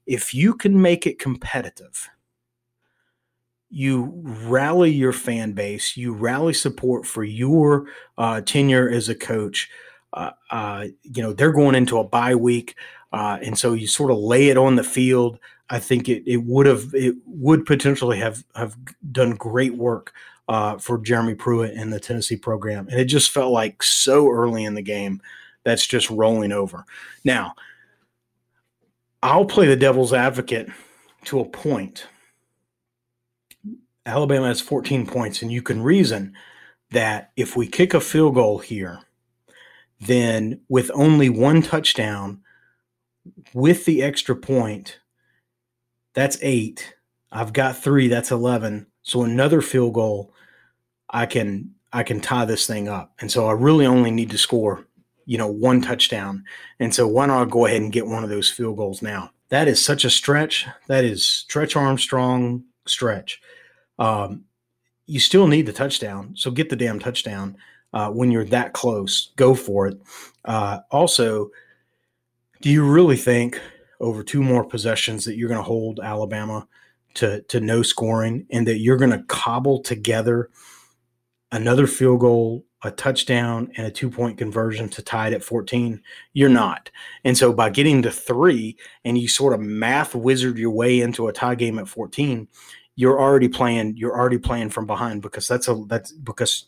if 0.05 0.33
you 0.33 0.53
can 0.53 0.81
make 0.81 1.07
it 1.07 1.19
competitive, 1.19 2.09
you 3.69 4.13
rally 4.23 4.91
your 4.91 5.13
fan 5.13 5.53
base, 5.53 5.97
you 5.97 6.13
rally 6.13 6.53
support 6.53 7.05
for 7.05 7.23
your 7.23 7.87
uh, 8.17 8.41
tenure 8.41 8.89
as 8.89 9.09
a 9.09 9.15
coach. 9.15 9.69
Uh, 10.13 10.31
uh, 10.49 10.85
you 11.03 11.21
know 11.21 11.33
they're 11.33 11.51
going 11.51 11.75
into 11.75 11.97
a 11.97 12.03
bye 12.03 12.35
week, 12.35 12.75
uh, 13.11 13.37
and 13.41 13.57
so 13.57 13.73
you 13.73 13.87
sort 13.87 14.11
of 14.11 14.17
lay 14.17 14.47
it 14.49 14.57
on 14.57 14.75
the 14.75 14.83
field. 14.83 15.39
I 15.69 15.79
think 15.79 16.07
it, 16.09 16.23
it 16.25 16.43
would 16.43 16.65
have 16.65 16.93
it 16.93 17.15
would 17.25 17.65
potentially 17.65 18.19
have 18.19 18.43
have 18.55 18.77
done 19.11 19.31
great 19.31 19.75
work 19.75 20.13
uh, 20.47 20.77
for 20.77 20.97
Jeremy 20.99 21.35
Pruitt 21.35 21.73
and 21.75 21.91
the 21.91 21.99
Tennessee 21.99 22.37
program, 22.37 22.87
and 22.89 22.99
it 22.99 23.05
just 23.05 23.31
felt 23.31 23.51
like 23.51 23.81
so 23.81 24.29
early 24.29 24.63
in 24.63 24.75
the 24.75 24.81
game 24.81 25.21
that's 25.63 25.87
just 25.87 26.09
rolling 26.09 26.51
over. 26.51 26.85
Now, 27.23 27.55
I'll 29.23 29.45
play 29.45 29.65
the 29.65 29.75
devil's 29.75 30.13
advocate 30.13 30.69
to 31.25 31.39
a 31.39 31.45
point. 31.45 32.07
Alabama 34.05 34.47
has 34.47 34.61
14 34.61 35.07
points, 35.07 35.41
and 35.41 35.51
you 35.51 35.63
can 35.63 35.81
reason 35.81 36.35
that 36.91 37.31
if 37.35 37.55
we 37.55 37.67
kick 37.67 37.95
a 37.95 37.99
field 37.99 38.35
goal 38.35 38.59
here, 38.59 38.99
then 39.99 40.61
with 40.69 40.91
only 40.93 41.29
one 41.29 41.63
touchdown, 41.63 42.41
with 43.53 43.85
the 43.85 44.03
extra 44.03 44.35
point, 44.35 44.99
that's 46.15 46.37
eight. 46.41 46.95
I've 47.31 47.53
got 47.53 47.77
three. 47.77 48.07
That's 48.07 48.31
eleven. 48.31 48.87
So 49.03 49.23
another 49.23 49.61
field 49.61 49.93
goal, 49.93 50.33
I 51.09 51.25
can 51.27 51.75
I 51.93 52.03
can 52.03 52.19
tie 52.19 52.45
this 52.45 52.65
thing 52.65 52.87
up. 52.89 53.13
And 53.19 53.31
so 53.31 53.47
I 53.47 53.51
really 53.51 53.85
only 53.85 54.11
need 54.11 54.31
to 54.31 54.37
score, 54.37 54.87
you 55.25 55.37
know, 55.37 55.47
one 55.47 55.81
touchdown. 55.81 56.43
And 56.79 56.93
so 56.93 57.07
why 57.07 57.25
not 57.27 57.51
go 57.51 57.65
ahead 57.65 57.81
and 57.81 57.91
get 57.91 58.07
one 58.07 58.23
of 58.23 58.29
those 58.29 58.49
field 58.49 58.77
goals 58.77 59.01
now? 59.01 59.31
That 59.49 59.67
is 59.67 59.83
such 59.83 60.03
a 60.03 60.09
stretch. 60.09 60.65
That 60.87 61.05
is 61.05 61.25
stretch 61.25 61.75
Armstrong 61.75 62.63
stretch. 62.87 63.39
Um, 63.99 64.45
you 65.05 65.19
still 65.19 65.47
need 65.47 65.67
the 65.67 65.73
touchdown, 65.73 66.33
so 66.35 66.49
get 66.49 66.69
the 66.69 66.75
damn 66.75 66.99
touchdown 66.99 67.57
uh, 67.93 68.09
when 68.09 68.31
you're 68.31 68.43
that 68.45 68.73
close. 68.73 69.31
Go 69.35 69.53
for 69.53 69.87
it. 69.87 70.01
Uh, 70.43 70.79
also, 70.89 71.51
do 72.61 72.69
you 72.71 72.83
really 72.83 73.17
think 73.17 73.61
over 73.99 74.23
two 74.23 74.43
more 74.43 74.63
possessions 74.63 75.25
that 75.25 75.37
you're 75.37 75.49
going 75.49 75.59
to 75.59 75.63
hold 75.63 75.99
Alabama 75.99 76.67
to 77.15 77.41
to 77.43 77.59
no 77.59 77.81
scoring 77.81 78.45
and 78.51 78.67
that 78.67 78.79
you're 78.79 78.97
going 78.97 79.11
to 79.11 79.23
cobble 79.23 79.81
together 79.81 80.49
another 81.51 81.87
field 81.87 82.19
goal, 82.19 82.65
a 82.83 82.91
touchdown 82.91 83.71
and 83.77 83.87
a 83.87 83.91
two-point 83.91 84.37
conversion 84.37 84.89
to 84.89 85.01
tie 85.01 85.27
it 85.27 85.33
at 85.33 85.43
14, 85.43 86.01
you're 86.33 86.49
not. 86.49 86.91
And 87.23 87.37
so 87.37 87.53
by 87.53 87.69
getting 87.69 88.01
to 88.01 88.11
3 88.11 88.75
and 89.05 89.17
you 89.17 89.27
sort 89.27 89.53
of 89.53 89.61
math 89.61 90.13
wizard 90.13 90.57
your 90.57 90.71
way 90.71 90.99
into 90.99 91.27
a 91.27 91.33
tie 91.33 91.55
game 91.55 91.79
at 91.79 91.87
14, 91.87 92.47
you're 92.95 93.19
already 93.19 93.47
playing 93.47 93.95
you're 93.97 94.17
already 94.17 94.37
playing 94.37 94.69
from 94.69 94.85
behind 94.85 95.21
because 95.21 95.47
that's 95.47 95.67
a 95.67 95.83
that's 95.87 96.11
because 96.11 96.65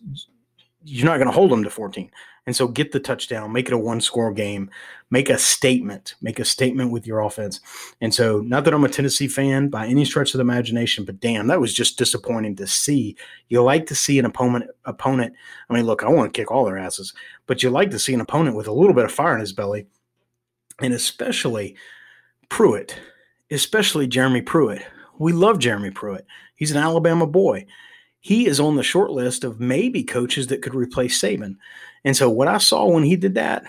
you're 0.84 1.06
not 1.06 1.18
going 1.18 1.28
to 1.28 1.34
hold 1.34 1.52
them 1.52 1.64
to 1.64 1.70
14. 1.70 2.10
And 2.48 2.56
so 2.56 2.70
get 2.70 2.94
the 2.94 3.00
touchdown, 3.02 3.52
make 3.52 3.68
it 3.68 3.74
a 3.74 3.78
one 3.78 4.00
score 4.00 4.32
game, 4.32 4.72
make 5.12 5.30
a 5.30 5.38
statement, 5.38 6.16
make 6.22 6.40
a 6.40 6.46
statement 6.46 6.92
with 6.92 7.06
your 7.06 7.20
offense. 7.20 7.60
And 8.00 8.16
so, 8.16 8.40
not 8.40 8.64
that 8.64 8.74
I'm 8.74 8.86
a 8.86 8.90
Tennessee 8.90 9.28
fan 9.28 9.68
by 9.68 9.86
any 9.86 10.06
stretch 10.06 10.34
of 10.34 10.38
the 10.38 10.44
imagination, 10.44 11.04
but 11.04 11.20
damn, 11.20 11.48
that 11.48 11.60
was 11.60 11.74
just 11.74 11.98
disappointing 11.98 12.56
to 12.56 12.66
see. 12.66 13.18
You 13.50 13.62
like 13.62 13.86
to 13.88 13.96
see 13.96 14.18
an 14.18 14.24
opponent, 14.24 14.72
opponent. 14.86 15.34
I 15.70 15.74
mean, 15.74 15.86
look, 15.86 16.04
I 16.04 16.10
want 16.10 16.34
to 16.34 16.42
kick 16.42 16.50
all 16.50 16.64
their 16.64 16.78
asses, 16.78 17.14
but 17.48 17.62
you 17.62 17.70
like 17.70 17.92
to 17.92 18.00
see 18.00 18.14
an 18.14 18.22
opponent 18.22 18.56
with 18.56 18.68
a 18.68 18.74
little 18.74 18.94
bit 18.94 19.06
of 19.06 19.12
fire 19.12 19.34
in 19.34 19.42
his 19.42 19.54
belly. 19.54 19.86
And 20.80 20.94
especially 20.94 21.76
Pruitt, 22.48 22.98
especially 23.52 24.08
Jeremy 24.08 24.42
Pruitt. 24.42 24.84
We 25.20 25.34
love 25.34 25.60
Jeremy 25.60 25.92
Pruitt. 25.92 26.26
He's 26.56 26.72
an 26.72 26.78
Alabama 26.78 27.28
boy 27.28 27.66
he 28.28 28.46
is 28.46 28.60
on 28.60 28.76
the 28.76 28.84
short 28.84 29.12
list 29.12 29.46
of 29.46 29.62
maybe 29.62 30.04
coaches 30.04 30.48
that 30.48 30.62
could 30.62 30.76
replace 30.76 31.22
Saban. 31.22 31.56
And 32.04 32.16
so 32.16 32.30
what 32.30 32.48
I 32.48 32.58
saw 32.58 32.86
when 32.86 33.04
he 33.04 33.16
did 33.16 33.36
that, 33.36 33.64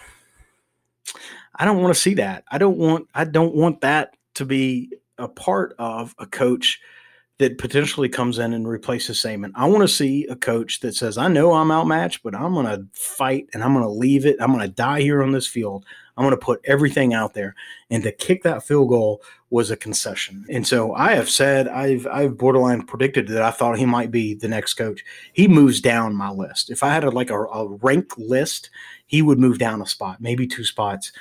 I 1.55 1.65
don't 1.65 1.81
want 1.83 1.95
to 1.95 2.01
see 2.01 2.15
that. 2.15 2.45
I 2.51 2.59
don't 2.59 2.79
want 2.79 3.09
I 3.15 3.25
don't 3.25 3.55
want 3.55 3.81
that 3.81 4.17
to 4.35 4.45
be 4.45 4.93
a 5.19 5.29
part 5.29 5.75
of 5.79 6.15
a 6.19 6.27
coach 6.27 6.81
that 7.39 7.59
potentially 7.59 8.09
comes 8.09 8.39
in 8.39 8.53
and 8.53 8.69
replaces 8.69 9.23
Saban. 9.23 9.53
I 9.55 9.67
want 9.67 9.83
to 9.83 9.89
see 9.89 10.27
a 10.27 10.35
coach 10.37 10.81
that 10.81 10.95
says, 10.95 11.17
I 11.17 11.29
know 11.29 11.53
I'm 11.53 11.71
outmatched, 11.71 12.23
but 12.25 12.35
I'm 12.35 12.53
going 12.53 12.67
to 12.67 12.85
fight 12.93 13.49
and 13.55 13.63
I'm 13.63 13.73
going 13.73 13.85
to 13.85 13.91
leave 13.91 14.27
it. 14.27 14.37
I'm 14.41 14.53
going 14.53 14.67
to 14.67 14.75
die 14.75 15.01
here 15.01 15.23
on 15.23 15.31
this 15.31 15.47
field. 15.47 15.85
I'm 16.19 16.25
going 16.25 16.33
to 16.33 16.37
put 16.37 16.61
everything 16.65 17.15
out 17.15 17.33
there. 17.33 17.55
And 17.89 18.03
to 18.03 18.13
kick 18.13 18.43
that 18.43 18.67
field 18.67 18.89
goal 18.89 19.23
was 19.51 19.71
a 19.71 19.77
concession. 19.77 20.45
And 20.51 20.67
so 20.67 20.93
I 20.93 21.13
have 21.13 21.31
said, 21.31 21.69
I've, 21.69 22.07
I've 22.09 22.37
borderline 22.37 22.83
predicted 22.83 23.29
that 23.29 23.43
I 23.43 23.53
thought 23.53 23.79
he 23.79 23.87
might 23.87 24.11
be 24.11 24.35
the 24.35 24.49
next 24.49 24.75
coach. 24.75 25.05
He 25.33 25.49
moves 25.49 25.81
down 25.81 26.15
my 26.15 26.31
list. 26.31 26.71
If 26.71 26.83
I 26.83 26.93
had 26.93 27.05
a, 27.05 27.11
like 27.11 27.31
a, 27.31 27.41
a 27.41 27.69
rank 27.69 28.19
list, 28.19 28.69
he 29.07 29.23
would 29.23 29.39
move 29.39 29.59
down 29.59 29.81
a 29.81 29.87
spot, 29.87 30.21
maybe 30.21 30.47
two 30.47 30.65
spots 30.65 31.13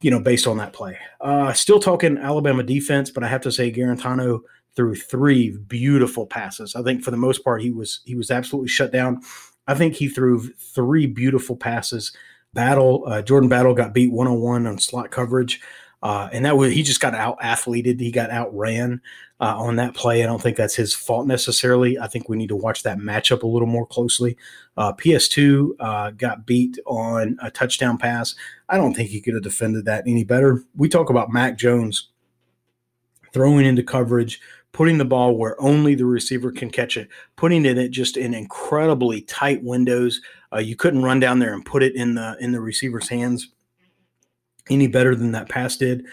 you 0.00 0.10
know, 0.10 0.18
based 0.18 0.48
on 0.48 0.58
that 0.58 0.72
play. 0.72 0.98
Uh, 1.20 1.52
still 1.52 1.78
talking 1.78 2.18
Alabama 2.18 2.64
defense, 2.64 3.08
but 3.08 3.22
I 3.22 3.28
have 3.28 3.40
to 3.42 3.52
say 3.52 3.70
Guarantano 3.70 4.40
threw 4.74 4.94
three 4.94 5.56
beautiful 5.68 6.26
passes. 6.26 6.74
I 6.74 6.82
think 6.82 7.02
for 7.02 7.10
the 7.10 7.16
most 7.16 7.44
part 7.44 7.62
he 7.62 7.70
was 7.70 8.00
he 8.04 8.14
was 8.14 8.30
absolutely 8.30 8.68
shut 8.68 8.92
down. 8.92 9.20
I 9.66 9.74
think 9.74 9.94
he 9.94 10.08
threw 10.08 10.48
three 10.54 11.06
beautiful 11.06 11.56
passes. 11.56 12.12
Battle 12.54 13.04
uh, 13.06 13.22
Jordan 13.22 13.48
Battle 13.48 13.74
got 13.74 13.94
beat 13.94 14.12
one 14.12 14.26
on 14.26 14.40
one 14.40 14.66
on 14.66 14.78
slot 14.78 15.10
coverage. 15.10 15.60
Uh, 16.02 16.28
and 16.32 16.44
that 16.44 16.56
was 16.56 16.72
he 16.72 16.82
just 16.82 17.00
got 17.00 17.14
out 17.14 17.38
athleted. 17.40 18.00
He 18.00 18.10
got 18.10 18.30
outran 18.30 19.00
uh, 19.40 19.56
on 19.56 19.76
that 19.76 19.94
play. 19.94 20.22
I 20.22 20.26
don't 20.26 20.42
think 20.42 20.56
that's 20.56 20.74
his 20.74 20.94
fault 20.94 21.26
necessarily. 21.26 21.98
I 21.98 22.08
think 22.08 22.28
we 22.28 22.36
need 22.36 22.48
to 22.48 22.56
watch 22.56 22.82
that 22.82 22.98
matchup 22.98 23.42
a 23.42 23.46
little 23.46 23.68
more 23.68 23.86
closely. 23.86 24.36
Uh, 24.76 24.92
PS2 24.94 25.70
uh, 25.78 26.10
got 26.10 26.44
beat 26.44 26.78
on 26.86 27.36
a 27.40 27.50
touchdown 27.50 27.98
pass. 27.98 28.34
I 28.68 28.78
don't 28.78 28.94
think 28.94 29.10
he 29.10 29.20
could 29.20 29.34
have 29.34 29.44
defended 29.44 29.84
that 29.84 30.04
any 30.06 30.24
better. 30.24 30.64
We 30.76 30.88
talk 30.88 31.08
about 31.08 31.30
Mac 31.30 31.56
Jones 31.56 32.08
throwing 33.32 33.64
into 33.64 33.82
coverage, 33.82 34.40
putting 34.72 34.98
the 34.98 35.04
ball 35.04 35.36
where 35.36 35.60
only 35.60 35.94
the 35.94 36.06
receiver 36.06 36.50
can 36.50 36.70
catch 36.70 36.96
it, 36.96 37.08
putting 37.36 37.64
it 37.64 37.90
just 37.90 38.16
in 38.16 38.34
incredibly 38.34 39.22
tight 39.22 39.62
windows. 39.62 40.20
Uh, 40.52 40.58
you 40.58 40.76
couldn't 40.76 41.02
run 41.02 41.20
down 41.20 41.38
there 41.38 41.54
and 41.54 41.64
put 41.64 41.82
it 41.82 41.94
in 41.94 42.14
the 42.14 42.36
in 42.40 42.52
the 42.52 42.60
receiver's 42.60 43.08
hands 43.08 43.48
any 44.70 44.86
better 44.86 45.14
than 45.14 45.32
that 45.32 45.48
pass 45.48 45.76
did. 45.76 46.06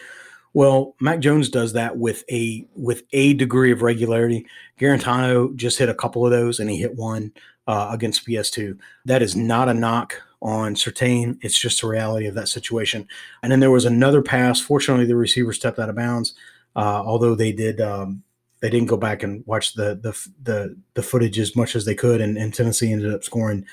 Well, 0.54 0.96
Mac 1.00 1.20
Jones 1.20 1.50
does 1.50 1.74
that 1.74 1.98
with 1.98 2.24
a 2.32 2.68
with 2.76 3.04
a 3.12 3.34
degree 3.34 3.72
of 3.72 3.82
regularity. 3.82 4.48
Guarantano 4.80 5.56
just 5.56 5.78
hit 5.78 5.90
a 5.90 5.96
couple 5.96 6.26
of 6.26 6.32
those, 6.32 6.60
and 6.60 6.70
he 6.70 6.78
hit 6.78 6.96
one 6.96 7.32
uh, 7.68 7.90
against 7.92 8.28
PS2. 8.28 8.78
That 9.06 9.22
is 9.22 9.36
not 9.36 9.70
a 9.70 9.74
knock 9.74 10.16
on 10.42 10.74
Surtain. 10.74 11.38
It's 11.42 11.60
just 11.60 11.84
a 11.84 11.88
reality 11.88 12.26
of 12.26 12.36
that 12.36 12.48
situation. 12.48 13.08
And 13.44 13.52
then 13.52 13.60
there 13.60 13.72
was 13.72 13.86
another 13.86 14.22
pass. 14.22 14.60
Fortunately, 14.60 15.06
the 15.06 15.16
receiver 15.16 15.54
stepped 15.54 15.80
out 15.80 15.90
of 15.90 15.96
bounds. 15.96 16.34
Uh, 16.76 17.04
although 17.06 17.36
they 17.36 17.52
did 17.52 17.82
um, 17.82 18.24
they 18.62 18.70
didn't 18.70 18.88
go 18.88 18.98
back 18.98 19.22
and 19.22 19.46
watch 19.46 19.74
the 19.74 19.96
the 20.02 20.30
the, 20.44 20.76
the 20.96 21.04
footage 21.04 21.38
as 21.38 21.56
much 21.56 21.76
as 21.76 21.86
they 21.86 21.96
could, 21.96 22.22
and, 22.22 22.38
and 22.38 22.54
Tennessee 22.54 22.92
ended 22.92 23.14
up 23.14 23.24
scoring 23.24 23.66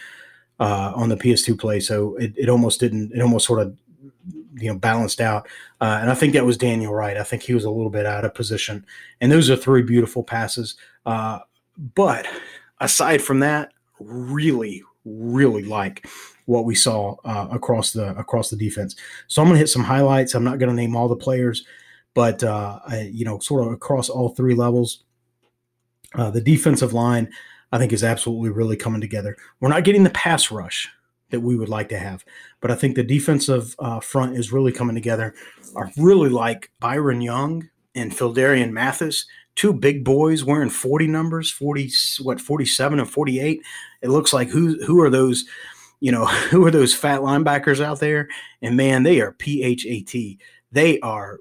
uh, 0.58 0.92
on 0.94 1.08
the 1.08 1.16
PS2 1.16 1.58
play. 1.58 1.80
So 1.80 2.16
it, 2.16 2.32
it 2.36 2.48
almost 2.48 2.80
didn't. 2.80 3.12
It 3.12 3.20
almost 3.20 3.46
sort 3.46 3.60
of 3.60 3.76
you 4.54 4.72
know 4.72 4.78
balanced 4.78 5.20
out. 5.20 5.46
Uh, 5.80 5.98
and 6.00 6.10
I 6.10 6.14
think 6.14 6.32
that 6.32 6.46
was 6.46 6.56
Daniel 6.56 6.94
Wright. 6.94 7.16
I 7.16 7.22
think 7.22 7.42
he 7.42 7.54
was 7.54 7.64
a 7.64 7.70
little 7.70 7.90
bit 7.90 8.06
out 8.06 8.24
of 8.24 8.34
position. 8.34 8.84
And 9.20 9.30
those 9.30 9.50
are 9.50 9.56
three 9.56 9.82
beautiful 9.82 10.22
passes. 10.22 10.76
Uh, 11.04 11.40
but 11.94 12.26
aside 12.80 13.22
from 13.22 13.40
that, 13.40 13.72
really, 14.00 14.82
really 15.04 15.64
like 15.64 16.06
what 16.46 16.64
we 16.64 16.74
saw 16.74 17.16
uh, 17.24 17.48
across 17.50 17.92
the 17.92 18.16
across 18.18 18.50
the 18.50 18.56
defense. 18.56 18.96
So 19.26 19.42
I'm 19.42 19.48
going 19.48 19.56
to 19.56 19.60
hit 19.60 19.68
some 19.68 19.84
highlights. 19.84 20.34
I'm 20.34 20.44
not 20.44 20.58
going 20.58 20.70
to 20.70 20.76
name 20.76 20.96
all 20.96 21.08
the 21.08 21.16
players. 21.16 21.64
But 22.14 22.42
uh, 22.42 22.80
you 23.10 23.26
know, 23.26 23.38
sort 23.40 23.66
of 23.66 23.72
across 23.74 24.08
all 24.08 24.30
three 24.30 24.54
levels, 24.54 25.04
uh, 26.14 26.30
the 26.30 26.40
defensive 26.40 26.94
line 26.94 27.30
I 27.72 27.78
think 27.78 27.92
is 27.92 28.04
absolutely 28.04 28.50
really 28.50 28.76
coming 28.76 29.00
together. 29.00 29.36
We're 29.60 29.68
not 29.68 29.84
getting 29.84 30.04
the 30.04 30.10
pass 30.10 30.50
rush 30.50 30.88
that 31.30 31.40
we 31.40 31.56
would 31.56 31.68
like 31.68 31.88
to 31.88 31.98
have, 31.98 32.24
but 32.60 32.70
I 32.70 32.76
think 32.76 32.94
the 32.94 33.02
defensive 33.02 33.74
uh, 33.78 34.00
front 34.00 34.36
is 34.36 34.52
really 34.52 34.72
coming 34.72 34.94
together. 34.94 35.34
I 35.76 35.90
really 35.96 36.28
like 36.28 36.70
Byron 36.78 37.20
Young 37.20 37.68
and 37.94 38.12
Phidarian 38.12 38.70
Mathis, 38.70 39.26
two 39.56 39.72
big 39.72 40.04
boys 40.04 40.44
wearing 40.44 40.70
40 40.70 41.08
numbers, 41.08 41.50
40 41.50 41.90
what 42.22 42.40
47 42.40 43.00
and 43.00 43.10
48. 43.10 43.60
It 44.02 44.08
looks 44.08 44.32
like 44.32 44.48
who 44.48 44.82
who 44.84 45.00
are 45.00 45.10
those 45.10 45.44
you 46.00 46.12
know, 46.12 46.26
who 46.50 46.64
are 46.66 46.70
those 46.70 46.94
fat 46.94 47.20
linebackers 47.20 47.82
out 47.82 48.00
there? 48.00 48.28
And 48.62 48.76
man, 48.76 49.02
they 49.02 49.20
are 49.20 49.32
P 49.32 49.62
H 49.62 49.86
A 49.86 50.00
T. 50.02 50.38
They 50.72 51.00
are 51.00 51.40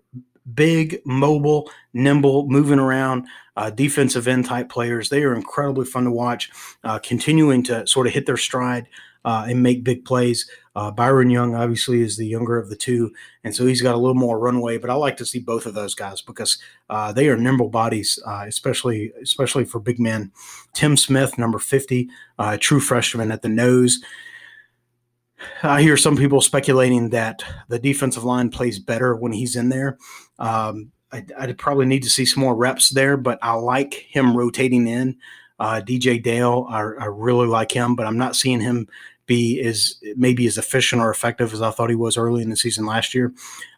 big, 0.54 1.02
mobile, 1.06 1.72
nimble, 1.94 2.48
moving 2.48 2.80
around, 2.80 3.26
uh, 3.58 3.70
defensive 3.70 4.28
end 4.28 4.46
type 4.46 4.70
players. 4.70 5.10
They 5.10 5.24
are 5.24 5.34
incredibly 5.34 5.86
fun 5.86 6.04
to 6.04 6.12
watch, 6.12 6.52
uh, 6.84 7.00
continuing 7.00 7.64
to 7.64 7.88
sort 7.88 8.08
of 8.08 8.14
hit 8.14 8.26
their 8.26 8.38
stride 8.38 8.88
uh, 9.24 9.46
and 9.50 9.64
make 9.64 9.84
big 9.84 10.06
plays. 10.06 10.50
Uh, 10.76 10.92
Byron 10.92 11.30
Young 11.30 11.56
obviously 11.56 12.02
is 12.02 12.18
the 12.18 12.28
younger 12.28 12.60
of 12.60 12.70
the 12.70 12.76
two, 12.76 13.12
and 13.44 13.56
so 13.56 13.66
he's 13.66 13.82
got 13.82 13.96
a 13.96 13.98
little 13.98 14.14
more 14.14 14.38
runway. 14.38 14.78
But 14.78 14.90
I 14.90 14.94
like 14.96 15.18
to 15.18 15.26
see 15.26 15.40
both 15.40 15.66
of 15.66 15.74
those 15.74 15.96
guys 15.96 16.22
because 16.22 16.58
uh, 16.90 17.14
they 17.14 17.30
are 17.30 17.38
nimble 17.38 17.70
bodies, 17.70 18.20
uh, 18.28 18.44
especially 18.46 19.14
especially 19.22 19.64
for 19.64 19.80
big 19.80 20.00
men. 20.00 20.32
Tim 20.74 20.98
Smith, 20.98 21.38
number 21.38 21.60
fifty, 21.60 22.10
true 22.60 22.82
freshman 22.82 23.32
at 23.32 23.42
the 23.42 23.50
nose. 23.50 24.04
I 25.64 25.82
hear 25.82 25.98
some 25.98 26.18
people 26.18 26.42
speculating 26.42 27.10
that 27.10 27.44
the 27.68 27.80
defensive 27.80 28.24
line 28.24 28.50
plays 28.50 28.80
better 28.80 29.16
when 29.16 29.32
he's 29.32 29.56
in 29.56 29.70
there. 29.70 29.98
Um, 30.40 30.92
I, 31.12 31.24
would 31.46 31.58
probably 31.58 31.86
need 31.86 32.04
to 32.04 32.10
see 32.10 32.26
some 32.26 32.42
more 32.42 32.56
reps 32.56 32.90
there, 32.90 33.18
but 33.18 33.40
I 33.42 33.54
like 33.54 33.94
him 33.94 34.36
rotating 34.36 34.88
in. 34.88 35.18
Uh, 35.58 35.82
DJ 35.86 36.22
Dale, 36.22 36.68
I, 36.70 36.80
I, 36.80 37.06
really 37.06 37.48
like 37.48 37.72
him, 37.72 37.96
but 37.96 38.06
I'm 38.06 38.18
not 38.18 38.36
seeing 38.36 38.60
him 38.60 38.90
be 39.26 39.60
as 39.62 39.96
maybe 40.16 40.46
as 40.48 40.58
efficient 40.58 41.02
or 41.02 41.10
effective 41.10 41.54
as 41.54 41.62
I 41.62 41.72
thought 41.72 41.90
he 41.90 41.96
was 41.96 42.18
early 42.18 42.44
in 42.44 42.50
the 42.50 42.58
season 42.58 42.86
last 42.86 43.16
year. 43.16 43.34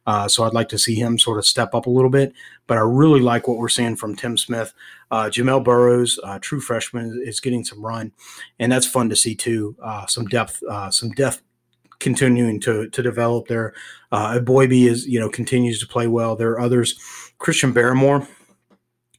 Uh, 0.05 0.27
so 0.27 0.43
I'd 0.43 0.53
like 0.53 0.69
to 0.69 0.77
see 0.77 0.95
him 0.95 1.19
sort 1.19 1.37
of 1.37 1.45
step 1.45 1.75
up 1.75 1.85
a 1.85 1.89
little 1.89 2.09
bit. 2.09 2.33
But 2.65 2.77
I 2.77 2.81
really 2.81 3.19
like 3.19 3.47
what 3.47 3.57
we're 3.57 3.69
seeing 3.69 3.95
from 3.95 4.15
Tim 4.15 4.37
Smith. 4.37 4.73
Uh, 5.11 5.25
Jamil 5.25 5.63
Burroughs, 5.63 6.19
uh, 6.23 6.39
true 6.39 6.59
freshman, 6.59 7.21
is 7.23 7.39
getting 7.39 7.63
some 7.63 7.85
run, 7.85 8.11
and 8.59 8.71
that's 8.71 8.87
fun 8.87 9.09
to 9.09 9.15
see 9.15 9.35
too. 9.35 9.75
Uh, 9.81 10.05
some 10.05 10.25
depth, 10.25 10.61
uh, 10.69 10.89
some 10.91 11.11
depth 11.11 11.41
continuing 11.99 12.59
to 12.61 12.89
to 12.89 13.01
develop 13.01 13.47
there. 13.47 13.73
Uh, 14.11 14.39
Boybe 14.39 14.87
is 14.87 15.07
you 15.07 15.19
know 15.19 15.29
continues 15.29 15.79
to 15.79 15.87
play 15.87 16.07
well. 16.07 16.35
There 16.35 16.51
are 16.51 16.59
others. 16.59 16.97
Christian 17.39 17.73
Barmore, 17.73 18.27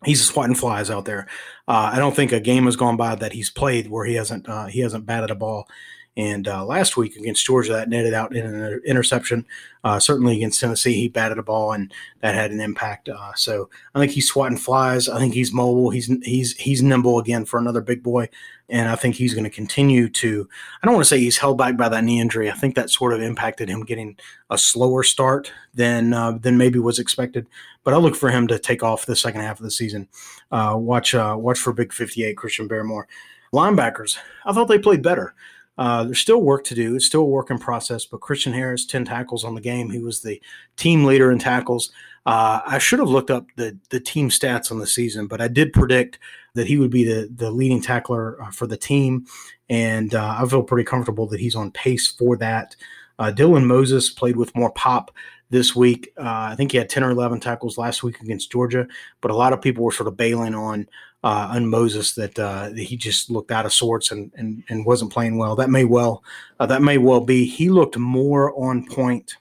he's 0.05 0.25
swatting 0.25 0.55
flies 0.55 0.91
out 0.91 1.05
there. 1.05 1.27
Uh, 1.67 1.91
I 1.93 1.99
don't 1.99 2.17
think 2.17 2.33
a 2.33 2.41
game 2.41 2.65
has 2.65 2.77
gone 2.77 2.97
by 2.97 3.15
that 3.15 3.33
he's 3.33 3.51
played 3.51 3.91
where 3.91 4.05
he 4.05 4.15
hasn't 4.15 4.49
uh, 4.49 4.67
he 4.67 4.81
hasn't 4.81 5.07
batted 5.07 5.31
a 5.31 5.35
ball. 5.35 5.69
And 6.17 6.49
uh, 6.49 6.65
last 6.65 6.97
week 6.97 7.15
against 7.15 7.47
Georgia, 7.47 7.75
that 7.75 7.89
netted 7.89 8.13
out 8.13 8.35
in 8.35 8.45
an 8.45 8.81
interception. 8.85 9.47
Uh, 9.85 10.01
certainly 10.01 10.35
against 10.37 10.61
Tennessee, 10.61 10.95
he 10.95 11.09
batted 11.09 11.39
a 11.39 11.45
ball, 11.45 11.73
and 11.73 11.95
that 12.23 12.35
had 12.35 12.51
an 12.51 12.61
impact. 12.61 13.09
Uh, 13.09 13.33
so 13.37 13.71
I 13.95 14.01
think 14.01 14.11
he's 14.11 14.27
swatting 14.27 14.59
flies. 14.59 15.09
I 15.09 15.21
think 15.21 15.33
he's 15.33 15.53
mobile. 15.53 15.91
He's 15.91 16.11
he's 16.25 16.57
he's 16.57 16.83
nimble 16.83 17.21
again 17.21 17.45
for 17.45 17.61
another 17.61 17.81
big 17.81 18.03
boy, 18.03 18.29
and 18.69 18.89
I 18.89 18.97
think 18.97 19.15
he's 19.15 19.35
going 19.35 19.45
to 19.45 19.51
continue 19.51 20.09
to. 20.11 20.49
I 20.83 20.87
don't 20.87 20.95
want 20.95 21.05
to 21.05 21.09
say 21.09 21.19
he's 21.19 21.39
held 21.39 21.59
back 21.59 21.77
by 21.77 21.89
that 21.89 22.05
knee 22.05 22.21
injury. 22.21 22.51
I 22.51 22.55
think 22.55 22.75
that 22.75 22.91
sort 22.91 23.13
of 23.13 23.23
impacted 23.23 23.69
him 23.69 23.85
getting 23.85 24.17
a 24.51 24.59
slower 24.59 25.03
start 25.03 25.53
than 25.75 26.13
uh, 26.13 26.33
than 26.33 26.59
maybe 26.59 26.79
was 26.79 26.99
expected. 26.99 27.47
But 27.85 27.95
I 27.95 27.97
look 27.97 28.15
for 28.15 28.31
him 28.31 28.47
to 28.49 28.59
take 28.59 28.83
off 28.83 29.07
the 29.07 29.17
second 29.17 29.41
half 29.41 29.59
of 29.59 29.65
the 29.65 29.71
season. 29.71 30.09
Uh, 30.51 30.75
watch 30.77 31.15
uh, 31.15 31.37
watch 31.39 31.59
for 31.59 31.73
Big 31.73 31.93
Fifty 31.93 32.25
Eight 32.25 32.37
Christian 32.37 32.69
Barmore. 32.69 33.05
Linebackers, 33.53 34.19
I 34.45 34.53
thought 34.53 34.69
they 34.69 34.79
played 34.79 35.03
better. 35.03 35.35
Uh, 35.79 36.03
there's 36.05 36.19
still 36.19 36.43
work 36.43 36.65
to 36.65 36.75
do. 36.75 36.97
It's 36.97 37.07
still 37.07 37.21
a 37.21 37.25
work 37.25 37.51
in 37.51 37.59
process. 37.59 38.05
But 38.05 38.21
Christian 38.21 38.53
Harris, 38.53 38.85
10 38.85 39.05
tackles 39.05 39.45
on 39.45 39.55
the 39.55 39.61
game. 39.61 39.91
He 39.91 40.01
was 40.01 40.21
the 40.21 40.43
team 40.77 41.05
leader 41.05 41.31
in 41.31 41.39
tackles. 41.39 41.93
Uh, 42.27 42.61
I 42.67 42.79
should 42.79 42.99
have 42.99 43.09
looked 43.09 43.31
up 43.31 43.47
the 43.57 43.79
the 43.89 44.01
team 44.01 44.29
stats 44.29 44.71
on 44.71 44.81
the 44.81 44.87
season, 44.87 45.29
but 45.29 45.41
I 45.41 45.49
did 45.49 45.73
predict 45.73 46.19
that 46.59 46.67
he 46.67 46.77
would 46.77 46.91
be 46.91 47.05
the 47.05 47.29
the 47.35 47.51
leading 47.51 47.81
tackler 47.81 48.43
uh, 48.43 48.51
for 48.51 48.67
the 48.67 48.77
team, 48.77 49.27
and 49.71 50.15
uh, 50.15 50.37
I 50.39 50.47
feel 50.47 50.63
pretty 50.63 50.85
comfortable 50.85 51.27
that 51.29 51.41
he's 51.41 51.57
on 51.57 51.71
pace 51.71 52.09
for 52.09 52.37
that. 52.37 52.77
Uh, 53.19 53.33
Dylan 53.35 53.65
Moses 53.65 54.11
played 54.11 54.37
with 54.37 54.55
more 54.55 54.71
pop 54.71 55.11
this 55.51 55.75
week. 55.75 56.13
Uh, 56.17 56.49
I 56.51 56.55
think 56.57 56.73
he 56.73 56.79
had 56.79 56.89
10 56.89 57.03
or 57.03 57.11
11 57.11 57.41
tackles 57.41 57.79
last 57.79 58.03
week 58.03 58.21
against 58.21 58.53
Georgia, 58.53 58.87
but 59.21 59.31
a 59.31 59.37
lot 59.37 59.53
of 59.53 59.63
people 59.63 59.85
were 59.85 59.93
sort 59.93 60.09
of 60.09 60.17
bailing 60.17 60.55
on 60.55 60.89
uh, 61.25 61.51
on 61.51 61.69
Moses 61.69 62.15
that, 62.15 62.39
uh, 62.39 62.71
he 62.71 62.97
just 62.97 63.29
looked 63.29 63.51
out 63.51 63.67
of 63.67 63.73
sorts 63.73 64.13
and, 64.13 64.31
and, 64.37 64.63
and 64.69 64.87
wasn't 64.87 65.13
playing 65.13 65.37
well. 65.37 65.57
That 65.57 65.69
may 65.69 65.85
well 65.85 66.23
uh, 66.61 66.67
that 66.67 66.83
may 66.83 66.99
well 66.99 67.21
be. 67.21 67.45
He 67.45 67.71
looked 67.71 67.99
more 67.99 68.55
on 68.57 68.87
point 68.87 69.37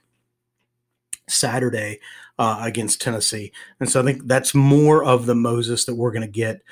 Saturday 1.28 2.00
uh, 2.38 2.58
against 2.62 3.00
Tennessee, 3.00 3.52
and 3.78 3.88
so 3.88 4.00
I 4.00 4.04
think 4.04 4.26
that's 4.26 4.54
more 4.54 5.04
of 5.04 5.26
the 5.26 5.36
Moses 5.36 5.84
that 5.84 5.94
we're 5.94 6.10
going 6.10 6.22
to 6.22 6.28
get 6.28 6.62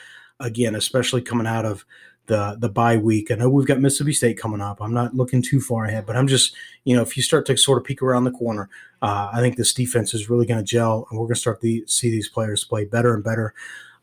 again, 0.41 0.75
especially 0.75 1.23
coming 1.23 1.47
out 1.47 1.65
of 1.65 1.85
the 2.27 2.57
the 2.59 2.69
bye 2.69 2.97
week. 2.97 3.31
I 3.31 3.37
know 3.37 3.49
we've 3.49 3.67
got 3.67 3.81
Mississippi 3.81 4.13
State 4.13 4.39
coming 4.39 4.61
up. 4.61 4.81
I'm 4.81 4.93
not 4.93 5.15
looking 5.15 5.43
too 5.43 5.61
far 5.61 5.85
ahead, 5.85 6.07
but 6.07 6.17
I'm 6.17 6.27
just 6.27 6.55
you 6.85 6.97
know 6.97 7.03
if 7.03 7.17
you 7.17 7.23
start 7.23 7.47
to 7.47 7.57
sort 7.57 7.79
of 7.79 7.85
peek 7.85 8.03
around 8.03 8.25
the 8.25 8.31
corner, 8.33 8.69
uh, 9.03 9.31
I 9.33 9.41
think 9.41 9.57
this 9.57 9.73
defense 9.73 10.15
is 10.15 10.29
really 10.29 10.47
going 10.47 10.59
to 10.59 10.65
gel, 10.65 11.07
and 11.11 11.19
we're 11.19 11.27
going 11.27 11.35
to 11.35 11.41
start 11.41 11.61
to 11.63 11.87
see 11.87 12.11
these 12.11 12.29
players 12.29 12.65
play 12.65 12.85
better 12.85 13.15
and 13.15 13.25
better. 13.25 13.55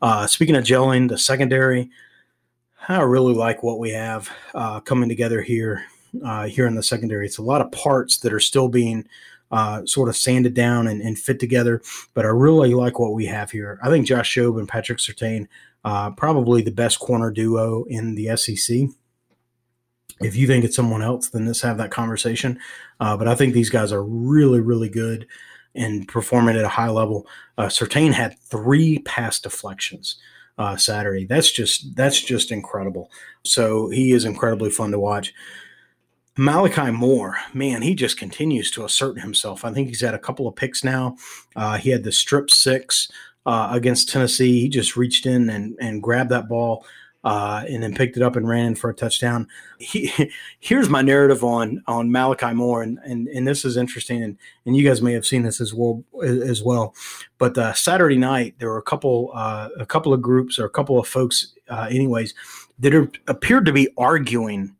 Uh, 0.02 0.26
speaking 0.26 0.56
of 0.56 0.64
gelling, 0.64 1.08
the 1.08 1.18
secondary, 1.18 1.90
I 2.88 3.00
really 3.02 3.34
like 3.34 3.62
what 3.62 3.78
we 3.78 3.90
have 3.90 4.30
uh, 4.54 4.80
coming 4.80 5.08
together 5.08 5.40
here 5.42 5.84
uh, 6.24 6.46
here 6.46 6.66
in 6.66 6.74
the 6.74 6.82
secondary. 6.82 7.26
It's 7.26 7.38
a 7.38 7.42
lot 7.42 7.60
of 7.60 7.72
parts 7.72 8.18
that 8.18 8.32
are 8.32 8.40
still 8.40 8.68
being 8.68 9.06
uh, 9.50 9.84
sort 9.86 10.08
of 10.08 10.16
sanded 10.16 10.54
down 10.54 10.88
and, 10.88 11.00
and, 11.00 11.18
fit 11.18 11.38
together. 11.38 11.80
But 12.14 12.24
I 12.24 12.28
really 12.28 12.74
like 12.74 12.98
what 12.98 13.12
we 13.12 13.26
have 13.26 13.50
here. 13.50 13.78
I 13.82 13.88
think 13.88 14.06
Josh 14.06 14.34
Jobe 14.34 14.58
and 14.58 14.68
Patrick 14.68 14.98
Surtain 14.98 15.46
uh, 15.84 16.10
probably 16.12 16.62
the 16.62 16.70
best 16.70 16.98
corner 17.00 17.30
duo 17.30 17.84
in 17.84 18.14
the 18.14 18.36
SEC. 18.36 18.88
If 20.20 20.36
you 20.36 20.46
think 20.46 20.64
it's 20.64 20.76
someone 20.76 21.02
else, 21.02 21.28
then 21.30 21.46
let's 21.46 21.62
have 21.62 21.78
that 21.78 21.90
conversation. 21.90 22.58
Uh, 23.00 23.16
but 23.16 23.28
I 23.28 23.34
think 23.34 23.52
these 23.52 23.70
guys 23.70 23.92
are 23.92 24.02
really, 24.02 24.60
really 24.60 24.88
good 24.88 25.26
and 25.74 26.06
performing 26.06 26.56
at 26.56 26.64
a 26.64 26.68
high 26.68 26.88
level. 26.88 27.26
Uh, 27.58 27.66
Surtain 27.66 28.12
had 28.12 28.38
three 28.38 29.00
pass 29.00 29.40
deflections 29.40 30.16
uh, 30.58 30.76
Saturday. 30.76 31.26
That's 31.26 31.50
just 31.50 31.96
that's 31.96 32.20
just 32.20 32.52
incredible. 32.52 33.10
So 33.44 33.88
he 33.90 34.12
is 34.12 34.24
incredibly 34.24 34.70
fun 34.70 34.92
to 34.92 34.98
watch. 34.98 35.34
Malachi 36.36 36.90
Moore, 36.90 37.36
man, 37.52 37.82
he 37.82 37.94
just 37.94 38.18
continues 38.18 38.70
to 38.72 38.84
assert 38.84 39.20
himself. 39.20 39.64
I 39.64 39.72
think 39.72 39.88
he's 39.88 40.00
had 40.00 40.14
a 40.14 40.18
couple 40.18 40.48
of 40.48 40.56
picks 40.56 40.82
now. 40.82 41.16
Uh, 41.54 41.76
he 41.76 41.90
had 41.90 42.02
the 42.02 42.10
strip 42.10 42.50
six 42.50 43.08
uh, 43.46 43.68
against 43.72 44.08
Tennessee. 44.08 44.60
He 44.60 44.68
just 44.68 44.96
reached 44.96 45.26
in 45.26 45.50
and, 45.50 45.76
and 45.80 46.02
grabbed 46.02 46.30
that 46.30 46.48
ball 46.48 46.84
uh, 47.24 47.64
and 47.68 47.82
then 47.82 47.94
picked 47.94 48.16
it 48.16 48.22
up 48.22 48.36
and 48.36 48.46
ran 48.46 48.66
in 48.66 48.74
for 48.74 48.90
a 48.90 48.94
touchdown. 48.94 49.48
He, 49.78 50.12
here's 50.60 50.90
my 50.90 51.02
narrative 51.02 51.42
on 51.42 51.82
on 51.86 52.12
Malachi 52.12 52.52
Moore, 52.52 52.82
and, 52.82 52.98
and 53.04 53.28
and 53.28 53.48
this 53.48 53.64
is 53.64 53.76
interesting, 53.76 54.22
and 54.22 54.38
and 54.66 54.76
you 54.76 54.86
guys 54.86 55.00
may 55.00 55.14
have 55.14 55.26
seen 55.26 55.42
this 55.42 55.60
as 55.60 55.72
well 55.72 56.04
as 56.22 56.62
well. 56.62 56.94
But 57.38 57.56
uh, 57.56 57.72
Saturday 57.72 58.18
night, 58.18 58.54
there 58.58 58.68
were 58.68 58.78
a 58.78 58.82
couple 58.82 59.32
uh, 59.34 59.70
a 59.78 59.86
couple 59.86 60.12
of 60.12 60.20
groups 60.20 60.58
or 60.58 60.66
a 60.66 60.70
couple 60.70 60.98
of 60.98 61.08
folks, 61.08 61.54
uh, 61.68 61.88
anyways, 61.90 62.34
that 62.78 62.94
are, 62.94 63.10
appeared 63.26 63.64
to 63.66 63.72
be 63.72 63.88
arguing 63.96 64.76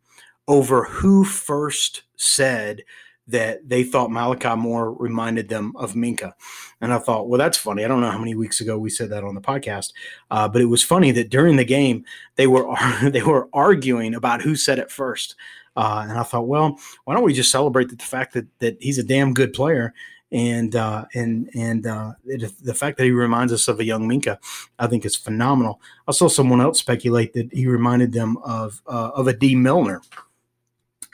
over 0.46 0.84
who 0.84 1.24
first 1.24 2.02
said 2.16 2.82
that 3.26 3.66
they 3.68 3.82
thought 3.82 4.10
Malachi 4.10 4.54
Moore 4.54 4.92
reminded 4.92 5.48
them 5.48 5.72
of 5.76 5.94
Minkah. 5.94 6.32
And 6.80 6.92
I 6.92 6.98
thought, 6.98 7.28
well, 7.28 7.38
that's 7.38 7.56
funny. 7.56 7.84
I 7.84 7.88
don't 7.88 8.00
know 8.00 8.10
how 8.10 8.18
many 8.18 8.34
weeks 8.34 8.60
ago 8.60 8.78
we 8.78 8.90
said 8.90 9.10
that 9.10 9.24
on 9.24 9.34
the 9.34 9.40
podcast, 9.40 9.92
uh, 10.30 10.48
but 10.48 10.60
it 10.60 10.66
was 10.66 10.82
funny 10.82 11.10
that 11.12 11.30
during 11.30 11.56
the 11.56 11.64
game 11.64 12.04
they 12.36 12.46
were 12.46 12.66
they 13.02 13.22
were 13.22 13.48
arguing 13.52 14.14
about 14.14 14.42
who 14.42 14.56
said 14.56 14.78
it 14.78 14.90
first. 14.90 15.36
Uh, 15.76 16.06
and 16.08 16.18
I 16.18 16.22
thought, 16.22 16.46
well, 16.46 16.78
why 17.04 17.14
don't 17.14 17.24
we 17.24 17.32
just 17.32 17.50
celebrate 17.50 17.88
the 17.88 18.04
fact 18.04 18.34
that 18.34 18.46
that 18.60 18.76
he's 18.80 18.98
a 18.98 19.02
damn 19.02 19.34
good 19.34 19.52
player, 19.52 19.92
and 20.30 20.76
uh, 20.76 21.06
and 21.14 21.50
and 21.54 21.86
uh, 21.86 22.12
it, 22.26 22.52
the 22.62 22.74
fact 22.74 22.98
that 22.98 23.04
he 23.04 23.10
reminds 23.10 23.52
us 23.52 23.66
of 23.66 23.80
a 23.80 23.84
young 23.84 24.08
Minkah, 24.08 24.38
I 24.78 24.86
think 24.86 25.04
is 25.04 25.16
phenomenal. 25.16 25.80
I 26.06 26.12
saw 26.12 26.28
someone 26.28 26.60
else 26.60 26.78
speculate 26.78 27.32
that 27.32 27.52
he 27.52 27.66
reminded 27.66 28.12
them 28.12 28.36
of 28.44 28.82
uh, 28.86 29.10
of 29.14 29.26
a 29.26 29.32
Dee 29.32 29.56
Milliner, 29.56 30.02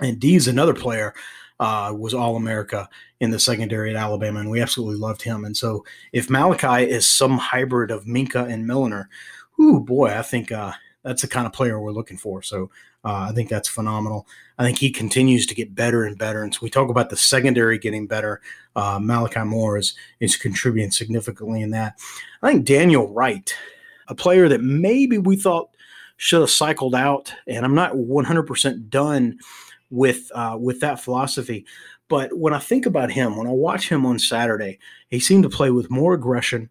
and 0.01 0.21
D 0.21 0.35
is 0.35 0.49
another 0.49 0.75
player 0.75 1.15
uh, 1.61 1.95
was 1.97 2.15
All 2.15 2.35
America 2.35 2.89
in 3.21 3.31
the 3.31 3.39
secondary 3.39 3.91
at 3.91 3.97
Alabama, 3.97 4.41
and 4.41 4.51
we 4.51 4.61
absolutely 4.61 4.97
loved 4.97 5.23
him. 5.23 5.45
And 5.45 5.57
so, 5.57 5.85
if 6.13 6.29
Malachi 6.29 6.91
is 6.91 7.07
some 7.07 7.39
hybrid 7.39 7.93
of 7.93 8.07
Minkah 8.07 8.51
and 8.51 8.67
Milliner, 8.67 9.09
ooh 9.61 9.79
boy, 9.79 10.09
I 10.09 10.23
think 10.23 10.51
uh, 10.51 10.73
that's 11.05 11.23
the 11.23 11.29
kind 11.29 11.47
of 11.47 11.53
player 11.53 11.81
we're 11.81 11.93
looking 11.93 12.17
for. 12.17 12.43
So 12.43 12.71
uh, 13.05 13.29
I 13.31 13.33
think 13.33 13.49
that's 13.49 13.69
phenomenal. 13.69 14.27
I 14.59 14.65
think 14.65 14.79
he 14.79 14.91
continues 14.91 15.47
to 15.47 15.55
get 15.55 15.75
better 15.75 16.05
and 16.05 16.19
better. 16.19 16.43
And 16.43 16.53
so 16.53 16.61
we 16.63 16.71
talk 16.71 16.91
about 16.91 17.11
the 17.11 17.17
secondary 17.17 17.79
getting 17.79 18.07
better. 18.07 18.41
Uh, 18.77 18.99
Malachi 19.01 19.45
Moore 19.45 19.79
is 19.79 19.95
is 20.21 20.37
contributing 20.37 20.91
significantly 20.91 21.63
in 21.63 21.71
that. 21.71 21.99
I 22.43 22.53
think 22.53 22.67
Daniel 22.67 23.13
Wright, 23.13 23.55
a 24.09 24.15
player 24.15 24.49
that 24.49 24.63
maybe 24.63 25.19
we 25.19 25.37
thought 25.37 25.71
should 26.17 26.41
have 26.41 26.51
cycled 26.51 26.95
out, 26.95 27.33
and 27.47 27.65
I'm 27.65 27.75
not 27.75 27.95
100% 27.95 28.91
done 28.91 29.39
with 29.91 30.31
uh, 30.35 30.57
with 30.61 30.81
that 30.81 31.01
philosophy. 31.01 31.67
But 32.09 32.37
when 32.37 32.53
I 32.53 32.59
think 32.59 32.87
about 32.87 33.13
him, 33.13 33.37
when 33.37 33.47
I 33.47 33.53
watch 33.53 33.89
him 33.89 34.05
on 34.05 34.19
Saturday, 34.19 34.79
he 35.09 35.21
seemed 35.21 35.45
to 35.45 35.51
play 35.51 35.71
with 35.71 35.91
more 35.91 36.15
aggression 36.15 36.69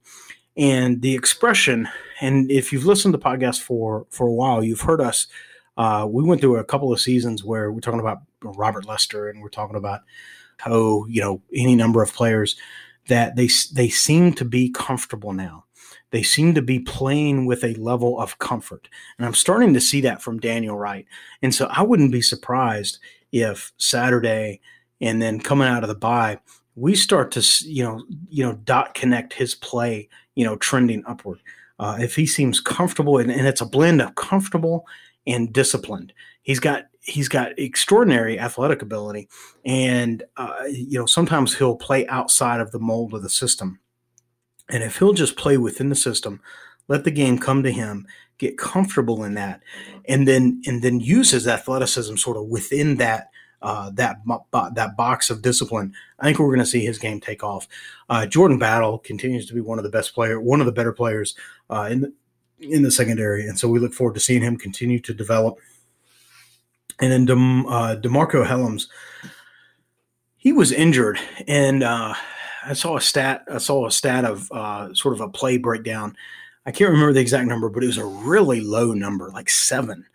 and 0.57 1.01
the 1.01 1.15
expression. 1.15 1.88
And 2.20 2.51
if 2.51 2.74
you've 2.74 2.86
listened 2.86 3.13
to 3.13 3.20
podcasts 3.20 3.61
for 3.61 4.05
for 4.09 4.28
a 4.28 4.34
while, 4.34 4.63
you've 4.63 4.82
heard 4.82 5.01
us. 5.01 5.28
Uh, 5.78 6.05
we 6.09 6.24
went 6.24 6.41
through 6.41 6.57
a 6.57 6.65
couple 6.65 6.91
of 6.91 6.99
seasons 6.99 7.43
where 7.43 7.72
we're 7.72 7.80
talking 7.80 8.01
about 8.01 8.20
Robert 8.43 8.86
Lester, 8.86 9.30
and 9.30 9.41
we're 9.41 9.49
talking 9.49 9.78
about 9.78 10.01
oh, 10.65 11.05
you 11.07 11.22
know, 11.22 11.41
any 11.53 11.76
number 11.76 12.01
of 12.01 12.13
players 12.13 12.55
that 13.07 13.36
they 13.36 13.49
they 13.74 13.89
seem 13.89 14.34
to 14.34 14.45
be 14.45 14.70
comfortable 14.70 15.34
now. 15.34 15.65
They 16.12 16.24
seem 16.24 16.55
to 16.55 16.62
be 16.62 16.80
playing 16.80 17.45
with 17.45 17.64
a 17.64 17.76
level 17.76 18.20
of 18.20 18.39
comfort, 18.39 18.88
and 19.18 19.26
I'm 19.26 19.34
starting 19.34 19.74
to 19.74 19.82
see 19.82 20.01
that 20.01 20.22
from 20.22 20.39
Daniel 20.39 20.78
Wright. 20.78 21.05
And 21.41 21.53
so 21.53 21.68
I 21.72 21.84
wouldn't 21.84 22.12
be 22.12 22.22
surprised 22.22 22.99
if 23.32 23.72
Saturday 23.78 24.60
and 25.01 25.22
then 25.22 25.39
coming 25.39 25.68
out 25.68 25.84
of 25.84 25.89
the 25.89 25.95
bye, 25.95 26.39
we 26.76 26.95
start 26.95 27.32
to 27.32 27.66
you 27.66 27.84
know 27.84 28.03
you 28.30 28.43
know 28.43 28.53
dot 28.53 28.93
connect 28.93 29.34
his 29.34 29.55
play, 29.55 30.10
you 30.36 30.45
know, 30.45 30.55
trending 30.57 31.03
upward. 31.05 31.39
Uh, 31.80 31.97
if 31.99 32.16
he 32.16 32.26
seems 32.26 32.60
comfortable, 32.60 33.18
and, 33.18 33.32
and 33.32 33.47
it's 33.47 33.62
a 33.62 33.66
blend 33.66 34.01
of 34.01 34.16
comfortable 34.16 34.86
and 35.26 35.53
disciplined. 35.53 36.14
He's 36.41 36.60
got 36.60 36.86
he's 37.01 37.30
got 37.30 37.57
extraordinary 37.57 38.39
athletic 38.39 38.82
ability, 38.82 39.30
and 39.66 40.24
uh, 40.38 40.64
you 40.70 40.99
know 40.99 41.05
sometimes 41.05 41.55
he'll 41.55 41.76
play 41.76 42.07
outside 42.07 42.60
of 42.60 42.72
the 42.72 42.80
mold 42.80 43.14
of 43.14 43.24
the 43.24 43.30
system. 43.30 43.80
And 44.70 44.84
if 44.84 44.97
he'll 44.97 45.13
just 45.13 45.36
play 45.36 45.57
within 45.57 45.89
the 45.89 45.95
system, 45.95 46.41
let 46.88 47.03
the 47.03 47.11
game 47.11 47.38
come 47.39 47.63
to 47.63 47.72
him, 47.72 48.07
get 48.38 48.57
comfortable 48.57 49.24
in 49.24 49.34
that, 49.36 49.61
and 50.07 50.28
then 50.28 50.61
and 50.65 50.82
then 50.82 50.99
use 50.99 51.32
his 51.32 51.47
athleticism 51.47 52.15
sort 52.15 52.38
of 52.38 52.45
within 52.45 52.97
that 52.97 53.30
uh, 53.61 53.89
that 53.91 54.17
that 54.74 54.95
box 54.97 55.30
of 55.30 55.41
discipline, 55.41 55.93
I 56.20 56.26
think 56.26 56.39
we're 56.39 56.47
going 56.47 56.59
to 56.59 56.65
see 56.65 56.86
his 56.86 56.97
game 56.97 57.20
take 57.20 57.43
off. 57.43 57.67
Uh, 58.09 58.26
Jordan 58.26 58.57
Battle 58.57 58.99
continues 58.99 59.45
to 59.47 59.53
be 59.53 59.61
one 59.61 59.78
of 59.78 59.84
the 59.84 59.89
best 59.89 60.13
player, 60.13 60.39
one 60.39 60.59
of 60.59 60.65
the 60.65 60.72
better 60.72 60.93
players 60.93 61.36
uh, 61.70 61.88
in 61.91 62.01
the 62.01 62.13
in 62.59 62.84
the 62.84 62.91
secondary, 62.91 63.47
and 63.47 63.57
so 63.57 63.70
we 63.70 63.80
look 63.80 63.93
forward 63.93 64.13
to 64.13 64.20
seeing 64.20 64.41
him 64.41 64.57
continue 64.57 64.99
to 64.99 65.13
develop. 65.13 65.59
And 66.99 67.11
then 67.11 67.26
Dem, 67.26 67.65
uh, 67.67 67.95
Demarcco 67.95 68.45
Hellams, 68.45 68.88
he 70.36 70.51
was 70.51 70.72
injured, 70.72 71.20
and 71.47 71.84
uh, 71.84 72.13
I 72.66 72.74
saw 72.74 72.97
a 72.97 73.01
stat. 73.01 73.43
I 73.51 73.57
saw 73.57 73.88
a 73.88 73.91
stat 73.91 74.26
of 74.26 74.51
uh, 74.51 74.93
sort 74.93 75.14
of 75.14 75.22
a 75.22 75.30
play 75.30 75.57
breakdown. 75.57 76.16
I 76.66 76.72
can't 76.72 76.91
remember 76.91 77.14
the 77.14 77.22
exact 77.22 77.47
number, 77.47 77.70
but 77.70 77.84
it 77.84 77.88
was 77.88 77.97
a 77.97 78.05
really 78.05 78.62
low 78.62 78.93
number, 78.93 79.30
like 79.32 79.49
seven 79.49 80.05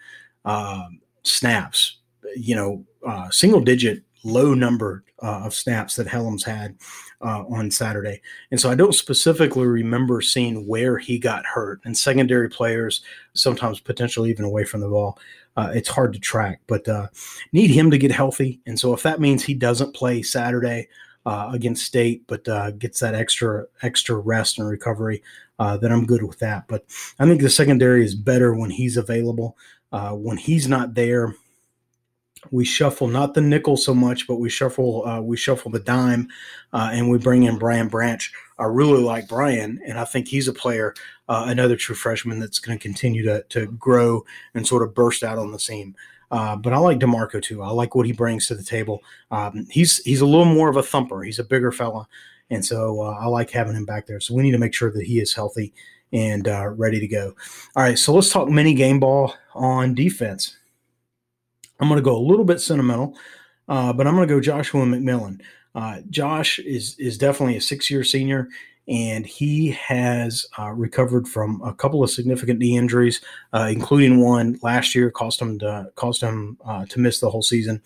uh, 0.45 0.85
snaps. 1.23 1.99
You 2.37 2.57
know, 2.57 2.85
uh, 3.07 3.31
single 3.31 3.61
digit, 3.61 4.03
low 4.25 4.55
number 4.55 5.05
uh, 5.23 5.43
of 5.45 5.55
snaps 5.55 5.97
that 5.97 6.07
Hellams 6.07 6.45
had 6.45 6.77
uh, 7.23 7.45
on 7.49 7.71
Saturday. 7.71 8.21
And 8.51 8.61
so 8.61 8.71
I 8.71 8.75
don't 8.75 8.95
specifically 8.95 9.67
remember 9.67 10.21
seeing 10.21 10.67
where 10.67 10.99
he 10.99 11.19
got 11.19 11.47
hurt. 11.47 11.81
And 11.85 11.97
secondary 11.97 12.49
players, 12.49 13.03
sometimes 13.35 13.81
potentially 13.81 14.31
even 14.31 14.45
away 14.45 14.65
from 14.65 14.81
the 14.81 14.89
ball, 14.89 15.19
uh, 15.57 15.71
it's 15.75 15.89
hard 15.89 16.13
to 16.13 16.19
track, 16.19 16.61
but 16.67 16.87
uh, 16.89 17.07
need 17.53 17.71
him 17.71 17.91
to 17.91 17.99
get 17.99 18.11
healthy. 18.11 18.61
And 18.67 18.79
so 18.79 18.93
if 18.93 19.03
that 19.03 19.21
means 19.21 19.43
he 19.43 19.55
doesn't 19.55 19.95
play 19.95 20.23
Saturday 20.23 20.89
uh, 21.27 21.51
against 21.53 21.85
State, 21.85 22.25
but 22.27 22.47
uh, 22.49 22.71
gets 22.73 23.01
that 23.01 23.15
extra 23.15 23.67
extra 23.83 24.17
rest 24.17 24.59
and 24.59 24.69
recovery, 24.69 25.23
uh, 25.59 25.77
then 25.77 25.93
I'm 25.93 26.07
good 26.07 26.23
with 26.23 26.39
that. 26.41 26.69
But 26.69 26.85
I 27.19 27.27
think 27.27 27.41
the 27.41 27.51
secondary 27.51 28.05
is 28.05 28.15
better 28.15 28.55
when 28.55 28.71
he's 28.71 28.97
available. 28.97 29.57
Uh, 29.93 30.11
when 30.11 30.37
he's 30.37 30.69
not 30.69 30.95
there, 30.95 31.35
we 32.51 32.65
shuffle 32.65 33.09
not 33.09 33.35
the 33.35 33.41
nickel 33.41 33.77
so 33.77 33.95
much, 33.95 34.27
but 34.27 34.37
we 34.37 34.51
shuffle 34.51 35.07
uh, 35.07 35.21
we 35.21 35.37
shuffle 35.37 35.71
the 35.71 35.81
dime, 35.81 36.29
uh, 36.73 36.91
and 36.93 37.11
we 37.11 37.19
bring 37.19 37.45
in 37.45 37.59
Brian 37.59 37.89
Branch. 37.89 38.33
I 38.59 38.65
really 38.65 39.03
like 39.03 39.29
Brian, 39.29 39.81
and 39.87 39.99
I 39.99 40.05
think 40.05 40.29
he's 40.29 40.49
a 40.49 40.53
player, 40.53 40.95
uh, 41.29 41.47
another 41.49 41.77
true 41.77 41.95
freshman 41.95 42.39
that's 42.39 42.59
going 42.59 42.79
to 42.79 42.83
continue 42.83 43.25
to 43.25 43.45
to 43.51 43.67
grow 43.67 44.25
and 44.55 44.67
sort 44.67 44.83
of 44.83 44.95
burst 44.95 45.23
out 45.23 45.39
on 45.39 45.53
the 45.53 45.59
scene. 45.59 45.97
Uh, 46.31 46.57
but 46.57 46.73
I 46.73 46.79
like 46.79 46.99
Demarcco 46.99 47.43
too. 47.43 47.63
I 47.63 47.71
like 47.71 47.95
what 47.95 48.07
he 48.07 48.13
brings 48.13 48.49
to 48.49 48.55
the 48.55 48.63
table. 48.63 49.01
Um, 49.31 49.67
he's 49.71 49.99
he's 49.99 50.21
a 50.21 50.27
little 50.27 50.45
more 50.45 50.69
of 50.69 50.77
a 50.77 50.83
thumper. 50.83 51.23
He's 51.23 51.39
a 51.39 51.45
bigger 51.45 51.73
fella, 51.73 52.09
and 52.51 52.65
so 52.65 53.01
uh, 53.03 53.19
I 53.21 53.27
like 53.27 53.51
having 53.51 53.75
him 53.75 53.85
back 53.85 54.07
there. 54.07 54.21
So 54.21 54.35
we 54.35 54.43
need 54.43 54.53
to 54.53 54.59
make 54.59 54.75
sure 54.75 54.91
that 54.91 55.05
he 55.05 55.21
is 55.21 55.35
healthy 55.35 55.73
and 56.13 56.49
uh, 56.49 56.69
ready 56.69 57.01
to 57.01 57.09
go. 57.09 57.35
All 57.77 57.83
right, 57.83 57.99
so 57.99 58.15
let's 58.15 58.31
talk 58.31 58.49
mini 58.49 58.75
game 58.75 59.01
ball 59.01 59.35
on 59.55 59.95
defense. 59.95 60.57
I'm 61.81 61.89
going 61.89 61.99
to 61.99 62.05
go 62.05 62.17
a 62.17 62.19
little 62.19 62.45
bit 62.45 62.61
sentimental, 62.61 63.17
uh, 63.69 63.93
but 63.93 64.07
I'm 64.07 64.15
going 64.15 64.29
to 64.29 64.35
go 64.35 64.41
Joshua 64.41 64.85
McMillan. 64.87 65.41
Uh, 65.75 66.01
Josh 66.09 66.61
is 66.61 66.97
is 67.01 67.19
definitely 67.19 67.57
a 67.57 67.61
six 67.61 67.91
year 67.91 68.05
senior, 68.05 68.49
and 68.87 69.25
he 69.25 69.71
has 69.71 70.47
uh, 70.59 70.71
recovered 70.71 71.27
from 71.27 71.61
a 71.63 71.75
couple 71.75 72.03
of 72.03 72.11
significant 72.11 72.59
knee 72.59 72.77
injuries, 72.77 73.21
uh, 73.53 73.69
including 73.71 74.21
one 74.21 74.59
last 74.63 74.95
year 74.95 75.11
cost 75.11 75.41
him 75.41 75.59
to 75.59 75.91
cost 75.95 76.23
him 76.23 76.59
uh, 76.67 76.85
to 76.87 77.01
miss 77.01 77.21
the 77.21 77.31
whole 77.31 77.43
season. 77.43 77.81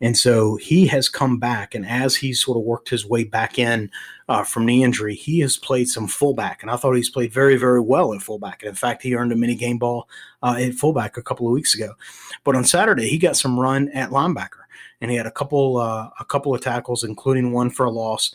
And 0.00 0.18
so 0.18 0.56
he 0.56 0.86
has 0.88 1.08
come 1.08 1.38
back, 1.38 1.74
and 1.74 1.86
as 1.86 2.16
he 2.16 2.34
sort 2.34 2.58
of 2.58 2.64
worked 2.64 2.90
his 2.90 3.06
way 3.06 3.24
back 3.24 3.58
in 3.58 3.90
uh, 4.28 4.44
from 4.44 4.66
knee 4.66 4.82
injury, 4.82 5.14
he 5.14 5.38
has 5.40 5.56
played 5.56 5.88
some 5.88 6.08
fullback, 6.08 6.60
and 6.60 6.70
I 6.70 6.76
thought 6.76 6.94
he's 6.94 7.08
played 7.08 7.32
very, 7.32 7.56
very 7.56 7.80
well 7.80 8.12
at 8.12 8.20
fullback. 8.20 8.62
And 8.62 8.68
in 8.68 8.74
fact, 8.74 9.02
he 9.02 9.14
earned 9.14 9.32
a 9.32 9.36
mini 9.36 9.54
game 9.54 9.78
ball 9.78 10.08
uh, 10.42 10.56
at 10.58 10.74
fullback 10.74 11.16
a 11.16 11.22
couple 11.22 11.46
of 11.46 11.52
weeks 11.52 11.74
ago. 11.74 11.94
But 12.42 12.56
on 12.56 12.64
Saturday, 12.64 13.08
he 13.08 13.16
got 13.16 13.36
some 13.36 13.58
run 13.58 13.88
at 13.90 14.10
linebacker, 14.10 14.64
and 15.00 15.10
he 15.10 15.16
had 15.16 15.26
a 15.26 15.30
couple 15.30 15.78
uh, 15.78 16.10
a 16.20 16.24
couple 16.26 16.54
of 16.54 16.60
tackles, 16.60 17.04
including 17.04 17.52
one 17.52 17.70
for 17.70 17.86
a 17.86 17.90
loss. 17.90 18.34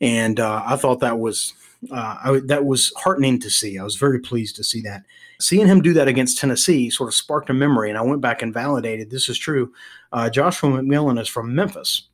And 0.00 0.40
uh, 0.40 0.62
I 0.66 0.76
thought 0.76 1.00
that 1.00 1.18
was 1.18 1.54
uh, 1.90 2.16
I, 2.22 2.40
that 2.44 2.64
was 2.64 2.92
heartening 2.96 3.38
to 3.40 3.50
see. 3.50 3.78
I 3.78 3.84
was 3.84 3.96
very 3.96 4.20
pleased 4.20 4.56
to 4.56 4.64
see 4.64 4.82
that. 4.82 5.04
Seeing 5.40 5.66
him 5.66 5.80
do 5.80 5.94
that 5.94 6.08
against 6.08 6.38
Tennessee 6.38 6.90
sort 6.90 7.08
of 7.08 7.14
sparked 7.14 7.48
a 7.50 7.54
memory, 7.54 7.88
and 7.88 7.98
I 7.98 8.02
went 8.02 8.20
back 8.20 8.42
and 8.42 8.52
validated 8.52 9.10
this 9.10 9.28
is 9.28 9.38
true. 9.38 9.72
Uh, 10.12 10.28
Joshua 10.28 10.70
McMillan 10.70 11.18
is 11.20 11.28
from 11.28 11.54
Memphis, 11.54 12.08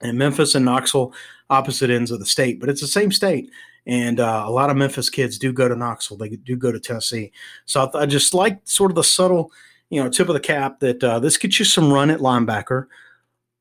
and 0.00 0.16
Memphis 0.16 0.54
and 0.54 0.64
Knoxville, 0.64 1.12
opposite 1.48 1.90
ends 1.90 2.10
of 2.10 2.20
the 2.20 2.26
state, 2.26 2.60
but 2.60 2.68
it's 2.68 2.80
the 2.80 2.86
same 2.86 3.10
state. 3.10 3.50
And 3.86 4.20
uh, 4.20 4.44
a 4.46 4.50
lot 4.50 4.70
of 4.70 4.76
Memphis 4.76 5.10
kids 5.10 5.38
do 5.38 5.52
go 5.52 5.68
to 5.68 5.74
Knoxville. 5.74 6.18
They 6.18 6.28
do 6.28 6.54
go 6.54 6.70
to 6.70 6.78
Tennessee. 6.78 7.32
So 7.64 7.90
I, 7.94 8.02
I 8.02 8.06
just 8.06 8.34
like 8.34 8.60
sort 8.64 8.90
of 8.90 8.94
the 8.94 9.02
subtle, 9.02 9.50
you 9.88 10.02
know, 10.02 10.08
tip 10.08 10.28
of 10.28 10.34
the 10.34 10.40
cap 10.40 10.78
that 10.80 11.02
uh, 11.02 11.18
this 11.18 11.36
gets 11.36 11.58
you 11.58 11.64
some 11.64 11.92
run 11.92 12.10
at 12.10 12.20
linebacker 12.20 12.86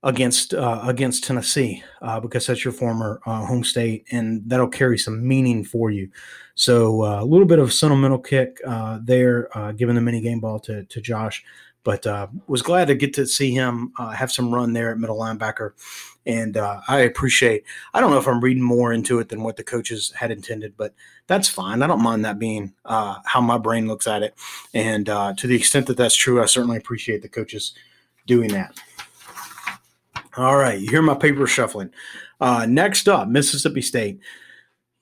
against 0.04 0.54
uh, 0.54 0.82
against 0.84 1.26
Tennessee 1.26 1.84
uh, 2.02 2.20
because 2.20 2.47
that's 2.47 2.64
your 2.64 2.74
former 2.74 3.20
uh, 3.26 3.45
home 3.45 3.64
state, 3.64 4.06
and 4.12 4.41
that'll 4.45 4.68
carry 4.68 4.97
some 4.97 5.28
meaning 5.28 5.64
for 5.64 5.91
you. 5.91 6.10
So 6.56 7.04
uh, 7.04 7.22
a 7.22 7.26
little 7.26 7.47
bit 7.47 7.60
of 7.60 7.74
sentimental 7.74 8.20
kick 8.20 8.60
uh, 8.66 9.00
there, 9.04 9.56
uh, 9.58 9.72
giving 9.74 9.95
the 9.95 10.02
mini 10.02 10.22
game 10.22 10.39
ball 10.39 10.60
to 10.62 10.86
to 10.86 11.02
Josh, 11.02 11.43
but 11.84 12.06
was 12.47 12.62
glad 12.62 12.88
to 12.88 12.95
get 12.95 13.14
to 13.16 13.26
see 13.26 13.52
him 13.52 13.91
have 13.97 14.32
some 14.32 14.54
run 14.54 14.74
there 14.74 14.91
at 14.91 14.97
middle 15.00 15.18
linebacker, 15.18 15.72
and 16.26 16.56
I 16.58 17.00
appreciate. 17.00 17.64
I 17.93 18.00
don't 18.00 18.12
know 18.12 18.20
if 18.20 18.28
I'm 18.28 18.41
reading 18.41 18.64
more 18.64 18.93
into 18.93 19.20
it 19.20 19.28
than 19.28 19.43
what 19.43 19.58
the 19.58 19.64
coaches 19.64 20.14
had 20.16 20.32
intended, 20.32 20.76
but 20.78 20.93
that's 21.28 21.50
fine. 21.50 21.82
I 21.82 21.88
don't 21.88 22.04
mind 22.04 22.24
that 22.24 22.39
being 22.39 22.74
how 22.86 23.41
my 23.41 23.58
brain 23.58 23.88
looks 23.88 24.08
at 24.08 24.24
it, 24.24 24.34
and 24.74 25.08
to 25.08 25.47
the 25.47 25.56
extent 25.56 25.88
that 25.88 25.97
that's 25.97 26.16
true, 26.16 26.41
I 26.41 26.45
certainly 26.45 26.78
appreciate 26.78 27.22
the 27.22 27.30
coaches 27.30 27.74
doing 28.26 28.50
that. 28.54 28.80
All 30.38 30.58
right, 30.58 30.80
you 30.80 30.90
hear 30.90 31.02
my 31.02 31.16
paper 31.16 31.48
shuffling. 31.48 31.90
Uh, 32.40 32.66
next 32.68 33.10
up, 33.10 33.28
Mississippi 33.28 33.82
State. 33.82 34.20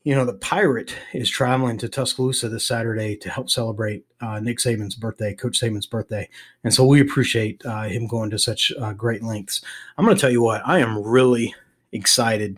You 0.04 0.16
know, 0.16 0.24
the 0.24 0.36
Pirate 0.36 0.96
is 1.14 1.30
traveling 1.30 1.78
to 1.80 1.90
Tuscaloosa 1.90 2.48
this 2.48 2.66
Saturday 2.66 3.18
to 3.18 3.30
help 3.30 3.50
celebrate 3.50 4.06
uh, 4.22 4.40
Nick 4.40 4.60
Saban's 4.60 4.96
birthday, 4.96 5.34
Coach 5.34 5.60
Saban's 5.60 5.86
birthday. 5.86 6.30
And 6.64 6.74
so 6.74 6.86
we 6.86 7.02
appreciate 7.02 7.62
uh, 7.66 7.84
him 7.84 8.08
going 8.08 8.30
to 8.30 8.40
such 8.40 8.72
uh, 8.80 8.94
great 8.94 9.22
lengths. 9.22 9.62
I'm 9.98 10.06
going 10.06 10.16
to 10.16 10.22
tell 10.22 10.32
you 10.32 10.42
what, 10.42 10.62
I 10.66 10.80
am 10.80 11.04
really 11.04 11.54
excited 11.92 12.58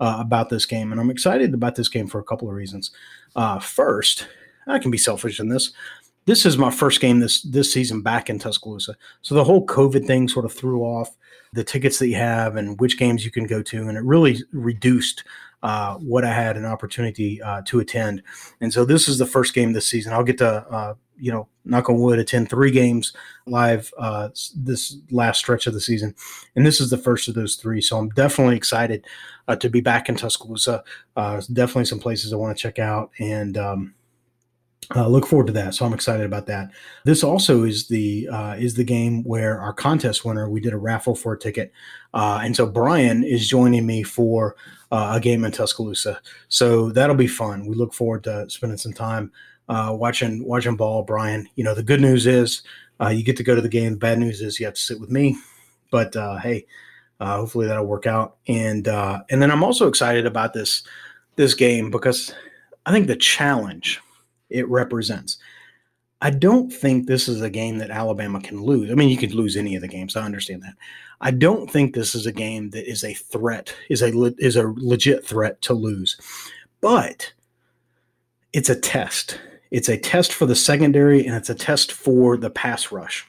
uh, 0.00 0.16
about 0.18 0.48
this 0.48 0.64
game. 0.64 0.92
And 0.92 1.00
I'm 1.00 1.10
excited 1.10 1.52
about 1.52 1.74
this 1.74 1.90
game 1.90 2.06
for 2.06 2.20
a 2.20 2.24
couple 2.24 2.48
of 2.48 2.54
reasons. 2.54 2.90
Uh, 3.36 3.58
first, 3.58 4.26
I 4.66 4.78
can 4.78 4.90
be 4.90 4.98
selfish 4.98 5.40
in 5.40 5.50
this 5.50 5.72
this 6.28 6.44
is 6.44 6.58
my 6.58 6.70
first 6.70 7.00
game 7.00 7.20
this 7.20 7.40
this 7.40 7.72
season 7.72 8.02
back 8.02 8.28
in 8.28 8.38
Tuscaloosa. 8.38 8.94
So 9.22 9.34
the 9.34 9.44
whole 9.44 9.64
COVID 9.64 10.06
thing 10.06 10.28
sort 10.28 10.44
of 10.44 10.52
threw 10.52 10.82
off 10.82 11.16
the 11.52 11.64
tickets 11.64 11.98
that 11.98 12.08
you 12.08 12.16
have 12.16 12.56
and 12.56 12.78
which 12.80 12.98
games 12.98 13.24
you 13.24 13.30
can 13.30 13.46
go 13.46 13.62
to, 13.62 13.88
and 13.88 13.96
it 13.96 14.04
really 14.04 14.38
reduced 14.52 15.24
uh, 15.62 15.94
what 15.96 16.24
I 16.24 16.32
had 16.32 16.56
an 16.56 16.64
opportunity 16.64 17.42
uh, 17.42 17.62
to 17.66 17.80
attend. 17.80 18.22
And 18.60 18.72
so 18.72 18.84
this 18.84 19.08
is 19.08 19.18
the 19.18 19.26
first 19.26 19.54
game 19.54 19.72
this 19.72 19.86
season. 19.86 20.12
I'll 20.12 20.24
get 20.24 20.38
to 20.38 20.66
uh, 20.68 20.94
you 21.16 21.32
know 21.32 21.48
knock 21.64 21.90
on 21.90 21.98
wood 21.98 22.18
attend 22.18 22.48
three 22.48 22.70
games 22.70 23.12
live 23.46 23.92
uh, 23.98 24.28
this 24.56 24.96
last 25.10 25.38
stretch 25.38 25.66
of 25.66 25.74
the 25.74 25.80
season, 25.80 26.14
and 26.54 26.64
this 26.64 26.80
is 26.80 26.90
the 26.90 26.98
first 26.98 27.28
of 27.28 27.34
those 27.34 27.56
three. 27.56 27.80
So 27.80 27.98
I'm 27.98 28.10
definitely 28.10 28.56
excited 28.56 29.04
uh, 29.48 29.56
to 29.56 29.68
be 29.68 29.80
back 29.80 30.08
in 30.08 30.16
Tuscaloosa. 30.16 30.84
Uh, 31.16 31.40
definitely 31.52 31.86
some 31.86 32.00
places 32.00 32.32
I 32.32 32.36
want 32.36 32.56
to 32.56 32.62
check 32.62 32.78
out 32.78 33.10
and. 33.18 33.56
Um, 33.56 33.94
uh, 34.96 35.06
look 35.06 35.26
forward 35.26 35.46
to 35.46 35.52
that. 35.52 35.74
So 35.74 35.84
I'm 35.84 35.92
excited 35.92 36.24
about 36.24 36.46
that. 36.46 36.70
This 37.04 37.22
also 37.22 37.64
is 37.64 37.88
the 37.88 38.28
uh, 38.28 38.56
is 38.58 38.74
the 38.74 38.84
game 38.84 39.22
where 39.24 39.60
our 39.60 39.72
contest 39.72 40.24
winner 40.24 40.48
we 40.48 40.60
did 40.60 40.72
a 40.72 40.78
raffle 40.78 41.14
for 41.14 41.34
a 41.34 41.38
ticket, 41.38 41.72
uh, 42.14 42.40
and 42.42 42.56
so 42.56 42.66
Brian 42.66 43.22
is 43.22 43.48
joining 43.48 43.86
me 43.86 44.02
for 44.02 44.56
uh, 44.90 45.12
a 45.16 45.20
game 45.20 45.44
in 45.44 45.52
Tuscaloosa. 45.52 46.20
So 46.48 46.90
that'll 46.90 47.16
be 47.16 47.26
fun. 47.26 47.66
We 47.66 47.74
look 47.74 47.92
forward 47.92 48.24
to 48.24 48.48
spending 48.48 48.78
some 48.78 48.94
time 48.94 49.30
uh, 49.68 49.94
watching 49.98 50.44
watching 50.44 50.76
ball. 50.76 51.02
Brian, 51.02 51.48
you 51.56 51.64
know 51.64 51.74
the 51.74 51.82
good 51.82 52.00
news 52.00 52.26
is 52.26 52.62
uh, 53.00 53.08
you 53.08 53.22
get 53.22 53.36
to 53.36 53.44
go 53.44 53.54
to 53.54 53.60
the 53.60 53.68
game. 53.68 53.92
The 53.92 53.98
bad 53.98 54.18
news 54.18 54.40
is 54.40 54.58
you 54.58 54.66
have 54.66 54.74
to 54.74 54.80
sit 54.80 55.00
with 55.00 55.10
me. 55.10 55.36
but 55.90 56.14
hey, 56.40 56.66
hopefully 57.20 57.66
that'll 57.66 57.84
work 57.84 58.06
out. 58.06 58.36
And 58.46 58.88
and 58.88 59.42
then 59.42 59.50
I'm 59.50 59.64
also 59.64 59.86
excited 59.86 60.24
about 60.24 60.54
this 60.54 60.82
this 61.36 61.52
game 61.52 61.90
because 61.90 62.34
I 62.86 62.90
think 62.90 63.06
the 63.06 63.16
challenge 63.16 64.00
it 64.50 64.68
represents. 64.68 65.38
I 66.20 66.30
don't 66.30 66.72
think 66.72 67.06
this 67.06 67.28
is 67.28 67.42
a 67.42 67.50
game 67.50 67.78
that 67.78 67.90
Alabama 67.90 68.40
can 68.40 68.62
lose. 68.62 68.90
I 68.90 68.94
mean, 68.94 69.08
you 69.08 69.16
could 69.16 69.34
lose 69.34 69.56
any 69.56 69.76
of 69.76 69.82
the 69.82 69.88
games. 69.88 70.16
I 70.16 70.24
understand 70.24 70.62
that. 70.62 70.74
I 71.20 71.30
don't 71.30 71.70
think 71.70 71.94
this 71.94 72.14
is 72.14 72.26
a 72.26 72.32
game 72.32 72.70
that 72.70 72.90
is 72.90 73.04
a 73.04 73.14
threat, 73.14 73.74
is 73.88 74.02
a 74.02 74.34
is 74.38 74.56
a 74.56 74.72
legit 74.76 75.24
threat 75.24 75.60
to 75.62 75.74
lose. 75.74 76.16
But 76.80 77.32
it's 78.52 78.68
a 78.68 78.78
test. 78.78 79.38
It's 79.70 79.88
a 79.88 79.98
test 79.98 80.32
for 80.32 80.46
the 80.46 80.56
secondary 80.56 81.26
and 81.26 81.36
it's 81.36 81.50
a 81.50 81.54
test 81.54 81.92
for 81.92 82.36
the 82.36 82.50
pass 82.50 82.90
rush. 82.90 83.26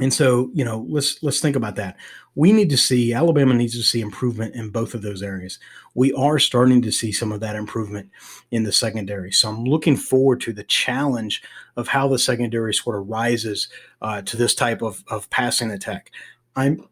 And 0.00 0.14
so, 0.14 0.50
you 0.54 0.64
know, 0.64 0.86
let's 0.88 1.20
let's 1.22 1.40
think 1.40 1.56
about 1.56 1.74
that. 1.76 1.96
We 2.36 2.52
need 2.52 2.70
to 2.70 2.76
see 2.76 3.12
Alabama 3.12 3.54
needs 3.54 3.76
to 3.76 3.82
see 3.82 4.00
improvement 4.00 4.54
in 4.54 4.70
both 4.70 4.94
of 4.94 5.02
those 5.02 5.24
areas. 5.24 5.58
We 5.94 6.12
are 6.12 6.38
starting 6.38 6.80
to 6.82 6.92
see 6.92 7.10
some 7.10 7.32
of 7.32 7.40
that 7.40 7.56
improvement 7.56 8.08
in 8.52 8.62
the 8.62 8.70
secondary. 8.70 9.32
So 9.32 9.48
I'm 9.48 9.64
looking 9.64 9.96
forward 9.96 10.40
to 10.42 10.52
the 10.52 10.62
challenge 10.62 11.42
of 11.76 11.88
how 11.88 12.06
the 12.06 12.18
secondary 12.18 12.74
sort 12.74 12.94
of 12.96 13.08
rises 13.08 13.68
uh, 14.00 14.22
to 14.22 14.36
this 14.36 14.54
type 14.54 14.82
of, 14.82 15.02
of 15.08 15.28
passing 15.30 15.72
attack. 15.72 16.12
I'm 16.54 16.86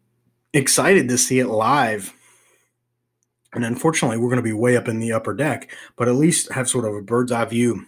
excited 0.53 1.07
to 1.07 1.17
see 1.17 1.39
it 1.39 1.47
live. 1.47 2.13
And 3.53 3.63
unfortunately, 3.63 4.17
we're 4.17 4.29
going 4.29 4.37
to 4.37 4.43
be 4.43 4.53
way 4.53 4.75
up 4.75 4.89
in 4.89 4.99
the 4.99 5.13
upper 5.13 5.33
deck, 5.33 5.71
but 5.95 6.09
at 6.09 6.15
least 6.15 6.51
have 6.51 6.67
sort 6.67 6.83
of 6.83 6.93
a 6.93 7.01
bird's 7.01 7.31
eye 7.31 7.45
view 7.45 7.85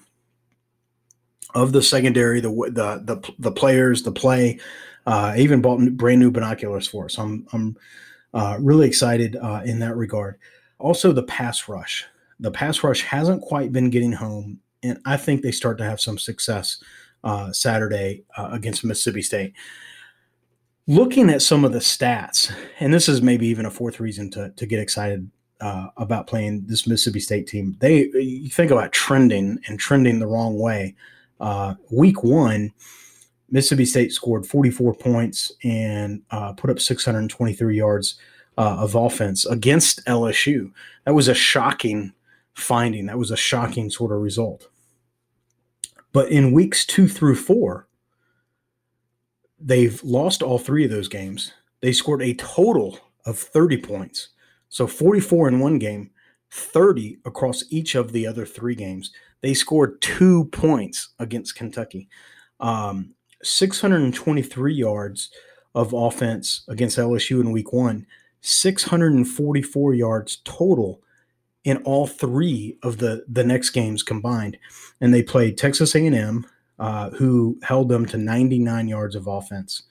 of 1.54 1.74
the 1.74 1.82
secondary, 1.82 2.40
the 2.40 2.50
the 2.50 3.02
the, 3.04 3.34
the 3.38 3.52
players, 3.52 4.04
the 4.04 4.12
play, 4.12 4.60
uh, 5.10 5.34
even 5.36 5.60
bought 5.60 5.82
brand 5.98 6.20
new 6.20 6.30
binoculars 6.30 6.88
for 6.88 7.06
us. 7.06 7.18
I'm 7.18 7.48
I'm 7.52 7.76
uh, 8.36 8.58
really 8.60 8.88
excited 8.88 9.36
uh, 9.36 9.62
in 9.66 9.80
that 9.80 9.96
regard. 9.96 10.38
Also, 10.78 11.12
the 11.12 11.24
pass 11.24 11.68
rush. 11.68 12.06
The 12.40 12.52
pass 12.52 12.84
rush 12.84 13.02
hasn't 13.02 13.42
quite 13.42 13.74
been 13.74 13.90
getting 13.90 14.12
home, 14.12 14.60
and 14.84 15.00
I 15.08 15.18
think 15.18 15.42
they 15.42 15.52
start 15.52 15.80
to 15.80 15.84
have 15.84 16.00
some 16.00 16.20
success 16.20 16.82
uh, 17.24 17.52
Saturday 17.52 18.24
uh, 18.38 18.50
against 18.52 18.86
Mississippi 18.86 19.24
State. 19.24 19.54
Looking 20.86 21.32
at 21.32 21.42
some 21.42 21.66
of 21.66 21.74
the 21.74 21.80
stats, 21.80 22.54
and 22.80 22.94
this 22.94 23.10
is 23.10 23.20
maybe 23.20 23.48
even 23.48 23.66
a 23.66 23.72
fourth 23.72 24.00
reason 24.00 24.30
to 24.32 24.52
to 24.52 24.66
get 24.68 24.80
excited 24.80 25.28
uh, 25.60 25.88
about 25.98 26.28
playing 26.28 26.68
this 26.68 26.86
Mississippi 26.86 27.20
State 27.20 27.48
team. 27.48 27.78
They 27.80 28.10
you 28.14 28.50
think 28.50 28.70
about 28.70 28.92
trending 28.92 29.58
and 29.66 29.80
trending 29.80 30.20
the 30.20 30.28
wrong 30.28 30.60
way. 30.60 30.94
Week 31.90 32.24
one, 32.24 32.74
Mississippi 33.52 33.86
State 33.86 34.12
scored 34.12 34.46
44 34.46 34.94
points 34.96 35.52
and 35.64 36.22
uh, 36.32 36.54
put 36.54 36.70
up 36.70 36.80
623 36.80 37.78
yards 37.78 38.16
uh, 38.58 38.78
of 38.80 38.96
offense 38.96 39.46
against 39.46 40.06
LSU. 40.06 40.72
That 41.06 41.14
was 41.14 41.28
a 41.28 41.34
shocking 41.34 42.14
finding. 42.54 43.06
That 43.06 43.18
was 43.18 43.32
a 43.32 43.38
shocking 43.38 43.90
sort 43.90 44.12
of 44.12 44.20
result. 44.20 44.70
But 46.12 46.30
in 46.30 46.52
weeks 46.52 46.86
two 46.86 47.08
through 47.08 47.36
four, 47.36 47.88
they've 49.60 50.02
lost 50.04 50.42
all 50.42 50.60
three 50.60 50.86
of 50.86 50.92
those 50.92 51.08
games. 51.08 51.54
They 51.82 51.94
scored 51.94 52.22
a 52.22 52.34
total 52.34 53.00
of 53.26 53.38
30 53.38 53.78
points. 53.78 54.30
So 54.70 54.88
44 54.88 55.48
in 55.48 55.60
one 55.60 55.80
game, 55.80 56.12
30 56.52 57.20
across 57.26 57.64
each 57.70 57.96
of 57.96 58.12
the 58.12 58.26
other 58.26 58.46
three 58.46 58.76
games. 58.76 59.12
They 59.42 59.54
scored 59.54 60.02
two 60.02 60.46
points 60.46 61.10
against 61.20 61.56
Kentucky. 61.56 62.10
Um, 62.60 63.14
623 63.44 64.74
yards 64.74 65.30
of 65.76 65.94
offense 65.94 66.64
against 66.68 66.98
LSU 66.98 67.42
in 67.42 67.52
week 67.52 67.74
one, 67.74 68.06
644 68.42 69.94
yards 69.94 70.38
total 70.44 71.02
in 71.64 71.78
all 71.84 72.08
three 72.08 72.78
of 72.84 72.98
the, 72.98 73.24
the 73.28 73.44
next 73.44 73.72
games 73.72 74.04
combined. 74.04 74.58
And 75.02 75.14
they 75.14 75.24
played 75.24 75.58
Texas 75.58 75.96
A&M, 75.96 76.46
uh, 76.80 77.10
who 77.12 77.60
held 77.62 77.90
them 77.90 78.06
to 78.08 78.18
99 78.18 78.88
yards 78.88 79.16
of 79.16 79.28
offense. 79.28 79.84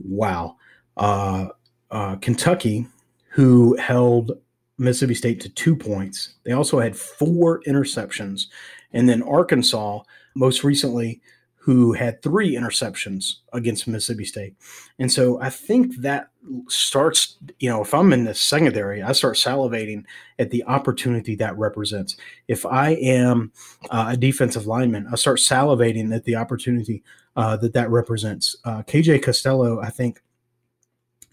Wow. 0.00 0.56
Uh, 0.96 1.48
uh, 1.90 2.16
Kentucky, 2.16 2.86
who 3.28 3.76
held 3.76 4.32
Mississippi 4.78 5.14
State 5.14 5.40
to 5.40 5.48
two 5.48 5.76
points. 5.76 6.34
They 6.44 6.52
also 6.52 6.78
had 6.78 6.96
four 6.96 7.62
interceptions. 7.62 8.46
And 8.92 9.08
then 9.08 9.22
Arkansas, 9.22 10.00
most 10.34 10.64
recently, 10.64 11.20
who 11.64 11.92
had 11.92 12.20
three 12.22 12.56
interceptions 12.56 13.34
against 13.52 13.86
Mississippi 13.86 14.24
State. 14.24 14.56
And 14.98 15.12
so 15.12 15.40
I 15.40 15.48
think 15.48 15.94
that 15.98 16.30
starts, 16.66 17.36
you 17.60 17.70
know, 17.70 17.82
if 17.82 17.94
I'm 17.94 18.12
in 18.12 18.24
the 18.24 18.34
secondary, 18.34 19.00
I 19.00 19.12
start 19.12 19.36
salivating 19.36 20.02
at 20.40 20.50
the 20.50 20.64
opportunity 20.64 21.36
that 21.36 21.56
represents. 21.56 22.16
If 22.48 22.66
I 22.66 22.94
am 22.94 23.52
uh, 23.90 24.08
a 24.08 24.16
defensive 24.16 24.66
lineman, 24.66 25.06
I 25.12 25.14
start 25.14 25.38
salivating 25.38 26.12
at 26.12 26.24
the 26.24 26.34
opportunity 26.34 27.04
uh, 27.36 27.56
that 27.58 27.74
that 27.74 27.90
represents. 27.90 28.56
Uh, 28.64 28.82
KJ 28.82 29.22
Costello, 29.22 29.80
I 29.80 29.90
think, 29.90 30.20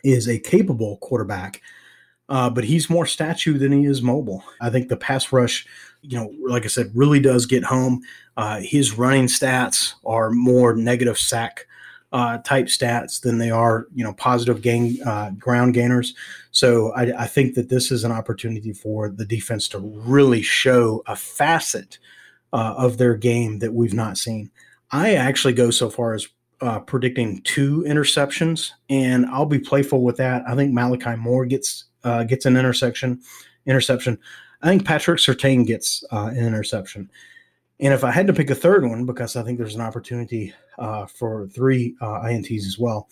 is 0.04 0.30
a 0.30 0.38
capable 0.38 0.98
quarterback. 0.98 1.60
Uh, 2.30 2.48
but 2.48 2.64
he's 2.64 2.92
more 2.92 3.08
statue 3.08 3.58
than 3.58 3.72
he 3.72 3.86
is 3.86 4.04
mobile. 4.04 4.44
I 4.62 4.70
think 4.70 4.88
the 4.88 4.96
pass 4.96 5.34
rush 5.34 5.66
you 6.02 6.18
know, 6.18 6.34
like 6.48 6.66
I 6.66 6.68
said, 6.68 6.92
really 6.94 7.20
does 7.20 7.46
get 7.46 7.64
home. 7.64 8.02
Uh, 8.38 8.60
his 8.62 8.98
running 8.98 9.26
stats 9.26 9.94
are 10.06 10.32
more 10.32 10.76
negative 10.76 11.18
sack 11.18 11.66
uh, 12.12 12.40
type 12.40 12.66
stats 12.66 13.22
than 13.22 13.38
they 13.38 13.52
are, 13.52 13.86
you 13.94 14.04
know, 14.04 14.14
positive 14.14 14.62
gain 14.62 15.02
uh, 15.04 15.32
ground 15.32 15.74
gainers. 15.74 16.16
So 16.52 16.92
I, 16.94 17.24
I, 17.24 17.28
think 17.28 17.54
that 17.54 17.70
this 17.70 17.92
is 17.92 18.04
an 18.04 18.12
opportunity 18.12 18.74
for 18.74 19.10
the 19.10 19.26
defense 19.26 19.68
to 19.70 19.80
really 19.80 20.42
show 20.42 21.04
a 21.06 21.16
facet 21.16 22.00
uh, 22.52 22.74
of 22.78 22.98
their 22.98 23.16
game 23.16 23.60
that 23.60 23.74
we've 23.74 23.94
not 23.94 24.18
seen. 24.18 24.50
I 24.92 25.14
actually 25.14 25.54
go 25.54 25.70
so 25.70 25.92
far 25.92 26.16
as 26.16 26.28
uh, 26.62 26.80
predicting 26.80 27.42
two 27.44 27.84
interceptions, 27.88 28.72
and 28.90 29.28
I'll 29.28 29.46
be 29.46 29.60
playful 29.60 30.02
with 30.02 30.18
that. 30.18 30.44
I 30.48 30.56
think 30.56 30.74
Malachi 30.74 31.16
Moore 31.16 31.46
gets 31.46 31.86
uh, 32.04 32.24
gets 32.24 32.46
an 32.46 32.58
intersection 32.58 33.22
interception. 33.66 34.18
I 34.62 34.70
think 34.70 34.86
Patrick 34.86 35.20
Surtain 35.20 35.66
gets 35.66 36.04
uh, 36.12 36.32
an 36.34 36.46
interception. 36.46 37.10
And 37.80 37.94
if 37.94 38.04
I 38.04 38.12
had 38.12 38.28
to 38.28 38.34
pick 38.34 38.50
a 38.50 38.56
third 38.56 38.86
one, 38.86 39.06
because 39.06 39.36
I 39.36 39.44
think 39.44 39.58
there's 39.58 39.76
an 39.76 39.82
opportunity 39.82 40.54
uh, 40.78 41.06
for 41.06 41.48
three 41.48 41.96
uh, 42.02 42.22
INTs 42.22 42.66
as 42.66 42.78
well, 42.78 43.08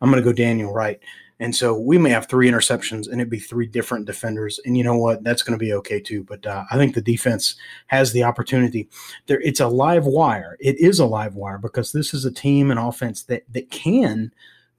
I'm 0.00 0.10
going 0.10 0.22
to 0.22 0.28
go 0.28 0.32
Daniel 0.32 0.72
Wright. 0.72 1.00
And 1.40 1.54
so 1.54 1.78
we 1.78 1.98
may 1.98 2.10
have 2.10 2.26
three 2.26 2.50
interceptions 2.50 3.06
and 3.06 3.20
it'd 3.20 3.30
be 3.30 3.38
three 3.38 3.66
different 3.66 4.06
defenders. 4.06 4.58
And 4.64 4.76
you 4.76 4.82
know 4.82 4.96
what? 4.96 5.22
That's 5.22 5.42
going 5.42 5.56
to 5.56 5.64
be 5.64 5.72
okay 5.74 6.00
too. 6.00 6.24
But 6.24 6.44
uh, 6.44 6.64
I 6.70 6.76
think 6.76 6.94
the 6.94 7.00
defense 7.00 7.54
has 7.86 8.12
the 8.12 8.24
opportunity. 8.24 8.88
There, 9.26 9.40
it's 9.40 9.60
a 9.60 9.68
live 9.68 10.04
wire. 10.04 10.56
It 10.58 10.78
is 10.80 10.98
a 10.98 11.06
live 11.06 11.36
wire 11.36 11.58
because 11.58 11.92
this 11.92 12.12
is 12.12 12.24
a 12.24 12.32
team 12.32 12.72
and 12.72 12.80
offense 12.80 13.22
that 13.24 13.44
that 13.52 13.70
can 13.70 14.32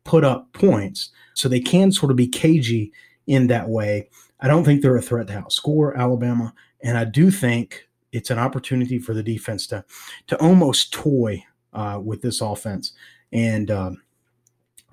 put 0.03 0.25
up 0.25 0.51
points. 0.51 1.11
So 1.33 1.47
they 1.47 1.61
can 1.61 1.93
sort 1.93 2.11
of 2.11 2.17
be 2.17 2.27
cagey 2.27 2.91
in 3.25 3.47
that 3.47 3.69
way. 3.69 4.09
I 4.41 4.47
don't 4.47 4.63
think 4.63 4.81
they're 4.81 4.95
a 4.95 5.01
threat 5.01 5.27
to 5.27 5.33
outscore 5.33 5.95
Alabama, 5.95 6.53
and 6.81 6.97
I 6.97 7.05
do 7.05 7.29
think 7.29 7.87
it's 8.11 8.29
an 8.29 8.39
opportunity 8.39 8.97
for 8.97 9.13
the 9.13 9.23
defense 9.23 9.67
to 9.67 9.83
to 10.27 10.37
almost 10.37 10.93
toy 10.93 11.43
uh, 11.73 11.99
with 12.03 12.21
this 12.21 12.41
offense, 12.41 12.93
and 13.31 13.69
um, 13.69 14.01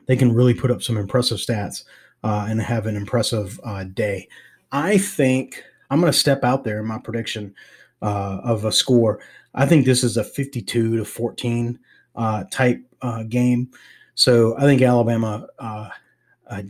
they 0.07 0.17
can 0.17 0.35
really 0.35 0.55
put 0.55 0.71
up 0.71 0.83
some 0.83 0.97
impressive 0.97 1.39
stats 1.39 1.85
uh, 2.25 2.47
and 2.49 2.61
have 2.61 2.87
an 2.87 2.97
impressive 2.97 3.61
uh, 3.65 3.85
day. 3.85 4.29
I 4.73 4.99
think 4.99 5.63
I'm 5.91 6.01
going 6.01 6.13
to 6.13 6.19
step 6.19 6.45
out 6.45 6.65
there 6.65 6.81
in 6.81 6.87
my 6.87 6.99
prediction 6.99 7.55
uh, 8.03 8.41
of 8.43 8.65
a 8.65 8.73
score. 8.73 9.21
I 9.55 9.67
think 9.67 9.87
this 9.87 10.05
is 10.05 10.17
a 10.17 10.25
52 10.25 10.99
to 10.99 11.05
14 11.05 11.79
uh, 12.17 12.45
type 12.51 12.83
uh, 13.01 13.23
game. 13.25 13.71
So 14.15 14.57
I 14.59 14.63
think 14.63 14.83
Alabama 14.83 15.47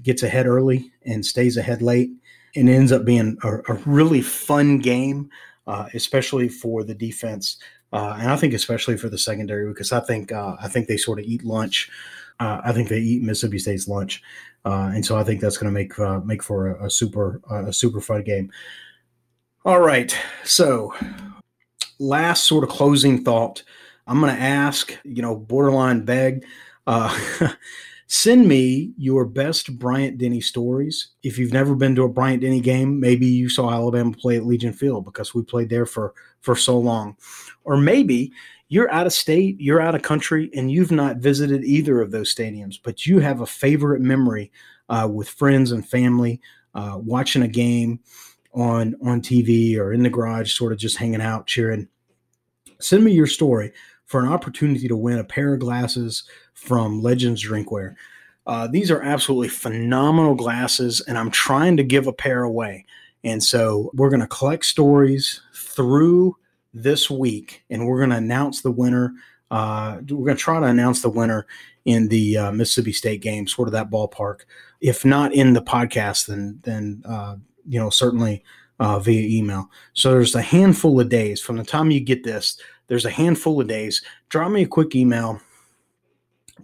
gets 0.03 0.23
ahead 0.23 0.47
early 0.47 0.93
and 1.05 1.25
stays 1.25 1.57
ahead 1.57 1.83
late 1.83 2.11
it 2.57 2.69
ends 2.69 2.93
up 2.93 3.05
being 3.05 3.37
a, 3.45 3.57
a 3.69 3.75
really 3.85 4.23
fun 4.23 4.79
game, 4.79 5.31
uh, 5.67 5.89
especially 5.95 6.49
for 6.49 6.83
the 6.83 6.95
defense, 6.95 7.59
uh, 7.93 8.17
and 8.19 8.31
I 8.31 8.37
think 8.37 8.55
especially 8.55 8.97
for 8.97 9.09
the 9.09 9.19
secondary 9.19 9.69
because 9.69 9.93
I 9.93 10.01
think 10.01 10.33
uh, 10.33 10.57
I 10.61 10.69
think 10.69 10.89
they 10.89 10.97
sort 10.97 11.19
of 11.19 11.27
eat 11.27 11.45
lunch. 11.45 11.91
Uh, 12.41 12.61
I 12.65 12.73
think 12.73 12.89
they 12.89 12.99
eat 12.99 13.23
Mississippi 13.23 13.59
State's 13.59 13.89
lunch, 13.89 14.23
uh, 14.65 14.91
and 14.95 15.05
so 15.05 15.17
I 15.17 15.25
think 15.25 15.41
that's 15.41 15.59
going 15.59 15.73
to 15.73 15.79
make 15.79 15.99
uh, 15.99 16.21
make 16.21 16.43
for 16.43 16.69
a, 16.69 16.87
a 16.87 16.91
super 16.91 17.41
a 17.51 17.73
super 17.73 18.01
fun 18.01 18.23
game. 18.23 18.51
All 19.65 19.81
right, 19.81 20.17
so 20.45 20.95
last 21.99 22.45
sort 22.45 22.65
of 22.65 22.71
closing 22.71 23.23
thought. 23.23 23.63
I'm 24.07 24.21
going 24.21 24.35
to 24.35 24.41
ask, 24.41 24.97
you 25.03 25.21
know, 25.21 25.35
borderline 25.35 26.05
beg. 26.05 26.45
Send 28.09 28.47
me 28.47 28.93
your 28.97 29.25
best 29.25 29.79
Bryant 29.81 30.19
Denny 30.19 30.41
stories. 30.41 31.09
If 31.25 31.39
you've 31.39 31.53
never 31.53 31.75
been 31.75 31.97
to 31.97 32.05
a 32.05 32.09
Bryant 32.09 32.43
Denny 32.43 32.61
game, 32.61 33.01
maybe 33.01 33.27
you 33.27 33.49
saw 33.49 33.71
Alabama 33.71 34.13
play 34.13 34.37
at 34.37 34.47
Legion 34.47 34.73
Field 34.73 35.05
because 35.05 35.35
we 35.35 35.43
played 35.43 35.71
there 35.71 35.87
for 35.87 36.15
for 36.41 36.55
so 36.55 36.79
long. 36.79 37.17
Or 37.65 37.77
maybe 37.77 38.33
you're 38.69 38.91
out 38.93 39.07
of 39.07 39.13
state, 39.13 39.61
you're 39.61 39.81
out 39.81 39.97
of 39.97 40.03
country, 40.03 40.51
and 40.55 40.71
you've 40.71 40.93
not 40.93 41.17
visited 41.17 41.65
either 41.65 42.01
of 42.01 42.13
those 42.13 42.33
stadiums, 42.33 42.79
but 42.81 43.07
you 43.07 43.19
have 43.19 43.41
a 43.41 43.47
favorite 43.47 44.01
memory 44.01 44.53
uh, 44.89 45.09
with 45.13 45.29
friends 45.29 45.73
and 45.73 45.87
family 45.87 46.41
uh, 46.75 46.99
watching 46.99 47.43
a 47.43 47.49
game 47.49 47.99
on 48.55 48.95
on 49.05 49.21
TV 49.21 49.77
or 49.79 49.93
in 49.93 50.05
the 50.05 50.11
garage, 50.11 50.53
sort 50.53 50.73
of 50.73 50.79
just 50.79 50.97
hanging 50.97 51.21
out, 51.21 51.49
cheering. 51.49 51.89
Send 52.79 53.03
me 53.03 53.11
your 53.11 53.27
story 53.27 53.73
for 54.05 54.21
an 54.21 54.29
opportunity 54.29 54.87
to 54.87 54.97
win 54.97 55.19
a 55.19 55.25
pair 55.25 55.55
of 55.55 55.61
glasses 55.61 56.23
from 56.57 57.03
Legends 57.03 57.47
Drinkware. 57.47 57.95
Uh, 58.47 58.67
these 58.67 58.91
are 58.91 59.03
absolutely 59.03 59.49
phenomenal 59.49 60.35
glasses, 60.35 61.01
and 61.07 61.17
I'm 61.17 61.31
trying 61.31 61.77
to 61.77 61.85
give 61.85 62.07
a 62.07 62.13
pair 62.13 62.43
away. 62.43 62.85
And 63.23 63.43
so 63.43 63.91
we're 63.95 64.11
going 64.11 64.21
to 64.21 64.27
collect 64.27 64.65
stories 64.65 65.43
through 65.55 66.37
this 66.73 67.11
week, 67.11 67.65
and 67.71 67.87
we're 67.87 67.99
going 67.99 68.11
to 68.11 68.17
announce 68.17 68.63
the 68.63 68.71
winner. 68.71 69.15
Uh, 69.51 69.99
we're 70.09 70.27
going 70.27 70.37
to 70.37 70.43
try 70.43 70.59
to 70.59 70.67
announce 70.67 71.03
the 71.03 71.11
winner 71.11 71.47
in 71.85 72.09
the 72.09 72.37
uh, 72.37 72.53
Mississippi 72.53 72.93
State 72.93 73.21
game, 73.21 73.47
sort 73.47 73.69
of 73.69 73.73
that 73.73 73.91
ballpark. 73.91 74.41
If 74.81 75.05
not 75.05 75.33
in 75.33 75.53
the 75.53 75.63
podcast, 75.63 76.27
then 76.27 76.61
then 76.63 77.03
uh, 77.05 77.37
you 77.69 77.81
know 77.81 77.91
certainly 77.91 78.45
uh, 78.79 78.99
via 78.99 79.39
email. 79.39 79.71
So 79.93 80.11
there's 80.11 80.35
a 80.35 80.43
handful 80.43 81.01
of 81.01 81.09
days 81.09 81.41
from 81.41 81.57
the 81.57 81.65
time 81.65 81.91
you 81.91 82.01
get 82.01 82.25
this. 82.25 82.59
There's 82.89 83.05
a 83.05 83.11
handful 83.11 83.61
of 83.61 83.67
days. 83.67 84.03
Drop 84.29 84.51
me 84.51 84.63
a 84.63 84.69
quick 84.69 84.95
email. 84.95 85.41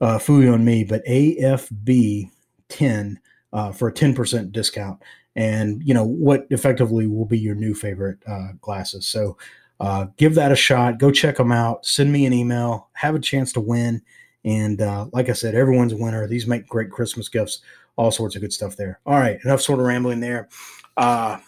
uh 0.00 0.16
fooey 0.16 0.52
on 0.52 0.64
me 0.64 0.84
but 0.84 1.04
afb 1.06 2.30
10 2.68 3.18
uh, 3.54 3.72
for 3.72 3.88
a 3.88 3.92
10% 3.92 4.52
discount. 4.52 5.00
And 5.36 5.82
you 5.84 5.94
know 5.94 6.04
what 6.04 6.46
effectively 6.50 7.06
will 7.06 7.24
be 7.24 7.38
your 7.38 7.54
new 7.54 7.74
favorite 7.74 8.18
uh, 8.26 8.52
glasses. 8.60 9.06
So 9.06 9.36
uh, 9.80 10.06
give 10.16 10.34
that 10.34 10.52
a 10.52 10.56
shot. 10.56 10.98
Go 10.98 11.10
check 11.10 11.36
them 11.36 11.50
out. 11.50 11.86
Send 11.86 12.12
me 12.12 12.26
an 12.26 12.32
email. 12.32 12.88
Have 12.92 13.14
a 13.14 13.20
chance 13.20 13.52
to 13.54 13.60
win. 13.60 14.02
And 14.44 14.80
uh, 14.82 15.06
like 15.12 15.30
i 15.30 15.32
said 15.32 15.54
everyone's 15.54 15.92
a 15.92 15.96
winner. 15.96 16.26
These 16.26 16.46
make 16.46 16.68
great 16.68 16.90
christmas 16.90 17.28
gifts 17.28 17.60
all 17.96 18.10
sorts 18.10 18.34
of 18.34 18.42
good 18.42 18.52
stuff 18.52 18.76
there 18.76 19.00
all 19.06 19.18
right 19.18 19.38
enough 19.44 19.60
sort 19.60 19.78
of 19.78 19.86
rambling 19.86 20.20
there 20.20 20.48
uh, 20.96 21.38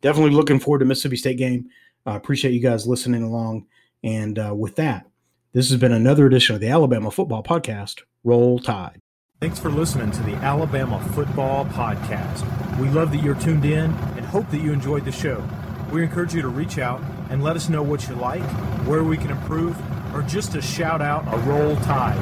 definitely 0.00 0.30
looking 0.30 0.58
forward 0.58 0.80
to 0.80 0.84
mississippi 0.84 1.16
state 1.16 1.36
game 1.38 1.68
I 2.06 2.16
appreciate 2.16 2.52
you 2.52 2.60
guys 2.60 2.86
listening 2.86 3.22
along. 3.22 3.66
And 4.02 4.38
uh, 4.38 4.54
with 4.54 4.76
that, 4.76 5.06
this 5.52 5.68
has 5.70 5.78
been 5.78 5.92
another 5.92 6.26
edition 6.26 6.54
of 6.54 6.60
the 6.60 6.68
Alabama 6.68 7.10
Football 7.10 7.42
Podcast. 7.42 8.02
Roll 8.24 8.58
Tide. 8.58 9.00
Thanks 9.40 9.58
for 9.58 9.70
listening 9.70 10.10
to 10.12 10.22
the 10.22 10.34
Alabama 10.36 11.00
Football 11.14 11.64
Podcast. 11.66 12.78
We 12.78 12.88
love 12.90 13.10
that 13.12 13.22
you're 13.22 13.34
tuned 13.34 13.64
in 13.64 13.90
and 13.90 14.20
hope 14.20 14.50
that 14.50 14.60
you 14.60 14.72
enjoyed 14.72 15.04
the 15.04 15.12
show. 15.12 15.42
We 15.90 16.02
encourage 16.02 16.34
you 16.34 16.42
to 16.42 16.48
reach 16.48 16.78
out 16.78 17.02
and 17.30 17.42
let 17.42 17.56
us 17.56 17.68
know 17.68 17.82
what 17.82 18.06
you 18.08 18.14
like, 18.14 18.42
where 18.86 19.02
we 19.02 19.16
can 19.16 19.30
improve, 19.30 19.76
or 20.14 20.22
just 20.22 20.52
to 20.52 20.60
shout 20.60 21.00
out 21.00 21.24
a 21.32 21.38
roll 21.38 21.76
tide. 21.76 22.18